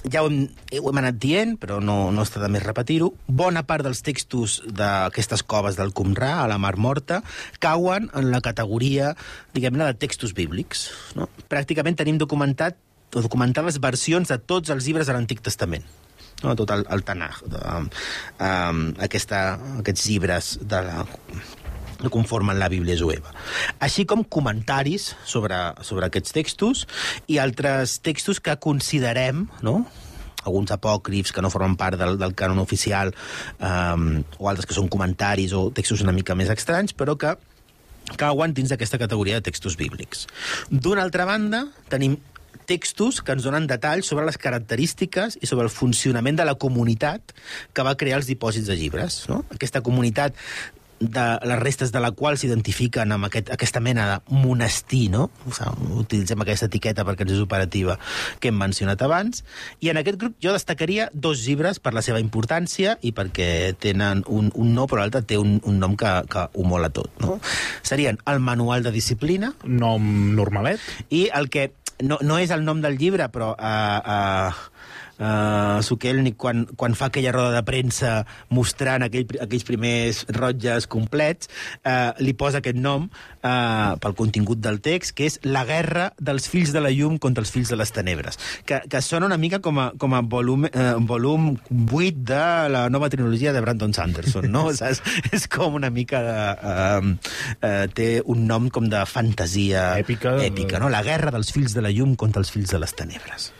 ja 0.08 0.22
ho 0.22 0.30
hem, 0.30 0.46
ho 0.80 0.90
hem 0.90 1.00
anat 1.02 1.18
dient, 1.20 1.56
però 1.60 1.78
no, 1.84 2.10
no 2.14 2.24
està 2.24 2.40
de 2.40 2.48
més 2.52 2.64
repetir-ho, 2.64 3.10
bona 3.26 3.64
part 3.68 3.84
dels 3.84 4.00
textos 4.06 4.60
d'aquestes 4.66 5.44
coves 5.44 5.76
del 5.80 5.92
Qumrà, 5.96 6.36
a 6.40 6.48
la 6.50 6.60
Mar 6.62 6.76
Morta, 6.80 7.20
cauen 7.60 8.08
en 8.16 8.30
la 8.32 8.40
categoria, 8.44 9.14
diguem-ne, 9.56 9.90
de 9.90 9.98
textos 10.00 10.34
bíblics. 10.36 10.88
No? 11.18 11.28
Pràcticament 11.52 11.98
tenim 12.00 12.20
documentat 12.20 12.78
o 13.14 13.24
documentades 13.24 13.80
versions 13.82 14.30
de 14.30 14.38
tots 14.38 14.70
els 14.70 14.86
llibres 14.86 15.08
de 15.08 15.16
l'Antic 15.16 15.42
Testament 15.44 15.86
no? 16.42 16.54
tot 16.56 16.70
el, 16.74 16.84
el 16.90 17.02
Tanakh, 17.04 17.42
de, 17.50 17.60
um, 17.70 18.84
aquesta, 19.02 19.42
aquests 19.80 20.06
llibres 20.08 20.52
de 20.62 20.82
la, 20.86 21.04
que 22.00 22.10
conformen 22.12 22.58
la 22.58 22.70
Bíblia 22.72 22.96
jueva. 22.98 23.34
Així 23.82 24.06
com 24.08 24.24
comentaris 24.24 25.10
sobre, 25.28 25.58
sobre 25.86 26.08
aquests 26.08 26.36
textos 26.36 26.86
i 27.28 27.40
altres 27.42 27.98
textos 28.04 28.40
que 28.40 28.56
considerem, 28.60 29.48
no?, 29.66 29.82
alguns 30.40 30.70
apòcrifs 30.72 31.34
que 31.36 31.42
no 31.44 31.50
formen 31.52 31.74
part 31.76 31.98
del, 32.00 32.14
del 32.16 32.32
cànon 32.32 32.62
oficial 32.62 33.10
um, 33.60 34.22
o 34.40 34.48
altres 34.48 34.64
que 34.64 34.72
són 34.72 34.88
comentaris 34.88 35.52
o 35.52 35.66
textos 35.76 36.00
una 36.00 36.14
mica 36.16 36.32
més 36.32 36.48
estranys, 36.48 36.96
però 36.96 37.12
que 37.20 37.34
cauen 38.16 38.54
dins 38.56 38.72
d'aquesta 38.72 38.96
categoria 38.98 39.36
de 39.36 39.44
textos 39.50 39.76
bíblics. 39.76 40.24
D'una 40.72 41.04
altra 41.04 41.26
banda, 41.28 41.66
tenim 41.92 42.16
textos 42.70 43.20
que 43.24 43.34
ens 43.34 43.46
donen 43.46 43.66
detalls 43.70 44.10
sobre 44.10 44.26
les 44.28 44.38
característiques 44.38 45.40
i 45.40 45.50
sobre 45.50 45.66
el 45.66 45.74
funcionament 45.74 46.38
de 46.38 46.46
la 46.46 46.54
comunitat 46.54 47.34
que 47.74 47.86
va 47.86 47.96
crear 47.98 48.20
els 48.20 48.30
dipòsits 48.30 48.70
de 48.70 48.78
llibres. 48.78 49.24
No? 49.30 49.42
Aquesta 49.56 49.82
comunitat 49.82 50.38
de 51.00 51.38
les 51.48 51.58
restes 51.58 51.92
de 51.92 52.00
la 52.00 52.10
qual 52.12 52.36
s'identifiquen 52.36 53.12
amb 53.12 53.26
aquest, 53.30 53.48
aquesta 53.50 53.80
mena 53.80 54.04
de 54.06 54.36
monestir, 54.36 55.08
no? 55.10 55.30
O 55.48 55.52
sigui, 55.56 55.88
utilitzem 56.02 56.44
aquesta 56.44 56.68
etiqueta 56.68 57.06
perquè 57.08 57.24
ens 57.24 57.32
és 57.38 57.40
operativa 57.40 57.96
que 58.38 58.52
hem 58.52 58.58
mencionat 58.60 59.00
abans. 59.02 59.40
I 59.80 59.90
en 59.90 60.00
aquest 60.00 60.20
grup 60.20 60.36
jo 60.44 60.52
destacaria 60.52 61.08
dos 61.14 61.46
llibres 61.46 61.80
per 61.80 61.94
la 61.96 62.04
seva 62.04 62.20
importància 62.20 62.98
i 63.00 63.14
perquè 63.16 63.72
tenen 63.80 64.22
un, 64.28 64.52
un 64.52 64.74
no, 64.76 64.84
però 64.86 65.00
l'altre 65.00 65.24
té 65.24 65.40
un, 65.40 65.56
un 65.64 65.80
nom 65.80 65.96
que, 65.96 66.12
que 66.28 66.46
ho 66.52 66.68
mola 66.68 66.92
tot, 66.92 67.08
no? 67.24 67.40
Serien 67.82 68.20
el 68.28 68.44
Manual 68.44 68.84
de 68.84 68.92
Disciplina 68.92 69.54
Nom 69.64 70.04
normalet? 70.36 70.84
i 71.08 71.26
el 71.34 71.48
que 71.48 71.70
no, 72.02 72.18
no 72.22 72.38
és 72.40 72.52
el 72.54 72.64
nom 72.66 72.80
del 72.82 72.98
llibre, 73.00 73.28
però 73.32 73.52
uh, 73.54 73.98
uh, 74.00 74.79
uh, 75.20 75.78
Sukelnik, 75.84 76.36
quan, 76.40 76.64
quan 76.76 76.96
fa 76.98 77.10
aquella 77.10 77.32
roda 77.36 77.52
de 77.54 77.62
premsa 77.66 78.24
mostrant 78.54 79.04
aquell, 79.06 79.28
aquells 79.42 79.66
primers 79.68 80.24
rotlles 80.36 80.88
complets, 80.90 81.50
uh, 81.84 82.12
li 82.24 82.34
posa 82.34 82.60
aquest 82.60 82.78
nom 82.80 83.06
uh, 83.06 83.96
pel 84.00 84.16
contingut 84.18 84.62
del 84.64 84.80
text, 84.84 85.14
que 85.16 85.28
és 85.30 85.38
La 85.44 85.64
guerra 85.68 86.10
dels 86.18 86.48
fills 86.50 86.74
de 86.74 86.82
la 86.82 86.92
llum 86.94 87.18
contra 87.22 87.44
els 87.44 87.52
fills 87.52 87.70
de 87.72 87.78
les 87.78 87.92
tenebres, 87.94 88.38
que, 88.66 88.80
que 88.90 89.02
sona 89.04 89.28
una 89.28 89.38
mica 89.40 89.60
com 89.64 89.78
a, 89.80 89.90
com 90.00 90.16
a 90.16 90.22
volum, 90.24 90.66
uh, 90.68 90.96
volum 91.06 91.52
8 91.70 92.24
de 92.30 92.44
la 92.72 92.86
nova 92.92 93.10
trilogia 93.12 93.54
de 93.54 93.62
Brandon 93.64 93.94
Sanderson, 93.96 94.50
no? 94.50 94.68
Saps? 94.80 95.02
És 95.32 95.46
com 95.50 95.76
una 95.78 95.90
mica 95.92 96.22
de... 96.24 96.38
Uh, 96.60 97.14
uh, 97.60 97.86
té 97.94 98.10
un 98.30 98.46
nom 98.48 98.68
com 98.72 98.86
de 98.90 99.02
fantasia 99.08 99.90
Èpica. 100.00 100.36
èpica 100.44 100.80
no? 100.82 100.90
La 100.92 101.02
guerra 101.06 101.32
dels 101.34 101.52
fills 101.54 101.74
de 101.76 101.84
la 101.84 101.92
llum 101.94 102.16
contra 102.20 102.42
els 102.42 102.52
fills 102.52 102.72
de 102.74 102.80
les 102.82 102.94
tenebres. 102.96 103.50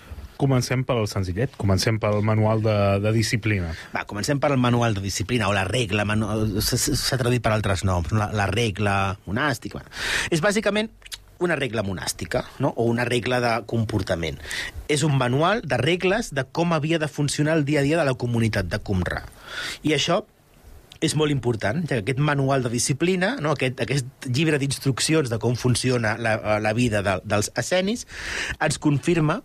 Comencem 0.40 0.86
pel 0.88 1.04
senzillet, 1.10 1.52
comencem 1.60 1.98
pel 2.00 2.22
manual 2.24 2.62
de, 2.64 2.76
de 3.04 3.12
disciplina. 3.12 3.74
Va, 3.92 4.06
comencem 4.08 4.40
per 4.40 4.52
el 4.54 4.60
manual 4.62 4.96
de 4.96 5.04
disciplina, 5.04 5.50
o 5.50 5.56
la 5.56 5.66
regla, 5.68 6.06
manu... 6.08 6.30
s'ha 6.64 7.18
traduït 7.20 7.44
per 7.44 7.52
altres 7.52 7.84
noms, 7.84 8.14
no? 8.14 8.22
la, 8.22 8.30
la 8.32 8.48
regla 8.48 8.94
monàstica. 9.26 9.80
Bueno. 9.80 9.92
És 10.32 10.40
bàsicament 10.40 10.88
una 11.40 11.56
regla 11.56 11.84
monàstica, 11.84 12.44
no? 12.58 12.72
o 12.76 12.84
una 12.88 13.04
regla 13.08 13.40
de 13.44 13.52
comportament. 13.68 14.40
És 14.88 15.04
un 15.04 15.16
manual 15.20 15.60
de 15.64 15.80
regles 15.80 16.32
de 16.36 16.44
com 16.44 16.72
havia 16.76 17.00
de 17.00 17.08
funcionar 17.08 17.56
el 17.58 17.64
dia 17.68 17.80
a 17.80 17.86
dia 17.86 18.00
de 18.00 18.08
la 18.08 18.16
comunitat 18.16 18.68
de 18.68 18.80
Qumrà. 18.80 19.24
I 19.84 19.96
això 19.96 20.22
és 21.00 21.16
molt 21.16 21.32
important, 21.32 21.80
ja 21.88 21.96
que 21.96 22.04
aquest 22.04 22.20
manual 22.20 22.64
de 22.64 22.72
disciplina, 22.72 23.34
no? 23.40 23.54
aquest, 23.56 23.80
aquest 23.80 24.28
llibre 24.28 24.60
d'instruccions 24.60 25.32
de 25.32 25.38
com 25.40 25.56
funciona 25.56 26.16
la, 26.20 26.60
la 26.60 26.74
vida 26.76 27.00
de, 27.04 27.16
dels 27.24 27.48
escenis, 27.56 28.06
ens 28.60 28.76
confirma 28.78 29.40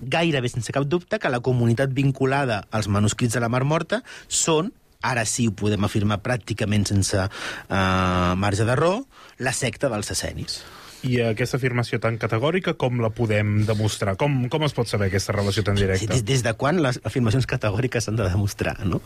gairebé 0.00 0.50
sense 0.52 0.72
cap 0.74 0.86
dubte 0.86 1.18
que 1.18 1.30
la 1.32 1.40
comunitat 1.44 1.94
vinculada 1.94 2.64
als 2.70 2.88
manuscrits 2.88 3.34
de 3.34 3.42
la 3.44 3.50
Mar 3.52 3.64
Morta 3.64 4.02
són 4.28 4.72
ara 5.02 5.24
sí 5.28 5.46
ho 5.46 5.54
podem 5.54 5.84
afirmar 5.86 6.18
pràcticament 6.24 6.88
sense 6.90 7.20
eh, 7.22 8.34
marge 8.36 8.66
d'error, 8.66 9.04
la 9.38 9.54
secta 9.54 9.90
dels 9.92 10.10
escenis. 10.14 10.60
I 11.06 11.20
aquesta 11.22 11.60
afirmació 11.60 12.00
tan 12.02 12.16
categòrica, 12.18 12.74
com 12.74 12.98
la 12.98 13.12
podem 13.14 13.60
demostrar? 13.68 14.16
Com, 14.18 14.48
com 14.50 14.66
es 14.66 14.74
pot 14.74 14.90
saber 14.90 15.12
aquesta 15.12 15.36
relació 15.36 15.62
tan 15.62 15.78
directa? 15.78 16.10
des, 16.10 16.24
des 16.26 16.42
de 16.42 16.54
quan 16.58 16.82
les 16.82 16.98
afirmacions 17.06 17.46
categòriques 17.46 18.08
s'han 18.08 18.18
de 18.18 18.26
demostrar, 18.26 18.74
no? 18.82 18.98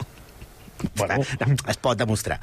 Bueno. 0.96 1.22
Es 1.70 1.78
pot 1.80 1.98
demostrar. 1.98 2.38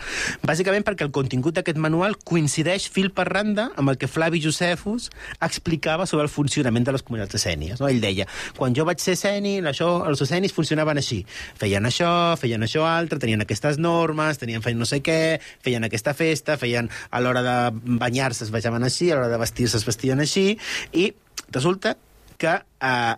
Bàsicament 0.46 0.86
perquè 0.88 1.06
el 1.06 1.12
contingut 1.16 1.58
d'aquest 1.58 1.80
manual 1.82 2.16
coincideix 2.28 2.88
fil 2.92 3.10
per 3.16 3.28
randa 3.30 3.70
amb 3.80 3.92
el 3.92 4.00
que 4.00 4.08
Flavi 4.08 4.42
Josefus 4.44 5.10
explicava 5.44 6.08
sobre 6.10 6.26
el 6.28 6.32
funcionament 6.32 6.88
de 6.88 6.96
les 6.96 7.04
comunitats 7.06 7.40
escènies. 7.40 7.82
No? 7.82 7.90
Ell 7.92 8.02
deia, 8.04 8.28
quan 8.58 8.76
jo 8.78 8.86
vaig 8.88 9.02
ser 9.04 9.18
esceni, 9.18 9.58
això, 9.72 9.90
els 10.08 10.24
escenis 10.26 10.56
funcionaven 10.56 11.02
així. 11.02 11.22
Feien 11.60 11.86
això, 11.90 12.12
feien 12.40 12.64
això 12.66 12.86
altre, 12.88 13.20
tenien 13.20 13.44
aquestes 13.46 13.80
normes, 13.82 14.40
tenien 14.42 14.64
feien 14.66 14.80
no 14.80 14.88
sé 14.90 15.02
què, 15.06 15.40
feien 15.66 15.88
aquesta 15.88 16.16
festa, 16.18 16.58
feien 16.62 16.90
a 17.10 17.24
l'hora 17.24 17.44
de 17.46 17.58
banyar-se 18.00 18.46
es 18.48 18.54
baixaven 18.56 18.88
així, 18.88 19.12
a 19.12 19.20
l'hora 19.20 19.34
de 19.34 19.42
vestir-se 19.42 19.80
es 19.80 19.88
vestien 19.88 20.24
així, 20.24 20.54
i 20.94 21.10
resulta 21.52 21.98
que 22.40 22.56
eh, 22.56 23.16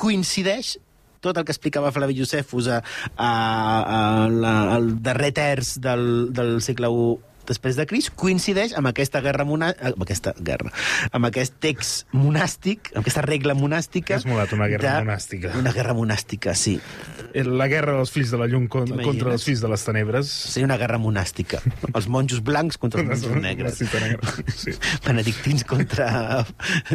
coincideix 0.00 0.76
tot 1.20 1.38
el 1.38 1.46
que 1.46 1.54
explicava 1.54 1.92
Flavi 1.94 2.18
Josefus 2.18 2.68
a, 2.68 2.80
a, 3.16 3.30
a 3.30 4.28
la, 4.32 4.54
al 4.76 4.94
darrer 5.04 5.32
terç 5.36 5.76
del, 5.82 6.06
del 6.36 6.58
segle 6.64 6.90
I 6.90 7.29
després 7.50 7.78
de 7.78 7.86
Cris, 7.90 8.10
coincideix 8.14 8.74
amb 8.78 8.90
aquesta 8.90 9.22
guerra 9.24 9.46
mona... 9.48 9.72
amb 9.90 10.06
aquesta 10.06 10.34
guerra, 10.38 10.72
amb 11.12 11.28
aquest 11.30 11.58
text 11.62 12.06
monàstic, 12.16 12.92
amb 12.94 13.04
aquesta 13.04 13.24
regla 13.26 13.56
monàstica... 13.58 14.20
Has 14.20 14.28
molat, 14.28 14.54
una 14.56 14.70
guerra 14.70 14.96
monàstica. 15.04 15.54
Una 15.60 15.74
guerra 15.76 15.96
monàstica, 15.98 16.54
sí. 16.58 16.78
La 17.34 17.68
guerra 17.70 17.98
dels 17.98 18.10
fills 18.14 18.32
de 18.32 18.40
la 18.40 18.48
llum 18.50 18.66
con, 18.72 18.88
contra 19.04 19.34
els 19.36 19.44
fills 19.46 19.62
de 19.62 19.70
les 19.70 19.84
tenebres. 19.86 20.30
Seria 20.54 20.68
una 20.70 20.78
guerra 20.80 20.98
monàstica. 21.02 21.60
Els 21.92 22.08
monjos 22.10 22.42
blancs 22.46 22.80
contra 22.80 23.04
els 23.04 23.26
monjos 23.26 23.42
negres. 23.44 23.78
Sí. 23.80 23.86
Sí. 24.56 24.74
benedictins 25.06 25.64
contra 25.64 26.44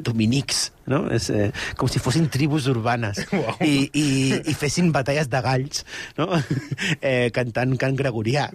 dominics, 0.04 0.72
no? 0.92 1.06
És, 1.14 1.30
eh, 1.30 1.50
com 1.80 1.90
si 1.92 2.02
fossin 2.04 2.30
tribus 2.32 2.70
urbanes 2.72 3.24
Uau. 3.36 3.58
I, 3.66 3.90
i, 3.92 4.08
i 4.52 4.56
fessin 4.58 4.92
batalles 4.96 5.30
de 5.32 5.42
galls, 5.46 5.86
no? 6.20 6.30
eh, 7.02 7.30
cantant 7.36 7.76
cant 7.82 7.98
gregorià. 8.00 8.50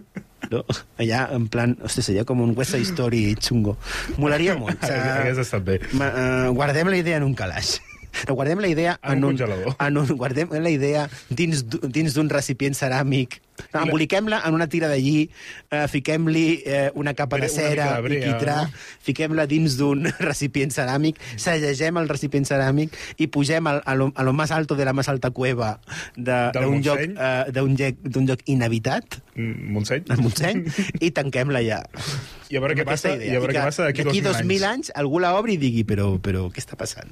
No? 0.50 0.64
Allà, 0.98 1.28
en 1.36 1.46
plan... 1.52 1.76
Hòstia, 1.86 2.02
seria 2.02 2.24
com 2.26 2.42
un 2.42 2.56
West 2.58 2.74
Side 2.74 2.88
Story 2.90 3.22
xungo. 3.38 3.76
Molaria 4.18 4.56
molt. 4.58 4.82
Hagués 4.90 5.38
estat 5.44 5.62
bé. 5.66 5.78
Ma, 5.94 6.10
uh, 6.10 6.50
guardem 6.56 6.90
la 6.90 6.98
idea 6.98 7.20
en 7.22 7.28
un 7.28 7.36
calaix. 7.38 7.78
No, 8.26 8.34
guardem 8.34 8.58
la 8.58 8.66
idea 8.66 8.96
En 9.06 9.22
un 9.22 9.30
congelador. 9.30 9.76
En 9.78 9.96
un, 9.96 10.08
guardem 10.18 10.50
la 10.50 10.70
idea 10.72 11.04
dins 11.30 11.62
dins 11.94 12.16
d'un 12.16 12.28
recipient 12.28 12.74
ceràmic. 12.74 13.38
Emboliquem-la 13.72 14.42
en 14.48 14.56
una 14.56 14.68
tira 14.70 14.88
d'allí, 14.90 15.28
eh, 15.70 15.86
fiquem-li 15.90 16.44
eh, 16.64 16.90
una 16.94 17.14
capa 17.14 17.38
de 17.40 17.48
cera 17.52 18.00
de 18.00 18.16
i 18.16 18.20
quitrà, 18.24 18.64
no? 18.66 18.84
fiquem-la 19.06 19.46
dins 19.50 19.76
d'un 19.80 20.08
recipient 20.30 20.72
ceràmic, 20.74 21.20
segegem 21.36 22.00
el 22.00 22.10
recipient 22.10 22.48
ceràmic 22.48 22.96
i 23.18 23.30
pugem 23.32 23.66
al, 23.70 23.82
a, 23.84 23.96
lo, 23.98 24.10
a 24.14 24.26
lo 24.26 24.32
más 24.32 24.50
alto 24.50 24.76
de 24.76 24.84
la 24.84 24.92
más 24.92 25.08
alta 25.08 25.30
cueva 25.30 25.80
Del 26.16 26.52
d'un 26.52 26.82
lloc, 26.82 27.00
eh, 27.00 27.44
lloc, 27.54 28.22
lloc 28.26 28.46
inhabitat, 28.46 29.20
Mm, 29.40 29.72
Montseny? 29.72 30.04
Montseny, 30.20 30.64
i 31.00 31.10
tanquem-la 31.14 31.62
allà. 31.62 31.80
I 32.50 32.56
a 32.58 32.60
veure 32.60 32.74
què 32.74 32.84
passa, 32.84 33.12
idea. 33.14 33.32
i 33.32 33.36
a 33.36 33.40
veure 33.40 33.54
què 33.54 33.62
passa 33.62 33.84
d'aquí 33.86 34.02
d'aquí 34.02 34.20
2.000 34.24 34.42
anys. 34.42 34.64
anys 34.70 34.92
algú 34.98 35.20
la 35.22 35.30
obri 35.38 35.54
i 35.54 35.60
digui, 35.62 35.84
però, 35.86 36.08
però 36.20 36.48
què 36.50 36.58
està 36.58 36.76
passant? 36.76 37.10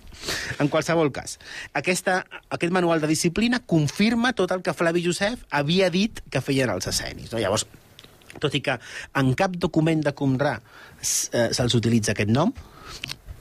En 0.58 0.66
qualsevol 0.68 1.12
cas, 1.14 1.38
aquesta, 1.78 2.24
aquest 2.50 2.72
manual 2.74 3.00
de 3.00 3.06
disciplina 3.06 3.60
confirma 3.64 4.32
tot 4.34 4.50
el 4.56 4.62
que 4.66 4.74
Flavi 4.74 5.04
Josep 5.04 5.38
havia 5.50 5.90
dit 5.94 6.20
que 6.30 6.40
feien 6.42 6.70
els 6.74 6.86
escenis. 6.90 7.30
No? 7.32 7.38
Llavors, 7.38 7.66
tot 8.42 8.54
i 8.54 8.60
que 8.60 8.78
en 9.14 9.32
cap 9.38 9.54
document 9.56 10.02
de 10.02 10.12
Qumrà 10.14 10.56
s- 11.00 11.30
eh, 11.32 11.48
se'ls 11.54 11.74
utilitza 11.78 12.12
aquest 12.12 12.30
nom, 12.34 12.52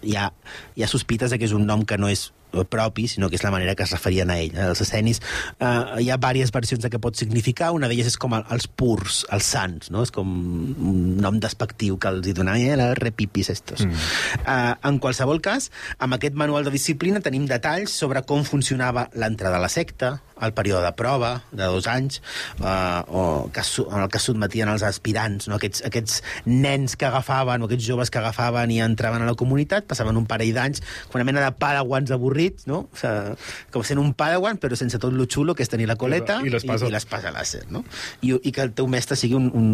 hi 0.06 0.16
ha, 0.16 0.30
hi 0.78 0.84
ha 0.84 0.88
sospites 0.88 1.32
de 1.34 1.40
que 1.42 1.46
és 1.50 1.54
un 1.58 1.66
nom 1.66 1.82
que 1.84 1.98
no 1.98 2.08
és 2.14 2.32
propi, 2.70 3.08
sinó 3.08 3.30
que 3.30 3.38
és 3.38 3.44
la 3.44 3.52
manera 3.52 3.76
que 3.76 3.84
es 3.84 3.92
referien 3.92 4.32
a 4.32 4.38
ell. 4.40 4.56
Eh, 4.56 4.68
Els 4.68 4.82
escenis, 4.82 5.22
eh, 5.60 6.04
hi 6.04 6.10
ha 6.10 6.18
diverses 6.18 6.54
versions 6.54 6.84
de 6.84 6.92
què 6.92 7.00
pot 7.02 7.16
significar, 7.16 7.72
una 7.76 7.90
d'elles 7.90 8.08
és 8.08 8.18
com 8.18 8.36
el, 8.38 8.46
els 8.54 8.68
purs, 8.68 9.24
els 9.34 9.46
sants, 9.46 9.92
no? 9.94 10.04
és 10.04 10.12
com 10.12 10.28
un 10.28 11.18
nom 11.24 11.40
despectiu 11.44 11.98
que 11.98 12.12
els 12.14 12.28
hi 12.28 12.36
donaven, 12.38 12.80
eh, 12.80 12.90
els 12.92 13.02
repipis 13.02 13.52
estos. 13.54 13.86
Mm. 13.86 14.08
Eh, 14.44 14.74
en 14.90 15.00
qualsevol 15.04 15.42
cas, 15.42 15.72
amb 16.00 16.18
aquest 16.18 16.38
manual 16.40 16.68
de 16.68 16.74
disciplina 16.74 17.22
tenim 17.24 17.48
detalls 17.50 17.94
sobre 17.94 18.24
com 18.28 18.46
funcionava 18.48 19.10
l'entrada 19.14 19.58
a 19.58 19.64
la 19.64 19.72
secta, 19.72 20.18
el 20.42 20.54
període 20.58 20.84
de 20.86 20.94
prova 20.98 21.32
de 21.52 21.64
dos 21.66 21.88
anys, 21.92 22.22
eh, 22.62 23.02
o 23.08 23.50
que, 23.54 23.64
en 23.84 24.02
el 24.04 24.10
que 24.14 24.22
sotmetien 24.22 24.70
els 24.72 24.84
aspirants, 24.88 25.48
no? 25.50 25.58
aquests, 25.58 25.84
aquests 25.88 26.22
nens 26.46 26.98
que 27.00 27.08
agafaven, 27.10 27.64
o 27.64 27.70
aquests 27.70 27.88
joves 27.88 28.12
que 28.14 28.22
agafaven 28.22 28.72
i 28.74 28.82
entraven 28.84 29.24
a 29.24 29.30
la 29.30 29.36
comunitat, 29.40 29.88
passaven 29.90 30.20
un 30.20 30.28
parell 30.30 30.54
d'anys 30.56 30.84
com 31.08 31.20
una 31.20 31.28
mena 31.28 31.44
de 31.44 31.52
padawans 31.58 32.12
avorrits, 32.14 32.68
no? 32.70 32.86
O 32.92 33.00
sigui, 33.00 33.38
com 33.74 33.86
sent 33.88 34.02
un 34.02 34.14
padawan, 34.18 34.60
però 34.62 34.78
sense 34.80 35.00
tot 35.02 35.16
lo 35.16 35.28
xulo 35.30 35.56
que 35.56 35.66
és 35.66 35.72
tenir 35.72 35.88
la 35.90 35.98
coleta 36.00 36.40
I 36.44 36.50
i, 36.50 36.54
l'espasa 36.54 37.32
làser, 37.34 37.66
no? 37.74 37.84
I, 38.22 38.36
I 38.38 38.54
que 38.54 38.66
el 38.66 38.74
teu 38.78 38.90
mestre 38.92 39.18
sigui 39.20 39.38
un, 39.38 39.50
un, 39.54 39.70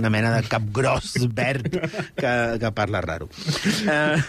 una 0.00 0.12
mena 0.12 0.34
de 0.36 0.44
cap 0.48 0.66
gros 0.74 1.14
verd 1.34 1.70
que, 2.20 2.34
que 2.60 2.72
parla 2.76 3.00
raro. 3.04 3.30
Uh, 3.84 4.20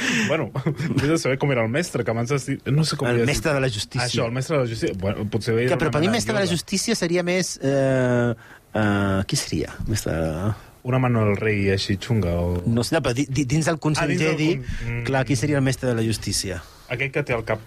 Bueno, 0.28 0.50
vull 0.54 1.08
de 1.10 1.18
saber 1.20 1.36
com 1.38 1.50
era 1.52 1.62
el 1.64 1.70
mestre, 1.72 2.04
que 2.04 2.10
abans 2.14 2.30
has 2.32 2.46
dit... 2.48 2.62
No 2.72 2.84
sé 2.88 2.96
com 2.96 3.08
El 3.10 3.24
mestre 3.26 3.50
dit. 3.52 3.56
de 3.58 3.60
la 3.66 3.70
justícia. 3.70 4.06
Això, 4.08 4.26
el 4.26 4.32
mestre 4.32 4.56
de 4.56 4.64
la 4.64 4.68
justícia. 4.70 4.96
Bueno, 4.98 5.24
potser 5.30 5.54
que, 5.68 5.76
però 5.80 5.90
per 5.92 6.00
mi 6.04 6.08
mestre 6.12 6.32
de 6.36 6.40
la 6.44 6.48
justícia 6.50 6.94
seria 6.98 7.22
més... 7.26 7.58
Eh, 7.62 8.32
uh, 8.74 9.22
qui 9.28 9.36
seria? 9.36 9.74
Mestre 9.88 10.14
de... 10.16 10.52
Una 10.82 10.98
mano 10.98 11.20
al 11.22 11.36
rei 11.38 11.68
així 11.70 11.94
xunga. 12.02 12.32
O... 12.42 12.62
No 12.66 12.82
sé, 12.82 12.98
però 12.98 13.12
di- 13.14 13.28
di- 13.30 13.44
dins 13.46 13.68
del 13.70 13.76
Consell 13.78 14.08
Ah, 14.10 14.10
del 14.10 14.18
Jedi, 14.18 14.48
con- 14.56 14.88
Mm. 14.88 15.04
clar, 15.06 15.20
qui 15.28 15.36
seria 15.38 15.60
el 15.60 15.62
mestre 15.62 15.92
de 15.92 15.94
la 15.94 16.02
justícia? 16.02 16.56
Aquell 16.90 17.12
que 17.14 17.22
té 17.22 17.36
el 17.36 17.44
cap 17.46 17.60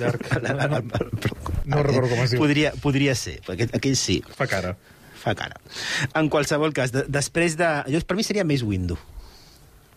llarg. 0.00 0.24
No 1.66 1.82
recordo 1.82 2.08
com 2.10 2.24
es 2.24 2.32
diu. 2.34 2.40
Podria, 2.42 2.72
podria 2.82 3.14
ser, 3.18 3.36
perquè 3.46 3.66
aquell, 3.68 3.76
aquell 3.78 3.96
sí, 3.98 4.20
Fa 4.34 4.46
cara. 4.50 4.74
fa 5.22 5.34
cara. 5.38 5.56
En 6.18 6.28
qualsevol 6.30 6.72
cas, 6.74 6.90
de, 6.94 7.04
després 7.10 7.56
de... 7.58 7.68
Jo, 7.94 8.00
per 8.06 8.16
mi 8.18 8.26
seria 8.26 8.44
més 8.46 8.62
Windu. 8.66 8.98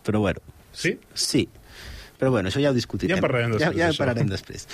Però 0.06 0.22
bueno, 0.24 0.42
Sí? 0.80 0.98
sí. 1.14 1.48
Però 2.20 2.34
bueno, 2.34 2.50
això 2.52 2.60
ja 2.60 2.74
ho 2.74 2.76
discutirem. 2.76 3.16
Ja 3.16 3.22
en 3.22 3.24
parlarem 3.24 3.54
després, 3.54 3.76
Ja, 3.78 3.80
ja 3.80 3.92
en 3.94 3.96
parlarem 3.96 4.28
després. 4.28 4.66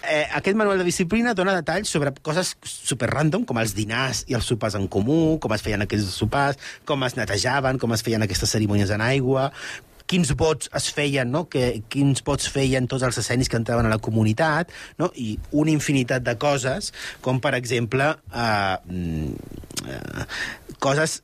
Eh, 0.00 0.24
aquest 0.38 0.56
manual 0.56 0.80
de 0.80 0.86
disciplina 0.88 1.34
dona 1.36 1.52
detalls 1.58 1.90
sobre 1.92 2.14
coses 2.24 2.54
super 2.64 3.10
random, 3.10 3.44
com 3.44 3.60
els 3.60 3.74
dinars 3.76 4.22
i 4.32 4.36
els 4.38 4.48
sopars 4.48 4.78
en 4.80 4.88
comú, 4.88 5.36
com 5.38 5.52
es 5.52 5.64
feien 5.66 5.84
aquells 5.84 6.08
sopars, 6.16 6.56
com 6.88 7.04
es 7.04 7.18
netejaven, 7.18 7.76
com 7.82 7.92
es 7.92 8.04
feien 8.06 8.24
aquestes 8.24 8.56
cerimònies 8.56 8.94
en 8.96 9.04
aigua, 9.04 9.50
quins 10.06 10.32
vots 10.38 10.70
es 10.74 10.88
feien, 10.94 11.30
no? 11.34 11.44
que, 11.52 11.82
quins 11.92 12.24
vots 12.24 12.48
feien 12.48 12.86
tots 12.88 13.04
els 13.06 13.18
escenis 13.20 13.50
que 13.50 13.58
entraven 13.60 13.88
a 13.88 13.92
la 13.92 14.00
comunitat, 14.02 14.72
no? 15.02 15.10
i 15.14 15.34
una 15.52 15.74
infinitat 15.74 16.24
de 16.24 16.36
coses, 16.40 16.92
com 17.20 17.42
per 17.44 17.56
exemple 17.58 18.12
eh, 18.14 18.76
mm, 18.86 19.34
eh, 19.84 20.26
coses 20.80 21.20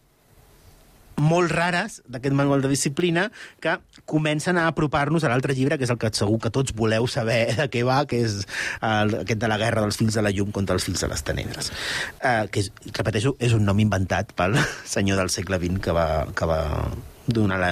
molt 1.21 1.53
rares 1.53 2.01
d'aquest 2.09 2.35
manual 2.37 2.63
de 2.65 2.71
disciplina 2.73 3.29
que 3.61 3.77
comencen 4.09 4.59
a 4.59 4.67
apropar-nos 4.71 5.25
a 5.25 5.33
l'altre 5.33 5.57
llibre, 5.57 5.79
que 5.79 5.87
és 5.87 5.93
el 5.93 6.01
que 6.01 6.13
segur 6.17 6.39
que 6.43 6.53
tots 6.55 6.75
voleu 6.77 7.07
saber 7.11 7.55
de 7.61 7.69
què 7.73 7.85
va, 7.87 8.03
que 8.09 8.23
és 8.27 8.43
el, 8.81 9.19
aquest 9.23 9.43
de 9.43 9.51
la 9.51 9.61
guerra 9.61 9.85
dels 9.85 10.01
fills 10.01 10.19
de 10.19 10.25
la 10.25 10.35
llum 10.35 10.53
contra 10.55 10.77
els 10.79 10.89
fills 10.89 11.05
de 11.05 11.11
les 11.13 11.25
tenebres. 11.27 11.73
Uh, 12.19 12.49
que, 12.53 12.65
és, 12.65 12.73
repeteixo, 12.93 13.37
és 13.43 13.57
un 13.57 13.65
nom 13.69 13.79
inventat 13.83 14.35
pel 14.39 14.59
senyor 14.97 15.21
del 15.23 15.33
segle 15.33 15.61
XX 15.63 15.83
que 15.83 15.97
va, 15.97 16.09
que 16.37 16.49
va 16.49 16.61
donar 17.27 17.59
la, 17.61 17.71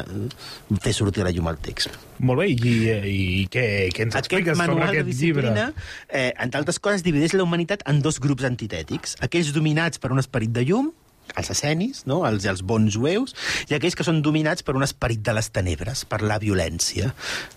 fer 0.82 0.92
sortir 0.94 1.24
la 1.26 1.32
llum 1.34 1.48
el 1.50 1.58
text. 1.62 1.90
Molt 2.22 2.42
bé, 2.42 2.50
i, 2.52 2.74
i 3.10 3.46
què, 3.50 3.64
què 3.94 4.06
ens 4.06 4.18
expliques 4.20 4.58
sobre 4.58 4.86
aquest 4.86 5.08
llibre? 5.08 5.50
disciplina, 5.50 5.70
eh, 6.08 6.30
entre 6.38 6.60
altres 6.60 6.78
coses, 6.78 7.04
divideix 7.06 7.34
la 7.34 7.46
humanitat 7.46 7.82
en 7.90 8.02
dos 8.04 8.20
grups 8.22 8.46
antitètics. 8.46 9.16
Aquells 9.24 9.52
dominats 9.56 9.98
per 9.98 10.12
un 10.14 10.22
esperit 10.22 10.52
de 10.54 10.66
llum, 10.68 10.92
els 11.36 11.50
escenis, 11.54 12.04
no? 12.10 12.22
els, 12.28 12.44
els 12.50 12.62
bons 12.66 12.92
jueus, 12.94 13.34
i 13.70 13.76
aquells 13.76 13.94
que 13.98 14.06
són 14.06 14.22
dominats 14.22 14.62
per 14.66 14.76
un 14.78 14.82
esperit 14.86 15.22
de 15.26 15.34
les 15.36 15.50
tenebres, 15.54 16.04
per 16.08 16.22
la 16.22 16.38
violència. 16.42 17.12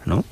No? 0.06 0.24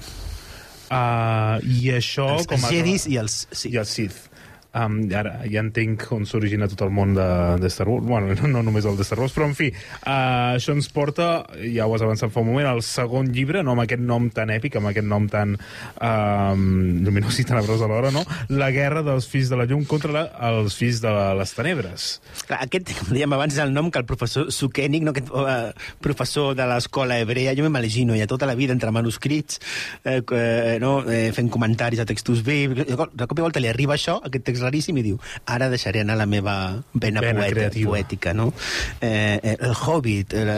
Uh, 0.91 1.55
I 1.63 1.93
això... 1.95 2.27
els, 2.37 2.47
com 2.51 2.59
els 2.59 2.67
a- 2.67 2.73
jedis 2.75 3.07
i 3.07 3.15
els... 3.21 3.45
Sí. 3.55 3.71
i 3.71 3.77
el 3.79 3.87
Sith. 3.87 4.27
Um, 4.71 5.01
ara 5.11 5.41
ja 5.51 5.59
entenc 5.59 6.05
on 6.15 6.23
s'origina 6.23 6.69
tot 6.71 6.85
el 6.85 6.93
món 6.95 7.11
de, 7.17 7.27
de 7.59 7.67
Star 7.73 7.89
Wars. 7.89 8.05
Bueno, 8.07 8.31
no, 8.31 8.47
no 8.53 8.63
només 8.63 8.85
el 8.87 8.95
de 8.95 9.03
Star 9.03 9.19
Wars, 9.19 9.33
però 9.35 9.49
en 9.49 9.55
fi, 9.57 9.67
uh, 9.73 10.55
això 10.55 10.71
ens 10.71 10.87
porta, 10.95 11.43
ja 11.59 11.87
ho 11.87 11.95
has 11.95 12.05
avançat 12.05 12.31
fa 12.31 12.39
un 12.39 12.47
moment, 12.53 12.69
al 12.69 12.79
segon 12.85 13.33
llibre, 13.35 13.65
no 13.67 13.75
amb 13.75 13.83
aquest 13.83 14.03
nom 14.05 14.29
tan 14.31 14.53
èpic, 14.53 14.77
amb 14.79 14.91
aquest 14.91 15.07
nom 15.07 15.27
tan 15.31 15.57
um, 15.57 16.63
lluminós 17.03 17.41
i 17.41 17.45
tenebrós 17.49 17.83
alhora, 17.83 18.13
no? 18.15 18.23
La 18.53 18.71
guerra 18.71 19.03
dels 19.03 19.27
fills 19.27 19.51
de 19.51 19.59
la 19.59 19.67
llum 19.67 19.83
contra 19.89 20.13
la, 20.15 20.23
els 20.51 20.77
fills 20.79 21.01
de 21.03 21.11
les 21.41 21.55
tenebres. 21.57 22.07
Clar, 22.47 22.61
aquest, 22.67 22.93
com 23.01 23.11
dèiem 23.11 23.35
abans, 23.35 23.59
el 23.59 23.75
nom 23.75 23.91
que 23.91 23.99
el 23.99 24.07
professor 24.07 24.47
Sukenik, 24.55 25.03
no, 25.03 25.11
aquest 25.11 25.33
uh, 25.35 25.75
professor 25.99 26.55
de 26.55 26.69
l'escola 26.71 27.19
hebrea, 27.19 27.57
jo 27.59 27.67
m'imagino, 27.67 28.15
ja 28.15 28.29
tota 28.29 28.47
la 28.47 28.55
vida 28.55 28.71
entre 28.71 28.95
manuscrits, 28.95 29.59
eh, 30.05 30.21
eh, 30.21 30.77
no, 30.79 31.01
eh, 31.11 31.31
fent 31.35 31.51
comentaris 31.51 31.99
a 31.99 32.07
textos 32.07 32.39
bíblics, 32.47 32.87
de 32.87 33.27
cop 33.27 33.39
i 33.39 33.43
volta 33.43 33.59
li 33.59 33.67
arriba 33.71 33.99
això, 33.99 34.19
aquest 34.23 34.47
text 34.47 34.60
raríssim 34.61 34.97
i 34.97 35.03
diu, 35.03 35.19
ara 35.45 35.69
deixaré 35.69 36.01
anar 36.01 36.17
la 36.17 36.25
meva 36.25 36.83
vena, 36.93 37.21
Vena 37.21 37.39
poeta, 37.41 37.51
creativa. 37.55 37.89
poètica, 37.91 38.33
no? 38.33 38.53
Eh, 39.01 39.39
eh, 39.43 39.57
el 39.59 39.73
Hobbit, 39.75 40.33
eh, 40.33 40.45
la, 40.45 40.57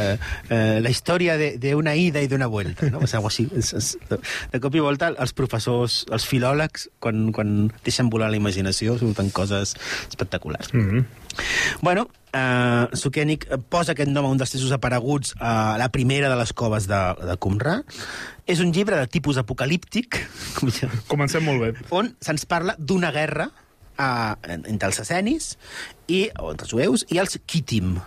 eh, 0.50 0.80
la 0.82 0.90
història 0.90 1.38
de- 1.38 1.58
d'una 1.58 1.96
ida 1.96 2.22
i 2.22 2.28
d'una 2.28 2.48
vuelta, 2.48 2.90
no? 2.92 3.00
O 3.00 3.08
sigui, 3.08 3.26
així, 3.26 3.50
és, 3.58 3.74
és, 3.74 3.98
de, 4.10 4.60
cop 4.60 4.76
i 4.76 4.80
volta 4.80 5.10
els 5.18 5.34
professors, 5.34 6.06
els 6.12 6.26
filòlegs, 6.26 6.90
quan, 7.00 7.32
quan 7.32 7.72
deixen 7.84 8.10
volar 8.10 8.30
la 8.30 8.38
imaginació, 8.38 8.98
surten 9.00 9.30
coses 9.32 9.76
espectaculars. 10.10 10.74
Mm 10.74 10.90
-hmm. 10.90 11.06
Bueno, 11.82 12.10
eh, 12.34 12.88
Sukenik 12.94 13.48
posa 13.70 13.94
aquest 13.94 14.10
nom 14.10 14.26
a 14.26 14.30
un 14.30 14.38
dels 14.38 14.52
textos 14.52 14.72
apareguts 14.72 15.34
a 15.40 15.76
la 15.80 15.90
primera 15.90 16.30
de 16.30 16.36
les 16.36 16.54
coves 16.54 16.88
de, 16.88 17.16
de 17.28 17.38
Qumran. 17.38 17.84
És 18.46 18.60
un 18.60 18.72
llibre 18.74 18.98
de 18.98 19.08
tipus 19.08 19.38
apocalíptic, 19.38 20.28
Comencem 21.08 21.44
molt 21.44 21.62
bé. 21.62 21.74
on 21.90 22.16
se'ns 22.20 22.46
parla 22.46 22.76
d'una 22.78 23.12
guerra 23.12 23.50
eh, 23.98 24.58
entre 24.58 24.90
els 24.90 25.00
essenis 25.04 25.54
i, 26.08 26.28
o 26.40 26.52
entre 26.52 26.68
els 26.68 26.74
jueus 26.74 27.06
i 27.10 27.22
els 27.22 27.38
Kitim. 27.46 27.98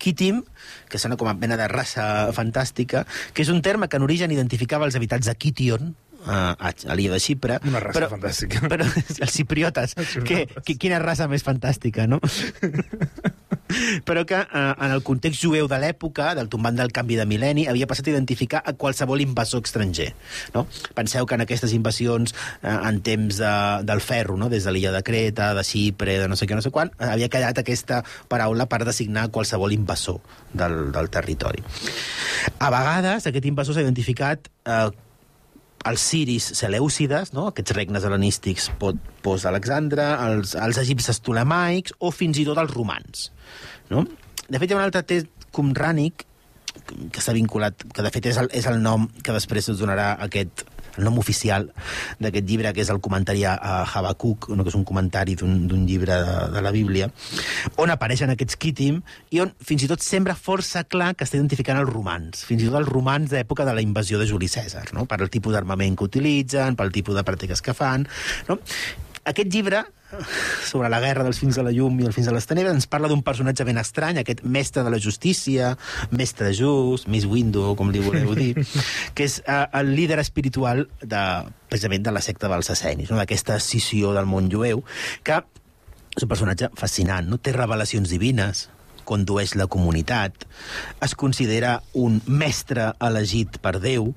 Kitim, 0.00 0.44
que 0.88 0.98
sona 0.98 1.18
com 1.20 1.28
a 1.28 1.36
mena 1.36 1.58
de 1.60 1.68
raça 1.68 2.04
fantàstica, 2.36 3.04
que 3.34 3.44
és 3.44 3.50
un 3.52 3.60
terme 3.62 3.88
que 3.88 4.00
en 4.00 4.06
origen 4.06 4.32
identificava 4.32 4.88
els 4.88 4.96
habitants 4.96 5.28
de 5.28 5.34
Kition, 5.36 5.92
a, 6.26 6.56
a, 6.58 6.94
l'illa 6.94 7.16
de 7.16 7.20
Xipre. 7.22 7.60
Una 7.68 7.82
raça 7.82 8.08
fantàstica. 8.12 8.62
Però 8.72 8.86
els 8.86 9.34
cipriotes, 9.34 9.96
que, 10.26 10.46
que, 10.64 10.76
quina 10.76 11.00
raça 11.02 11.28
més 11.30 11.44
fantàstica, 11.46 12.06
no? 12.10 12.20
però 14.04 14.24
que 14.26 14.34
eh, 14.34 14.74
en 14.82 14.90
el 14.90 15.02
context 15.06 15.42
jueu 15.44 15.68
de 15.70 15.78
l'època, 15.78 16.32
del 16.34 16.48
tombant 16.50 16.76
del 16.76 16.92
canvi 16.94 17.18
de 17.18 17.26
mil·lenni, 17.28 17.66
havia 17.70 17.88
passat 17.90 18.08
a 18.08 18.14
identificar 18.14 18.62
a 18.64 18.74
qualsevol 18.74 19.22
invasor 19.22 19.62
estranger. 19.64 20.10
No? 20.54 20.66
Penseu 20.96 21.26
que 21.26 21.38
en 21.38 21.44
aquestes 21.44 21.74
invasions, 21.76 22.34
eh, 22.62 22.72
en 22.74 23.00
temps 23.06 23.40
de, 23.40 23.52
del 23.86 24.02
ferro, 24.04 24.36
no? 24.40 24.50
des 24.52 24.66
de 24.66 24.74
l'illa 24.74 24.94
de 24.94 25.02
Creta, 25.06 25.52
de 25.54 25.64
Xipre, 25.66 26.18
de 26.22 26.28
no 26.30 26.38
sé 26.38 26.48
què, 26.50 26.58
no 26.58 26.64
sé 26.64 26.72
quan, 26.74 26.92
havia 26.98 27.30
quedat 27.32 27.62
aquesta 27.62 28.02
paraula 28.28 28.66
per 28.70 28.82
designar 28.88 29.28
qualsevol 29.30 29.74
invasor 29.76 30.20
del, 30.52 30.90
del 30.94 31.12
territori. 31.12 31.62
A 32.58 32.72
vegades, 32.72 33.28
aquest 33.30 33.46
invasor 33.46 33.76
s'ha 33.76 33.86
identificat 33.86 34.50
eh, 34.66 34.90
els 35.88 36.02
siris 36.04 36.50
selèucides, 36.58 37.32
no? 37.32 37.46
aquests 37.50 37.72
regnes 37.76 38.04
hel·lenístics 38.04 38.68
pot- 38.80 39.00
post-Alexandre, 39.24 40.04
els, 40.26 40.54
els 40.58 40.80
egipcis 40.82 41.22
tolemaics 41.24 41.94
o 42.00 42.10
fins 42.12 42.40
i 42.40 42.44
tot 42.48 42.60
els 42.60 42.74
romans. 42.74 43.30
No? 43.92 44.04
De 44.48 44.58
fet, 44.58 44.68
hi 44.68 44.76
ha 44.76 44.80
un 44.80 44.84
altre 44.84 45.02
text 45.08 45.48
comrànic 45.56 46.26
que 47.10 47.22
s'ha 47.22 47.34
vinculat, 47.34 47.86
que 47.94 48.04
de 48.04 48.12
fet 48.12 48.28
és 48.30 48.38
el, 48.42 48.50
és 48.54 48.66
el 48.70 48.78
nom 48.82 49.08
que 49.24 49.34
després 49.34 49.70
us 49.72 49.80
donarà 49.80 50.12
aquest 50.22 50.66
el 50.98 51.06
nom 51.06 51.18
oficial 51.20 51.68
d'aquest 52.20 52.46
llibre, 52.48 52.72
que 52.74 52.82
és 52.84 52.90
el 52.92 53.00
comentari 53.04 53.44
a 53.48 53.56
Habacuc, 53.84 54.50
no, 54.54 54.64
que 54.64 54.72
és 54.72 54.78
un 54.78 54.86
comentari 54.88 55.36
d'un 55.38 55.84
llibre 55.86 56.20
de, 56.24 56.38
de 56.54 56.64
la 56.64 56.72
Bíblia, 56.74 57.10
on 57.80 57.92
apareixen 57.92 58.32
aquests 58.34 58.58
Kitim 58.60 59.00
i 59.30 59.42
on 59.44 59.52
fins 59.64 59.84
i 59.86 59.90
tot 59.90 60.04
sembra 60.04 60.36
força 60.38 60.84
clar 60.84 61.12
que 61.14 61.26
està 61.26 61.38
identificant 61.38 61.80
els 61.80 61.90
romans, 61.90 62.44
fins 62.46 62.64
i 62.64 62.70
tot 62.70 62.80
els 62.80 62.90
romans 62.90 63.30
d'època 63.30 63.66
de 63.68 63.76
la 63.76 63.84
invasió 63.84 64.18
de 64.20 64.28
Juli 64.30 64.50
Cèsar, 64.50 64.90
no? 64.96 65.06
per 65.10 65.20
el 65.20 65.30
tipus 65.32 65.54
d'armament 65.56 65.96
que 65.96 66.08
utilitzen, 66.08 66.76
pel 66.78 66.92
tipus 66.94 67.18
de 67.18 67.24
pràctiques 67.26 67.62
que 67.64 67.76
fan. 67.76 68.08
No? 68.48 68.58
Aquest 69.30 69.50
llibre, 69.54 69.84
sobre 70.66 70.88
la 70.90 70.98
guerra 71.00 71.22
dels 71.22 71.38
fins 71.38 71.54
de 71.58 71.62
la 71.62 71.72
llum 71.74 72.00
i 72.00 72.06
els 72.08 72.16
fins 72.16 72.26
de 72.26 72.34
les 72.34 72.46
tenebres, 72.50 72.74
ens 72.74 72.88
parla 72.90 73.08
d'un 73.10 73.22
personatge 73.26 73.64
ben 73.68 73.78
estrany, 73.78 74.18
aquest 74.20 74.42
mestre 74.42 74.82
de 74.86 74.90
la 74.90 74.98
justícia, 74.98 75.76
mestre 76.10 76.50
just, 76.56 77.06
Miss 77.06 77.28
Window, 77.30 77.76
com 77.78 77.92
li 77.94 78.02
voleu 78.02 78.34
dir, 78.38 78.52
que 79.14 79.28
és 79.28 79.38
eh, 79.44 79.62
el 79.80 79.94
líder 79.94 80.18
espiritual 80.22 80.86
de, 81.02 81.22
precisament 81.70 82.06
de 82.06 82.14
la 82.16 82.24
secta 82.24 82.50
dels 82.50 82.72
ascenis, 82.74 83.12
no? 83.12 83.20
d'aquesta 83.20 83.60
escissió 83.60 84.14
del 84.16 84.28
món 84.30 84.50
jueu, 84.52 84.82
que 85.22 85.40
és 86.16 86.26
un 86.26 86.30
personatge 86.30 86.72
fascinant, 86.78 87.30
no? 87.30 87.38
té 87.38 87.54
revelacions 87.54 88.10
divines, 88.10 88.66
condueix 89.06 89.56
la 89.58 89.66
comunitat, 89.70 90.46
es 91.02 91.14
considera 91.18 91.80
un 91.98 92.20
mestre 92.26 92.92
elegit 93.02 93.58
per 93.62 93.78
Déu, 93.82 94.10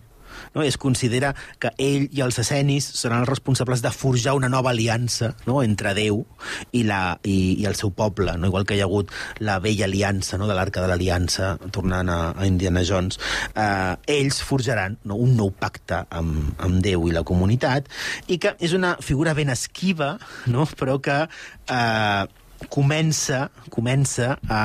no? 0.53 0.63
es 0.63 0.77
considera 0.77 1.33
que 1.59 1.73
ell 1.77 2.07
i 2.11 2.23
els 2.25 2.39
escenis 2.41 2.85
seran 2.99 3.23
els 3.23 3.29
responsables 3.29 3.83
de 3.83 3.91
forjar 3.93 4.35
una 4.37 4.49
nova 4.51 4.71
aliança 4.71 5.33
no? 5.47 5.61
entre 5.63 5.93
Déu 5.97 6.23
i, 6.71 6.83
la, 6.87 7.17
i, 7.23 7.55
i 7.61 7.67
el 7.69 7.77
seu 7.79 7.93
poble, 7.95 8.35
no? 8.37 8.49
igual 8.51 8.67
que 8.67 8.77
hi 8.77 8.83
ha 8.83 8.89
hagut 8.89 9.11
la 9.43 9.59
vella 9.63 9.87
aliança 9.89 10.37
no? 10.37 10.47
de 10.49 10.57
l'arca 10.57 10.83
de 10.83 10.91
l'aliança, 10.91 11.55
tornant 11.71 12.11
a, 12.11 12.19
a 12.37 12.47
Indiana 12.49 12.83
Jones, 12.87 13.19
eh, 13.55 13.95
ells 14.17 14.41
forjaran 14.45 14.99
no? 15.09 15.17
un 15.21 15.35
nou 15.39 15.53
pacte 15.55 16.03
amb, 16.09 16.53
amb 16.63 16.81
Déu 16.83 17.07
i 17.07 17.15
la 17.15 17.25
comunitat, 17.27 17.89
i 18.27 18.39
que 18.41 18.55
és 18.63 18.75
una 18.77 18.95
figura 19.01 19.35
ben 19.37 19.53
esquiva, 19.53 20.15
no? 20.51 20.67
però 20.79 20.99
que 21.03 21.23
eh, 21.23 22.23
comença, 22.71 23.47
comença 23.73 24.37
a, 24.47 24.61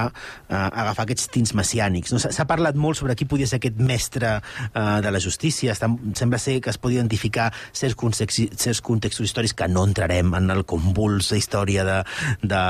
a 0.48 0.60
agafar 0.82 1.06
aquests 1.06 1.30
tints 1.34 1.54
messiànics. 1.56 2.12
No? 2.14 2.20
S'ha 2.22 2.46
parlat 2.48 2.78
molt 2.78 3.00
sobre 3.00 3.16
qui 3.18 3.28
podia 3.28 3.48
ser 3.48 3.58
aquest 3.60 3.80
mestre 3.80 4.36
uh, 4.38 4.98
de 5.04 5.12
la 5.14 5.22
justícia. 5.22 5.74
Està, 5.74 5.90
sembla 6.18 6.40
ser 6.42 6.58
que 6.64 6.72
es 6.72 6.80
pot 6.80 6.94
identificar 6.94 7.48
certs 7.72 7.96
contextos, 7.98 8.52
certs 8.58 8.82
contextos 8.84 9.28
històrics 9.28 9.56
que 9.58 9.68
no 9.70 9.84
entrarem 9.88 10.34
en 10.38 10.50
el 10.54 10.64
convulsa 10.68 11.38
història 11.38 11.84
de, 11.88 11.98
de, 12.42 12.62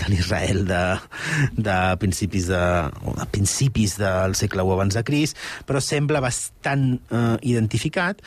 de 0.00 0.12
l'Israel 0.12 0.64
de, 0.68 0.82
de 1.56 1.78
principis 2.02 2.50
de, 2.52 2.62
o 3.06 3.16
de 3.16 3.26
principis 3.32 3.96
del 4.00 4.36
segle 4.38 4.64
I 4.66 4.76
abans 4.76 4.96
de 4.96 5.04
Crist, 5.06 5.40
però 5.66 5.82
sembla 5.82 6.22
bastant 6.24 6.94
uh, 7.10 7.36
identificat 7.42 8.22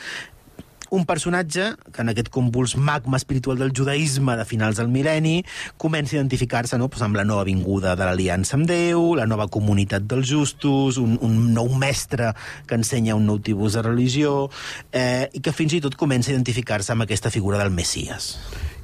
un 0.92 1.06
personatge 1.06 1.74
que 1.94 2.02
en 2.04 2.12
aquest 2.12 2.30
convuls 2.34 2.76
magma 2.78 3.18
espiritual 3.20 3.60
del 3.62 3.74
judaïsme 3.76 4.36
de 4.40 4.46
finals 4.48 4.80
del 4.82 4.92
mil·lenni 4.92 5.44
comença 5.82 6.16
a 6.16 6.20
identificar-se 6.20 6.80
no, 6.80 6.90
doncs 6.90 7.06
amb 7.06 7.20
la 7.20 7.26
nova 7.28 7.46
vinguda 7.48 7.96
de 8.00 8.08
l'aliança 8.08 8.58
amb 8.58 8.70
Déu, 8.70 9.14
la 9.18 9.28
nova 9.30 9.48
comunitat 9.52 10.06
dels 10.10 10.28
justos, 10.30 11.00
un, 11.02 11.18
un 11.26 11.38
nou 11.56 11.72
mestre 11.80 12.34
que 12.68 12.78
ensenya 12.78 13.18
un 13.18 13.28
nou 13.30 13.40
tipus 13.44 13.78
de 13.78 13.84
religió, 13.86 14.50
eh, 14.92 15.30
i 15.34 15.42
que 15.44 15.54
fins 15.56 15.78
i 15.78 15.82
tot 15.84 15.98
comença 16.00 16.32
a 16.32 16.36
identificar-se 16.36 16.94
amb 16.94 17.06
aquesta 17.06 17.32
figura 17.34 17.62
del 17.62 17.74
Messies. 17.74 18.36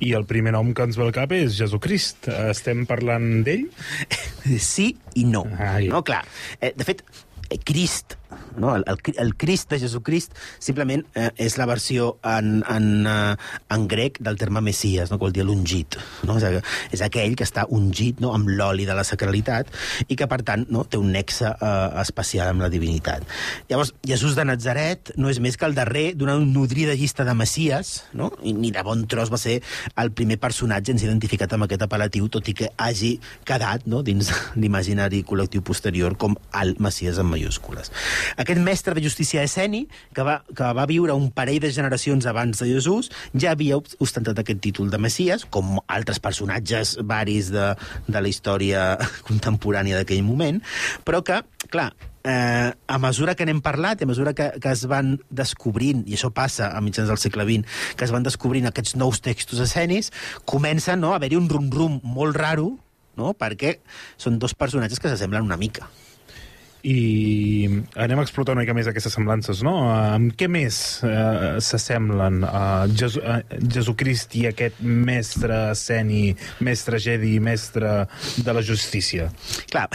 I 0.03 0.11
el 0.17 0.25
primer 0.27 0.55
nom 0.55 0.73
que 0.75 0.83
ens 0.85 0.97
ve 0.99 1.05
al 1.05 1.13
cap 1.15 1.31
és 1.35 1.55
Jesucrist. 1.55 2.29
Estem 2.51 2.85
parlant 2.89 3.43
d'ell? 3.45 3.69
Sí 4.61 4.91
i 5.17 5.23
no. 5.25 5.41
Ai. 5.57 5.87
No, 5.89 6.03
clar. 6.05 6.21
Eh, 6.59 6.69
de 6.77 6.85
fet, 6.85 7.01
eh, 7.49 7.57
Crist, 7.65 8.13
no? 8.57 8.75
el, 8.75 8.85
el, 8.87 8.99
el 9.17 9.35
Crist 9.35 9.69
de 9.71 9.79
Jesucrist 9.81 10.35
simplement 10.59 11.03
eh, 11.15 11.29
és 11.41 11.57
la 11.59 11.67
versió 11.69 12.15
en, 12.23 12.61
en, 12.71 12.89
eh, 13.07 13.35
en 13.75 13.87
grec 13.91 14.19
del 14.23 14.37
terme 14.41 14.61
Messias, 14.61 15.11
no? 15.11 15.19
que 15.19 15.27
vol 15.27 15.35
dir 15.35 15.45
l'ungit. 15.47 15.97
No? 16.27 16.37
És, 16.39 16.61
és 16.95 17.05
aquell 17.05 17.35
que 17.37 17.47
està 17.47 17.65
ungit 17.69 18.21
no? 18.23 18.33
amb 18.35 18.49
l'oli 18.51 18.87
de 18.87 18.95
la 18.97 19.05
sacralitat 19.07 19.71
i 20.07 20.17
que, 20.17 20.27
per 20.31 20.41
tant, 20.47 20.65
no? 20.73 20.85
té 20.89 20.99
un 21.01 21.11
nexe 21.15 21.49
eh, 21.51 21.73
especial 22.01 22.51
amb 22.51 22.65
la 22.65 22.71
divinitat. 22.73 23.25
Llavors, 23.69 23.93
Jesús 24.05 24.35
de 24.37 24.45
Nazaret 24.47 25.13
no 25.19 25.31
és 25.31 25.39
més 25.43 25.57
que 25.57 25.67
el 25.67 25.75
darrer 25.77 26.07
d'una 26.17 26.37
nodrida 26.41 26.95
llista 26.97 27.25
de 27.27 27.35
Messies, 27.37 27.95
no? 28.17 28.31
I 28.45 28.53
ni 28.55 28.71
de 28.75 28.83
bon 28.85 29.05
tros 29.09 29.31
va 29.33 29.39
ser 29.41 29.59
el 30.01 30.11
primer 30.15 30.37
personatge 30.41 30.93
ens 30.93 31.05
identificat 31.05 31.55
amb 31.55 31.67
aquest 31.67 31.85
apel·latiu, 31.85 32.27
tot 32.31 32.47
i 32.51 32.55
que 32.57 32.71
hagi 32.81 33.15
quedat 33.47 33.85
no? 33.89 34.01
dins 34.05 34.31
l'imaginari 34.59 35.23
col·lectiu 35.27 35.63
posterior 35.65 36.17
com 36.21 36.37
el 36.59 36.75
Messies 36.81 37.19
en 37.21 37.29
majúscules. 37.31 37.91
Aquest 38.41 38.61
mestre 38.63 38.95
de 38.95 39.03
justícia 39.03 39.43
esceni, 39.45 39.85
que 40.15 40.25
va, 40.25 40.39
que 40.55 40.71
va 40.77 40.87
viure 40.89 41.15
un 41.15 41.29
parell 41.35 41.61
de 41.63 41.71
generacions 41.73 42.25
abans 42.29 42.61
de 42.61 42.69
Jesús, 42.69 43.11
ja 43.33 43.53
havia 43.53 43.79
ostentat 43.99 44.41
aquest 44.41 44.63
títol 44.63 44.89
de 44.93 45.01
Messies, 45.01 45.45
com 45.49 45.79
altres 45.85 46.21
personatges 46.23 46.97
varis 47.03 47.51
de, 47.53 47.71
de 48.07 48.21
la 48.21 48.31
història 48.31 48.89
contemporània 49.29 50.01
d'aquell 50.01 50.25
moment, 50.25 50.61
però 51.05 51.23
que, 51.25 51.41
clar, 51.69 51.91
eh, 52.25 52.73
a 52.87 52.97
mesura 52.99 53.35
que 53.35 53.45
n'hem 53.45 53.61
parlat, 53.61 54.01
a 54.01 54.09
mesura 54.09 54.33
que, 54.33 54.49
que 54.61 54.71
es 54.73 54.85
van 54.89 55.15
descobrint, 55.29 56.03
i 56.09 56.17
això 56.17 56.31
passa 56.33 56.71
a 56.73 56.81
mitjans 56.81 57.11
del 57.11 57.21
segle 57.21 57.45
XX, 57.47 57.77
que 57.95 58.07
es 58.07 58.13
van 58.15 58.25
descobrint 58.25 58.67
aquests 58.67 58.97
nous 58.99 59.21
textos 59.21 59.61
escenis, 59.63 60.11
comença 60.49 60.97
no, 60.97 61.13
a 61.13 61.21
haver-hi 61.21 61.37
un 61.39 61.49
rum-rum 61.51 62.01
molt 62.03 62.35
raro, 62.41 62.73
no? 63.15 63.35
perquè 63.37 63.77
són 64.17 64.41
dos 64.41 64.57
personatges 64.57 64.99
que 64.99 65.11
s'assemblen 65.11 65.45
una 65.45 65.59
mica. 65.61 65.87
I 66.85 67.65
anem 67.97 68.19
a 68.21 68.23
explotar 68.25 68.53
una 68.53 68.61
mica 68.61 68.75
més 68.77 68.85
aquestes 68.91 69.15
semblances, 69.17 69.63
no? 69.65 69.73
Amb 69.89 70.35
què 70.37 70.49
més 70.51 70.77
eh, 71.07 71.57
s'assemblen 71.65 72.43
uh, 72.45 72.85
Jesu, 72.93 73.23
uh, 73.25 73.39
Jesucrist 73.73 74.37
i 74.37 74.45
aquest 74.51 74.83
mestre 74.85 75.71
esceni, 75.71 76.27
mestre 76.65 77.01
Jedi, 77.01 77.39
mestre 77.41 78.03
de 78.37 78.53
la 78.53 78.61
justícia? 78.65 79.31
Clar, 79.73 79.87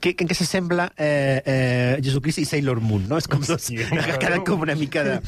que, 0.00 0.14
que 0.14 0.24
en 0.24 0.30
què 0.30 0.36
s'assembla 0.36 0.90
eh, 0.96 1.40
eh, 1.44 1.92
Jesucrist 2.04 2.42
i 2.42 2.46
Sailor 2.48 2.80
Moon, 2.84 3.06
no? 3.10 3.20
És 3.20 3.28
com 3.30 3.42
dos, 3.42 3.56
Hòstia, 3.58 3.88
que 3.92 4.18
queden 4.22 4.44
com 4.48 4.64
una 4.66 4.78
mica 4.78 5.04
de... 5.06 5.20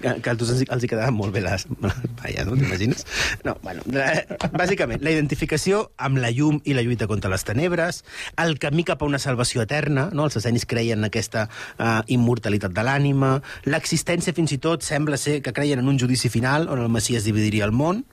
que, 0.00 0.14
que 0.24 0.32
els, 0.32 0.52
els, 0.64 0.84
hi 0.84 0.90
quedaven 0.90 1.16
molt 1.16 1.34
bé 1.34 1.42
les... 1.44 1.66
Vaja, 2.22 2.46
no 2.48 2.56
t'imagines? 2.58 3.04
No, 3.46 3.56
bueno, 3.64 3.84
la, 3.92 4.08
bàsicament, 4.54 5.02
la 5.04 5.14
identificació 5.14 5.84
amb 6.02 6.22
la 6.22 6.32
llum 6.34 6.60
i 6.64 6.76
la 6.76 6.84
lluita 6.86 7.08
contra 7.10 7.30
les 7.32 7.44
tenebres, 7.48 8.02
el 8.42 8.58
camí 8.62 8.86
cap 8.88 9.02
a 9.02 9.08
una 9.08 9.20
salvació 9.22 9.64
eterna, 9.66 10.08
no? 10.12 10.28
els 10.28 10.38
escenis 10.40 10.66
creien 10.68 11.02
en 11.02 11.10
aquesta 11.10 11.48
uh, 11.48 12.00
immortalitat 12.12 12.74
de 12.74 12.86
l'ànima, 12.86 13.34
l'existència 13.68 14.34
fins 14.36 14.54
i 14.54 14.60
tot 14.62 14.86
sembla 14.86 15.20
ser 15.20 15.40
que 15.42 15.54
creien 15.56 15.82
en 15.82 15.90
un 15.92 16.00
judici 16.00 16.30
final 16.32 16.68
on 16.72 16.82
el 16.82 16.92
Messies 16.92 17.26
dividiria 17.28 17.68
el 17.68 17.76
món, 17.76 18.04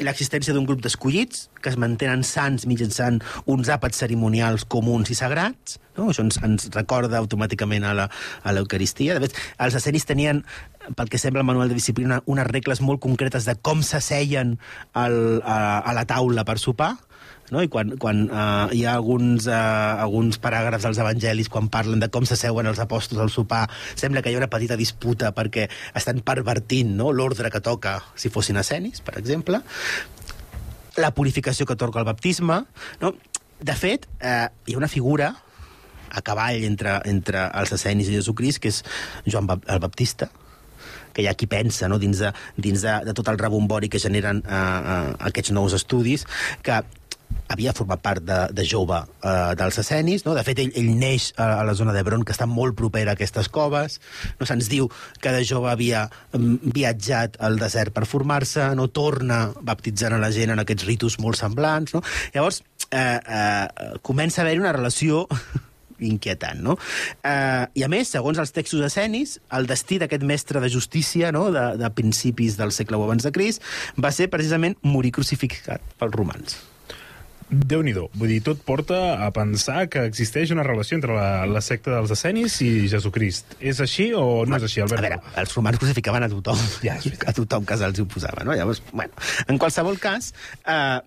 l'existència 0.00 0.54
d'un 0.54 0.66
grup 0.68 0.82
d'escollits 0.84 1.48
que 1.62 1.72
es 1.72 1.78
mantenen 1.80 2.24
sants 2.26 2.66
mitjançant 2.70 3.20
uns 3.50 3.70
àpats 3.72 4.02
cerimonials 4.02 4.66
comuns 4.68 5.10
i 5.10 5.18
sagrats. 5.18 5.78
No? 5.96 6.10
Això 6.10 6.24
ens, 6.26 6.40
ens 6.44 6.68
recorda 6.74 7.20
automàticament 7.20 7.86
a 7.86 7.94
l'Eucaristia. 8.52 9.16
De 9.16 9.28
fet, 9.28 9.38
els 9.64 9.78
escenis 9.78 10.06
tenien, 10.08 10.42
pel 10.98 11.10
que 11.10 11.20
sembla 11.20 11.44
el 11.44 11.48
manual 11.48 11.72
de 11.72 11.78
disciplina, 11.78 12.20
unes 12.26 12.48
regles 12.50 12.82
molt 12.84 13.02
concretes 13.04 13.48
de 13.48 13.56
com 13.62 13.82
s'asseien 13.82 14.56
a, 14.92 15.06
a 15.06 15.96
la 15.96 16.06
taula 16.08 16.44
per 16.44 16.58
sopar, 16.62 16.94
no? 17.52 17.62
i 17.64 17.68
quan, 17.72 17.94
quan 18.00 18.24
uh, 18.30 18.70
hi 18.72 18.84
ha 18.86 18.94
alguns, 18.96 19.48
uh, 19.50 20.00
alguns 20.04 20.38
paràgrafs 20.42 20.86
dels 20.86 21.00
evangelis 21.02 21.50
quan 21.52 21.68
parlen 21.72 22.02
de 22.02 22.08
com 22.12 22.26
s'asseuen 22.28 22.68
els 22.70 22.80
apòstols 22.82 23.20
al 23.24 23.32
sopar, 23.34 23.66
sembla 23.94 24.22
que 24.22 24.32
hi 24.32 24.38
ha 24.38 24.42
una 24.42 24.50
petita 24.52 24.78
disputa 24.80 25.34
perquè 25.36 25.68
estan 25.94 26.22
pervertint 26.24 26.94
no? 26.96 27.12
l'ordre 27.12 27.52
que 27.52 27.62
toca 27.64 27.98
si 28.14 28.32
fossin 28.32 28.60
escenis, 28.62 29.02
per 29.04 29.18
exemple. 29.20 29.60
La 31.00 31.10
purificació 31.14 31.66
que 31.66 31.74
atorga 31.74 32.00
el 32.00 32.06
baptisme. 32.06 32.60
No? 33.00 33.14
De 33.64 33.74
fet, 33.74 34.06
eh, 34.20 34.46
hi 34.66 34.74
ha 34.74 34.78
una 34.78 34.90
figura 34.90 35.32
a 36.14 36.22
cavall 36.22 36.62
entre, 36.66 37.00
entre 37.10 37.48
els 37.58 37.74
escenis 37.74 38.10
i 38.10 38.16
Jesucrist, 38.18 38.62
que 38.62 38.70
és 38.70 38.82
Joan 39.26 39.50
el 39.50 39.80
Baptista, 39.82 40.30
que 41.14 41.22
hi 41.22 41.28
ha 41.30 41.36
qui 41.38 41.48
pensa, 41.50 41.88
no, 41.90 41.98
dins, 42.02 42.20
de, 42.22 42.30
dins 42.58 42.82
de, 42.82 42.94
de 43.06 43.14
tot 43.16 43.30
el 43.30 43.38
rebombori 43.38 43.90
que 43.90 44.02
generen 44.02 44.42
eh, 44.44 44.58
eh, 44.58 45.14
aquests 45.30 45.54
nous 45.54 45.74
estudis, 45.76 46.26
que 46.62 46.82
havia 47.48 47.74
format 47.76 48.00
part 48.02 48.24
de, 48.24 48.38
de 48.56 48.64
jove 48.66 48.96
eh, 48.98 49.52
dels 49.58 49.78
escenis, 49.82 50.24
no? 50.26 50.34
de 50.36 50.44
fet 50.46 50.60
ell, 50.62 50.72
ell 50.80 50.90
neix 50.98 51.30
a, 51.36 51.60
a 51.60 51.64
la 51.66 51.74
zona 51.76 51.94
d'Hebron, 51.94 52.24
que 52.24 52.34
està 52.34 52.48
molt 52.50 52.76
propera 52.78 53.12
a 53.12 53.18
aquestes 53.18 53.50
coves, 53.52 54.00
no 54.40 54.48
se'ns 54.48 54.70
diu 54.72 54.88
que 55.22 55.34
de 55.34 55.44
jove 55.46 55.70
havia 55.70 56.06
mm, 56.32 56.72
viatjat 56.74 57.38
al 57.44 57.60
desert 57.60 57.94
per 57.94 58.06
formar-se, 58.08 58.70
no 58.78 58.88
torna 58.88 59.46
baptitzant 59.60 60.16
a 60.16 60.22
la 60.22 60.32
gent 60.34 60.54
en 60.54 60.64
aquests 60.64 60.88
ritus 60.88 61.20
molt 61.22 61.40
semblants, 61.40 61.94
no? 61.96 62.02
llavors 62.34 62.62
eh, 62.90 63.20
eh, 63.20 63.94
comença 64.02 64.42
a 64.42 64.46
haver 64.46 64.58
una 64.62 64.72
relació 64.72 65.26
inquietant, 66.04 66.60
no? 66.64 66.74
Eh, 67.22 67.64
I 67.80 67.84
a 67.86 67.88
més, 67.92 68.10
segons 68.16 68.40
els 68.40 68.52
textos 68.56 68.82
escenis, 68.84 69.38
el 69.54 69.68
destí 69.70 70.00
d'aquest 70.02 70.24
mestre 70.26 70.64
de 70.64 70.72
justícia 70.72 71.32
no? 71.32 71.50
de, 71.54 71.66
de 71.80 71.90
principis 71.94 72.58
del 72.60 72.74
segle 72.74 72.98
abans 73.00 73.24
de 73.24 73.32
Crist 73.36 73.64
va 74.00 74.12
ser 74.12 74.30
precisament 74.32 74.78
morir 74.82 75.14
crucificat 75.14 75.84
pels 76.00 76.16
romans. 76.16 76.62
Déu 77.50 77.82
nhi 77.84 77.92
Vull 77.94 78.28
dir, 78.28 78.40
tot 78.42 78.60
porta 78.66 79.24
a 79.26 79.30
pensar 79.34 79.88
que 79.88 80.04
existeix 80.08 80.50
una 80.54 80.62
relació 80.66 80.96
entre 80.96 81.14
la, 81.14 81.46
la 81.46 81.60
secta 81.60 81.92
dels 81.96 82.10
escenis 82.10 82.60
i 82.64 82.88
Jesucrist. 82.88 83.56
És 83.60 83.80
així 83.80 84.12
o 84.16 84.44
no 84.46 84.56
és 84.56 84.62
així, 84.68 84.80
A 84.80 84.84
Albert? 84.88 85.02
veure, 85.02 85.20
els 85.42 85.54
romans 85.54 85.78
crucificaven 85.78 86.26
a 86.26 86.28
tothom, 86.32 86.58
Ja, 86.82 86.96
a 87.30 87.32
tothom 87.36 87.64
que 87.68 87.76
se'ls 87.80 88.00
oposava, 88.04 88.44
no? 88.44 88.54
Llavors, 88.56 88.82
bueno, 88.92 89.12
en 89.46 89.58
qualsevol 89.58 89.98
cas, 90.02 90.32
eh, 90.66 91.00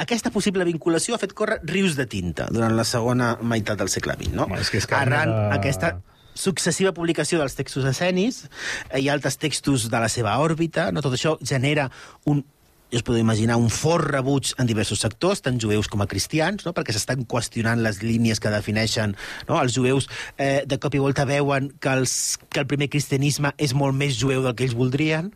aquesta 0.00 0.30
possible 0.30 0.64
vinculació 0.68 1.14
ha 1.16 1.20
fet 1.22 1.32
córrer 1.36 1.58
rius 1.64 1.96
de 1.98 2.06
tinta 2.10 2.46
durant 2.52 2.76
la 2.76 2.84
segona 2.84 3.34
meitat 3.42 3.78
del 3.80 3.88
segle 3.92 4.14
XX, 4.18 4.34
no? 4.36 4.46
Home, 4.48 4.60
és 4.60 4.70
que 4.70 4.78
és 4.80 4.86
carn 4.88 5.12
Arran 5.12 5.32
de- 5.32 5.58
aquesta 5.58 5.94
successiva 6.40 6.92
publicació 6.96 7.40
dels 7.40 7.56
textos 7.58 7.84
escenis 7.84 8.44
eh, 8.90 9.00
i 9.02 9.08
altres 9.12 9.36
textos 9.36 9.88
de 9.90 9.98
la 10.00 10.08
seva 10.08 10.36
òrbita, 10.40 10.90
no? 10.94 11.02
tot 11.04 11.12
això 11.16 11.34
genera 11.42 11.90
un 12.30 12.44
jo 12.90 12.98
es 12.98 13.04
podeu 13.06 13.22
imaginar 13.22 13.56
un 13.56 13.70
fort 13.70 14.08
rebuig 14.10 14.52
en 14.58 14.66
diversos 14.66 15.00
sectors, 15.04 15.42
tant 15.44 15.60
jueus 15.62 15.88
com 15.88 16.02
a 16.02 16.08
cristians, 16.10 16.64
no? 16.66 16.72
perquè 16.74 16.94
s'estan 16.94 17.22
qüestionant 17.30 17.82
les 17.84 18.00
línies 18.02 18.42
que 18.42 18.50
defineixen. 18.50 19.14
No? 19.48 19.60
Els 19.62 19.76
jueus 19.76 20.08
eh, 20.36 20.66
de 20.66 20.78
cop 20.82 20.96
i 20.98 21.02
volta 21.02 21.26
veuen 21.28 21.70
que, 21.78 21.92
els, 21.94 22.14
que 22.50 22.62
el 22.62 22.68
primer 22.70 22.90
cristianisme 22.90 23.52
és 23.58 23.74
molt 23.78 23.94
més 23.96 24.18
jueu 24.18 24.42
del 24.42 24.56
que 24.58 24.66
ells 24.66 24.74
voldrien 24.78 25.30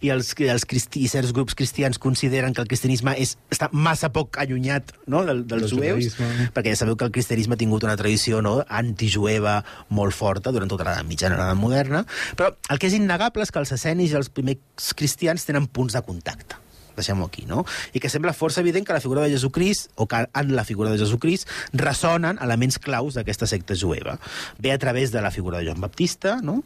i, 0.00 0.12
els, 0.14 0.32
els 0.38 0.66
cristi, 0.70 1.02
i 1.04 1.10
certs 1.10 1.34
grups 1.34 1.58
cristians 1.58 1.98
consideren 1.98 2.54
que 2.54 2.62
el 2.62 2.70
cristianisme 2.70 3.16
és, 3.18 3.34
està 3.50 3.70
massa 3.72 4.12
poc 4.14 4.38
allunyat 4.40 4.94
no? 5.10 5.24
del, 5.26 5.44
dels 5.50 5.66
Del 5.66 5.74
jueus, 5.74 6.14
judaïsme. 6.14 6.48
perquè 6.54 6.76
ja 6.76 6.82
sabeu 6.84 6.96
que 6.96 7.08
el 7.10 7.14
cristianisme 7.14 7.58
ha 7.58 7.60
tingut 7.60 7.84
una 7.86 7.98
tradició 7.98 8.40
no? 8.44 8.60
antijueva 8.68 9.60
molt 9.90 10.14
forta 10.14 10.54
durant 10.54 10.70
tota 10.70 10.86
l'edat 10.86 11.08
mitjana 11.08 11.36
i 11.36 11.42
l'edat 11.42 11.58
moderna, 11.58 12.06
però 12.38 12.54
el 12.70 12.78
que 12.80 12.90
és 12.90 12.96
innegable 12.96 13.44
és 13.44 13.50
que 13.52 13.62
els 13.62 13.74
escenis 13.76 14.14
i 14.14 14.20
els 14.20 14.30
primers 14.32 14.94
cristians 14.96 15.46
tenen 15.48 15.66
punts 15.66 15.98
de 15.98 16.06
contacte 16.06 16.69
deixem-ho 17.00 17.26
aquí, 17.26 17.46
no? 17.48 17.64
I 17.96 18.02
que 18.02 18.12
sembla 18.12 18.36
força 18.36 18.62
evident 18.62 18.86
que 18.86 18.96
la 18.96 19.02
figura 19.02 19.24
de 19.24 19.32
Jesucrist, 19.32 19.90
o 19.96 20.06
que 20.06 20.22
en 20.28 20.54
la 20.56 20.64
figura 20.68 20.92
de 20.92 21.00
Jesucrist, 21.00 21.48
ressonen 21.72 22.38
elements 22.44 22.78
claus 22.78 23.18
d'aquesta 23.18 23.48
secta 23.50 23.74
jueva. 23.74 24.18
Ve 24.58 24.72
a 24.72 24.78
través 24.78 25.10
de 25.10 25.24
la 25.24 25.32
figura 25.34 25.58
de 25.58 25.66
Joan 25.70 25.80
Baptista, 25.80 26.38
no? 26.44 26.62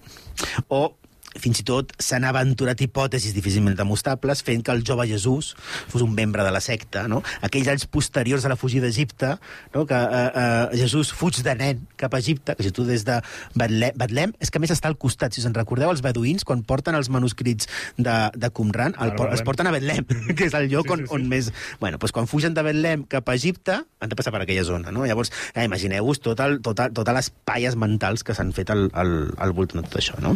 O 0.69 0.95
fins 1.41 1.61
i 1.61 1.65
tot 1.67 1.93
s'han 2.03 2.25
aventurat 2.29 2.81
hipòtesis 2.81 3.35
difícilment 3.35 3.77
demostrables 3.79 4.43
fent 4.47 4.63
que 4.65 4.73
el 4.75 4.85
jove 4.87 5.07
Jesús 5.11 5.55
fos 5.91 6.03
un 6.05 6.15
membre 6.15 6.45
de 6.47 6.53
la 6.55 6.61
secta, 6.63 7.07
no? 7.11 7.23
Aquells 7.43 7.69
anys 7.73 7.87
posteriors 7.91 8.45
a 8.45 8.53
la 8.53 8.57
fugida 8.57 8.87
d'Egipte, 8.87 9.35
no? 9.75 9.85
que 9.87 9.95
eh, 9.99 10.31
eh, 10.35 10.77
Jesús 10.79 11.13
fuig 11.13 11.41
de 11.45 11.55
nen 11.59 11.83
cap 12.01 12.15
a 12.15 12.21
Egipte, 12.23 12.55
que 12.57 12.63
si 12.67 12.71
tu 12.75 12.85
des 12.87 13.05
de 13.05 13.19
Betlem, 13.55 13.97
Betlem 13.99 14.35
és 14.41 14.51
que 14.51 14.59
a 14.59 14.63
més 14.63 14.73
està 14.75 14.89
al 14.91 14.99
costat, 15.01 15.35
si 15.35 15.43
us 15.43 15.49
en 15.49 15.55
recordeu, 15.57 15.91
els 15.91 16.03
beduïns, 16.05 16.45
quan 16.47 16.63
porten 16.63 16.95
els 16.95 17.11
manuscrits 17.11 17.69
de, 17.99 18.17
de 18.35 18.51
Qumran, 18.55 18.95
el, 19.01 19.15
por- 19.19 19.33
els 19.35 19.43
porten 19.47 19.67
a 19.67 19.73
Betlem, 19.75 20.07
que 20.37 20.47
és 20.49 20.55
el 20.55 20.69
lloc 20.71 20.85
Sí, 20.85 20.93
on, 20.93 21.01
sí, 21.01 21.07
sí. 21.09 21.15
on 21.17 21.29
més... 21.31 21.51
Bueno, 21.81 21.99
doncs 21.99 22.13
quan 22.15 22.29
fugen 22.31 22.55
de 22.55 22.63
Betlem 22.67 23.05
cap 23.11 23.29
a 23.29 23.35
Egipte, 23.39 23.81
han 24.01 24.13
de 24.13 24.17
passar 24.19 24.33
per 24.35 24.43
aquella 24.45 24.65
zona, 24.69 24.93
no? 24.95 25.07
Llavors, 25.09 25.33
eh, 25.55 25.65
imagineu-vos 25.65 26.21
tot 26.23 26.41
el, 26.45 26.59
tot 26.65 26.79
el, 26.85 26.93
totes 26.95 27.17
les 27.17 27.31
palles 27.49 27.77
mentals 27.81 28.23
que 28.27 28.37
s'han 28.37 28.53
fet 28.55 28.71
al, 28.75 28.87
al, 28.93 29.15
al 29.41 29.55
voltant 29.57 29.81
de 29.83 29.89
tot 29.89 29.99
això, 30.03 30.19
no? 30.23 30.35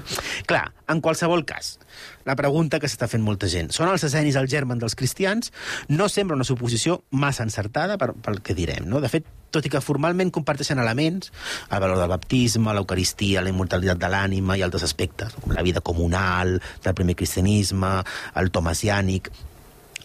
Clar, 0.48 0.64
en 0.88 1.00
qualsevol 1.04 1.44
cas, 1.48 1.76
la 2.24 2.36
pregunta 2.36 2.80
que 2.80 2.88
s'està 2.88 3.08
fent 3.10 3.24
molta 3.24 3.48
gent, 3.50 3.70
són 3.74 3.90
els 3.92 4.04
escenis 4.08 4.38
el 4.40 4.48
germen 4.48 4.80
dels 4.80 4.96
cristians? 4.98 5.52
No 5.88 6.08
sembla 6.08 6.38
una 6.38 6.46
suposició 6.48 7.02
massa 7.10 7.44
encertada 7.46 7.98
per, 8.00 8.14
pel 8.24 8.40
que 8.44 8.56
direm, 8.56 8.88
no? 8.88 9.02
De 9.04 9.10
fet, 9.12 9.28
tot 9.54 9.64
i 9.64 9.72
que 9.72 9.82
formalment 9.84 10.32
comparteixen 10.34 10.80
elements, 10.80 11.32
el 11.70 11.84
valor 11.84 12.00
del 12.00 12.12
baptisme, 12.12 12.74
l'eucaristia, 12.76 13.44
la 13.44 13.52
immortalitat 13.52 14.00
de 14.00 14.10
l'ànima 14.12 14.56
i 14.58 14.64
altres 14.64 14.86
aspectes, 14.88 15.36
com 15.40 15.54
la 15.56 15.64
vida 15.66 15.84
comunal 15.84 16.58
del 16.84 16.96
primer 16.96 17.16
cristianisme, 17.16 17.98
el 18.40 18.52
tomasiànic, 18.52 19.32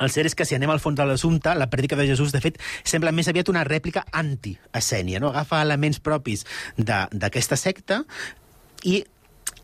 el 0.01 0.09
cert 0.09 0.25
és 0.25 0.35
que 0.35 0.45
si 0.47 0.55
anem 0.57 0.71
al 0.73 0.81
fons 0.81 0.97
de 0.97 1.05
l'assumpte, 1.05 1.53
la 1.55 1.69
prèdica 1.71 1.95
de 1.99 2.07
Jesús, 2.09 2.33
de 2.33 2.41
fet, 2.43 2.57
sembla 2.83 3.13
més 3.15 3.29
aviat 3.29 3.49
una 3.51 3.63
rèplica 3.67 4.03
anti-escènia, 4.11 5.21
no? 5.21 5.29
Agafa 5.29 5.61
elements 5.63 6.01
propis 6.03 6.47
d'aquesta 6.77 7.59
secta 7.59 8.01
i 8.83 9.03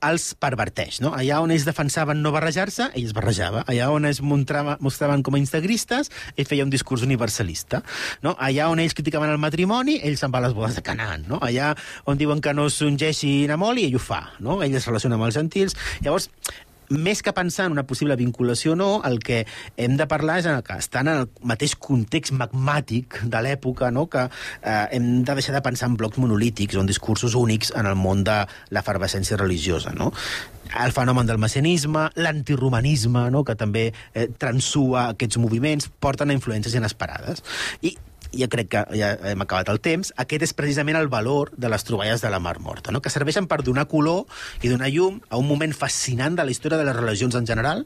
els 0.06 0.34
perverteix. 0.40 1.00
No? 1.04 1.14
Allà 1.16 1.40
on 1.44 1.54
ells 1.54 1.66
defensaven 1.68 2.22
no 2.24 2.34
barrejar-se, 2.36 2.90
ell 2.94 3.08
es 3.08 3.16
barrejava. 3.16 3.64
Allà 3.70 3.90
on 3.94 4.08
es 4.10 4.22
mostrava, 4.22 4.78
mostraven 4.84 5.24
com 5.26 5.36
a 5.38 5.42
integristes, 5.42 6.12
ell 6.36 6.48
feia 6.50 6.66
un 6.68 6.74
discurs 6.74 7.04
universalista. 7.08 7.84
No? 8.26 8.36
Allà 8.40 8.70
on 8.72 8.82
ells 8.84 8.96
criticaven 8.98 9.32
el 9.34 9.42
matrimoni, 9.42 10.00
ell 10.04 10.18
se'n 10.20 10.34
va 10.34 10.42
a 10.44 10.48
les 10.48 10.56
bodes 10.58 10.80
de 10.80 10.86
Canaan. 10.86 11.28
No? 11.30 11.42
Allà 11.46 11.74
on 12.10 12.20
diuen 12.20 12.42
que 12.42 12.56
no 12.56 12.70
s'ungeixin 12.74 13.52
a 13.52 13.60
Moli, 13.60 13.88
ell 13.90 14.00
ho 14.00 14.04
fa. 14.04 14.24
No? 14.40 14.62
Ell 14.64 14.76
es 14.76 14.88
relaciona 14.90 15.20
amb 15.20 15.30
els 15.30 15.40
gentils. 15.40 15.78
Llavors, 16.06 16.30
més 16.90 17.22
que 17.24 17.34
pensar 17.34 17.68
en 17.68 17.76
una 17.78 17.86
possible 17.88 18.18
vinculació 18.20 18.74
o 18.74 18.80
no, 18.80 18.90
el 19.06 19.20
que 19.24 19.46
hem 19.78 19.96
de 19.98 20.08
parlar 20.10 20.40
és 20.42 20.50
que 20.66 20.78
estan 20.82 21.08
en 21.08 21.24
el 21.24 21.30
mateix 21.46 21.76
context 21.78 22.34
magmàtic 22.36 23.22
de 23.30 23.44
l'època, 23.46 23.92
no? 23.94 24.08
que 24.10 24.26
eh, 24.26 24.86
hem 24.98 25.24
de 25.24 25.38
deixar 25.38 25.56
de 25.56 25.64
pensar 25.66 25.90
en 25.90 25.98
blocs 26.00 26.20
monolítics 26.22 26.76
o 26.76 26.84
en 26.84 26.90
discursos 26.90 27.36
únics 27.36 27.74
en 27.78 27.90
el 27.90 27.96
món 27.96 28.26
de 28.28 28.42
l'efervescència 28.74 29.38
religiosa. 29.38 29.94
No? 29.96 30.12
El 30.84 30.94
fenomen 30.94 31.30
del 31.30 31.42
messianisme, 31.42 32.10
l'antiromanisme, 32.16 33.30
no? 33.34 33.46
que 33.46 33.58
també 33.58 33.90
eh, 33.90 34.28
transua 34.38 35.10
aquests 35.14 35.40
moviments, 35.42 35.90
porten 36.02 36.30
a 36.30 36.38
influències 36.38 36.78
inesperades. 36.78 37.46
I 37.82 37.96
jo 38.34 38.50
crec 38.50 38.70
que 38.70 38.84
ja 38.98 39.14
hem 39.32 39.42
acabat 39.46 39.72
el 39.74 39.82
temps, 39.84 40.14
aquest 40.22 40.46
és 40.50 40.56
precisament 40.58 40.98
el 41.00 41.10
valor 41.12 41.54
de 41.58 41.70
les 41.72 41.86
troballes 41.86 42.22
de 42.22 42.30
la 42.30 42.40
Mar 42.40 42.60
Morta, 42.60 42.92
no? 42.92 43.02
que 43.02 43.14
serveixen 43.14 43.48
per 43.50 43.62
donar 43.64 43.88
color 43.90 44.26
i 44.62 44.72
donar 44.72 44.92
llum 44.94 45.22
a 45.30 45.40
un 45.42 45.48
moment 45.48 45.74
fascinant 45.74 46.38
de 46.38 46.46
la 46.46 46.54
història 46.54 46.80
de 46.80 46.88
les 46.88 46.98
religions 46.98 47.36
en 47.36 47.48
general, 47.50 47.86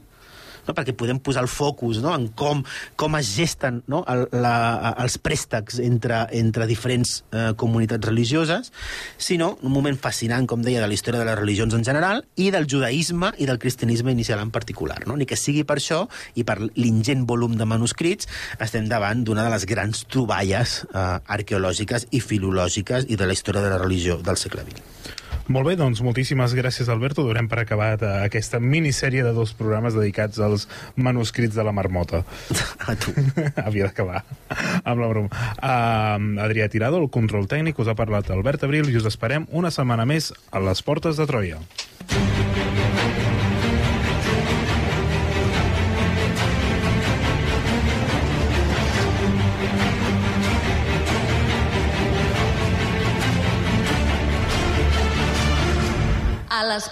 no? 0.66 0.74
perquè 0.76 0.94
podem 0.96 1.20
posar 1.22 1.44
el 1.44 1.50
focus 1.50 2.00
no? 2.04 2.12
en 2.14 2.28
com, 2.36 2.62
com 3.00 3.18
es 3.18 3.34
gesten 3.36 3.82
no? 3.90 4.02
el, 4.10 4.26
la, 4.34 4.94
els 5.04 5.18
préstecs 5.22 5.80
entre, 5.82 6.24
entre 6.36 6.68
diferents 6.70 7.16
eh, 7.32 7.52
comunitats 7.60 8.06
religioses, 8.06 8.72
sinó 9.18 9.54
un 9.62 9.72
moment 9.74 9.98
fascinant, 10.00 10.48
com 10.50 10.62
deia, 10.64 10.82
de 10.82 10.90
la 10.90 10.96
història 10.96 11.22
de 11.22 11.28
les 11.28 11.38
religions 11.38 11.74
en 11.76 11.84
general 11.86 12.24
i 12.40 12.50
del 12.54 12.68
judaïsme 12.70 13.32
i 13.38 13.48
del 13.48 13.60
cristianisme 13.62 14.12
inicial 14.12 14.42
en 14.42 14.52
particular. 14.54 15.02
No? 15.08 15.18
Ni 15.18 15.28
que 15.28 15.38
sigui 15.40 15.64
per 15.64 15.78
això 15.80 16.04
i 16.34 16.46
per 16.46 16.58
l'ingent 16.62 17.26
volum 17.28 17.56
de 17.58 17.68
manuscrits 17.68 18.28
estem 18.58 18.88
davant 18.90 19.24
d'una 19.24 19.46
de 19.46 19.54
les 19.54 19.68
grans 19.70 20.04
troballes 20.10 20.80
eh, 20.90 21.04
arqueològiques 21.38 22.08
i 22.12 22.22
filològiques 22.24 23.08
i 23.08 23.20
de 23.20 23.28
la 23.28 23.36
història 23.36 23.64
de 23.64 23.74
la 23.74 23.82
religió 23.82 24.18
del 24.22 24.40
segle 24.40 24.66
XX. 24.66 25.23
Molt 25.52 25.68
bé, 25.68 25.74
doncs 25.76 26.00
moltíssimes 26.04 26.54
gràcies, 26.56 26.88
Alberto. 26.88 27.24
Donem 27.26 27.48
per 27.50 27.60
acabat 27.60 28.02
eh, 28.02 28.12
aquesta 28.24 28.60
minissèrie 28.62 29.24
de 29.26 29.34
dos 29.36 29.52
programes 29.56 29.96
dedicats 29.96 30.40
als 30.40 30.66
manuscrits 30.96 31.56
de 31.56 31.66
la 31.66 31.74
marmota. 31.76 32.22
A 32.88 32.96
tu. 32.96 33.12
Havia 33.66 33.90
d'acabar 33.90 34.24
amb 34.84 35.00
la 35.02 35.10
broma. 35.10 35.44
Uh, 35.58 36.40
Adrià 36.44 36.68
Tirado, 36.72 37.00
el 37.02 37.10
control 37.12 37.48
tècnic, 37.50 37.78
us 37.78 37.90
ha 37.90 37.98
parlat 37.98 38.30
Albert 38.32 38.64
Abril 38.64 38.88
i 38.88 38.96
us 39.00 39.08
esperem 39.10 39.48
una 39.52 39.72
setmana 39.74 40.08
més 40.08 40.32
a 40.50 40.64
les 40.64 40.84
portes 40.86 41.20
de 41.20 41.28
Troia. 41.28 41.60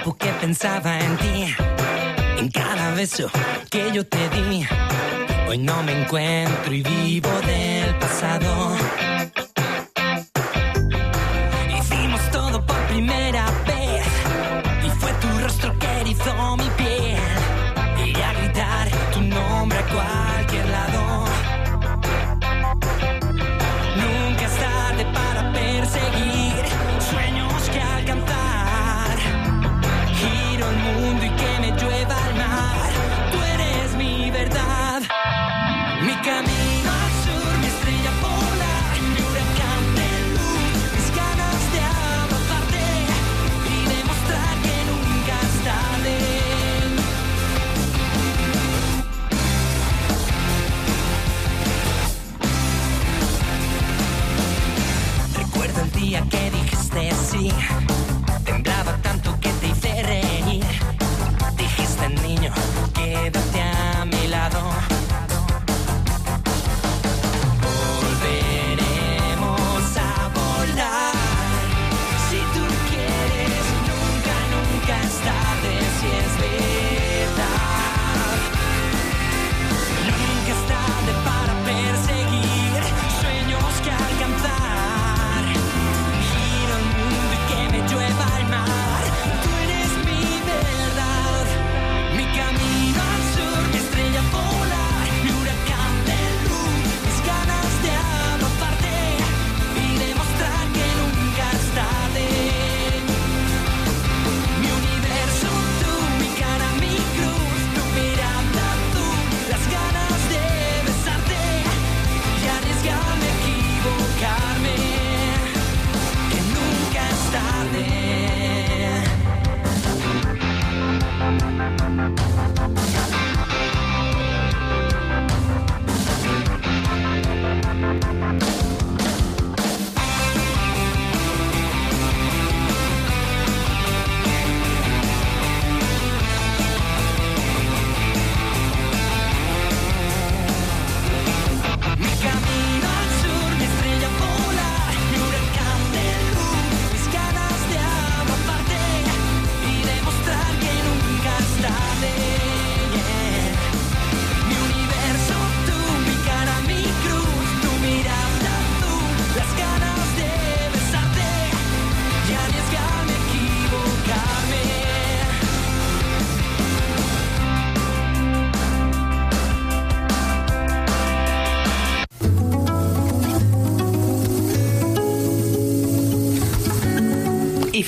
que 0.00 0.32
pensaba 0.40 0.98
en 0.98 1.16
ti, 1.18 1.54
en 2.38 2.50
cada 2.50 2.94
beso 2.94 3.30
que 3.68 3.92
yo 3.92 4.06
te 4.06 4.30
di. 4.30 4.64
Hoy 5.46 5.58
no 5.58 5.82
me 5.82 5.92
encuentro 5.92 6.72
y 6.72 6.82
vivo 6.82 7.28
del 7.46 7.94
pasado. 7.96 8.74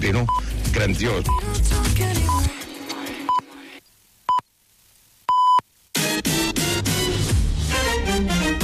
Pepino, 0.00 0.24
però, 0.24 0.24
però 0.24 0.24
un 0.24 0.30
pepino 0.30 0.70
grandiós. 0.72 1.39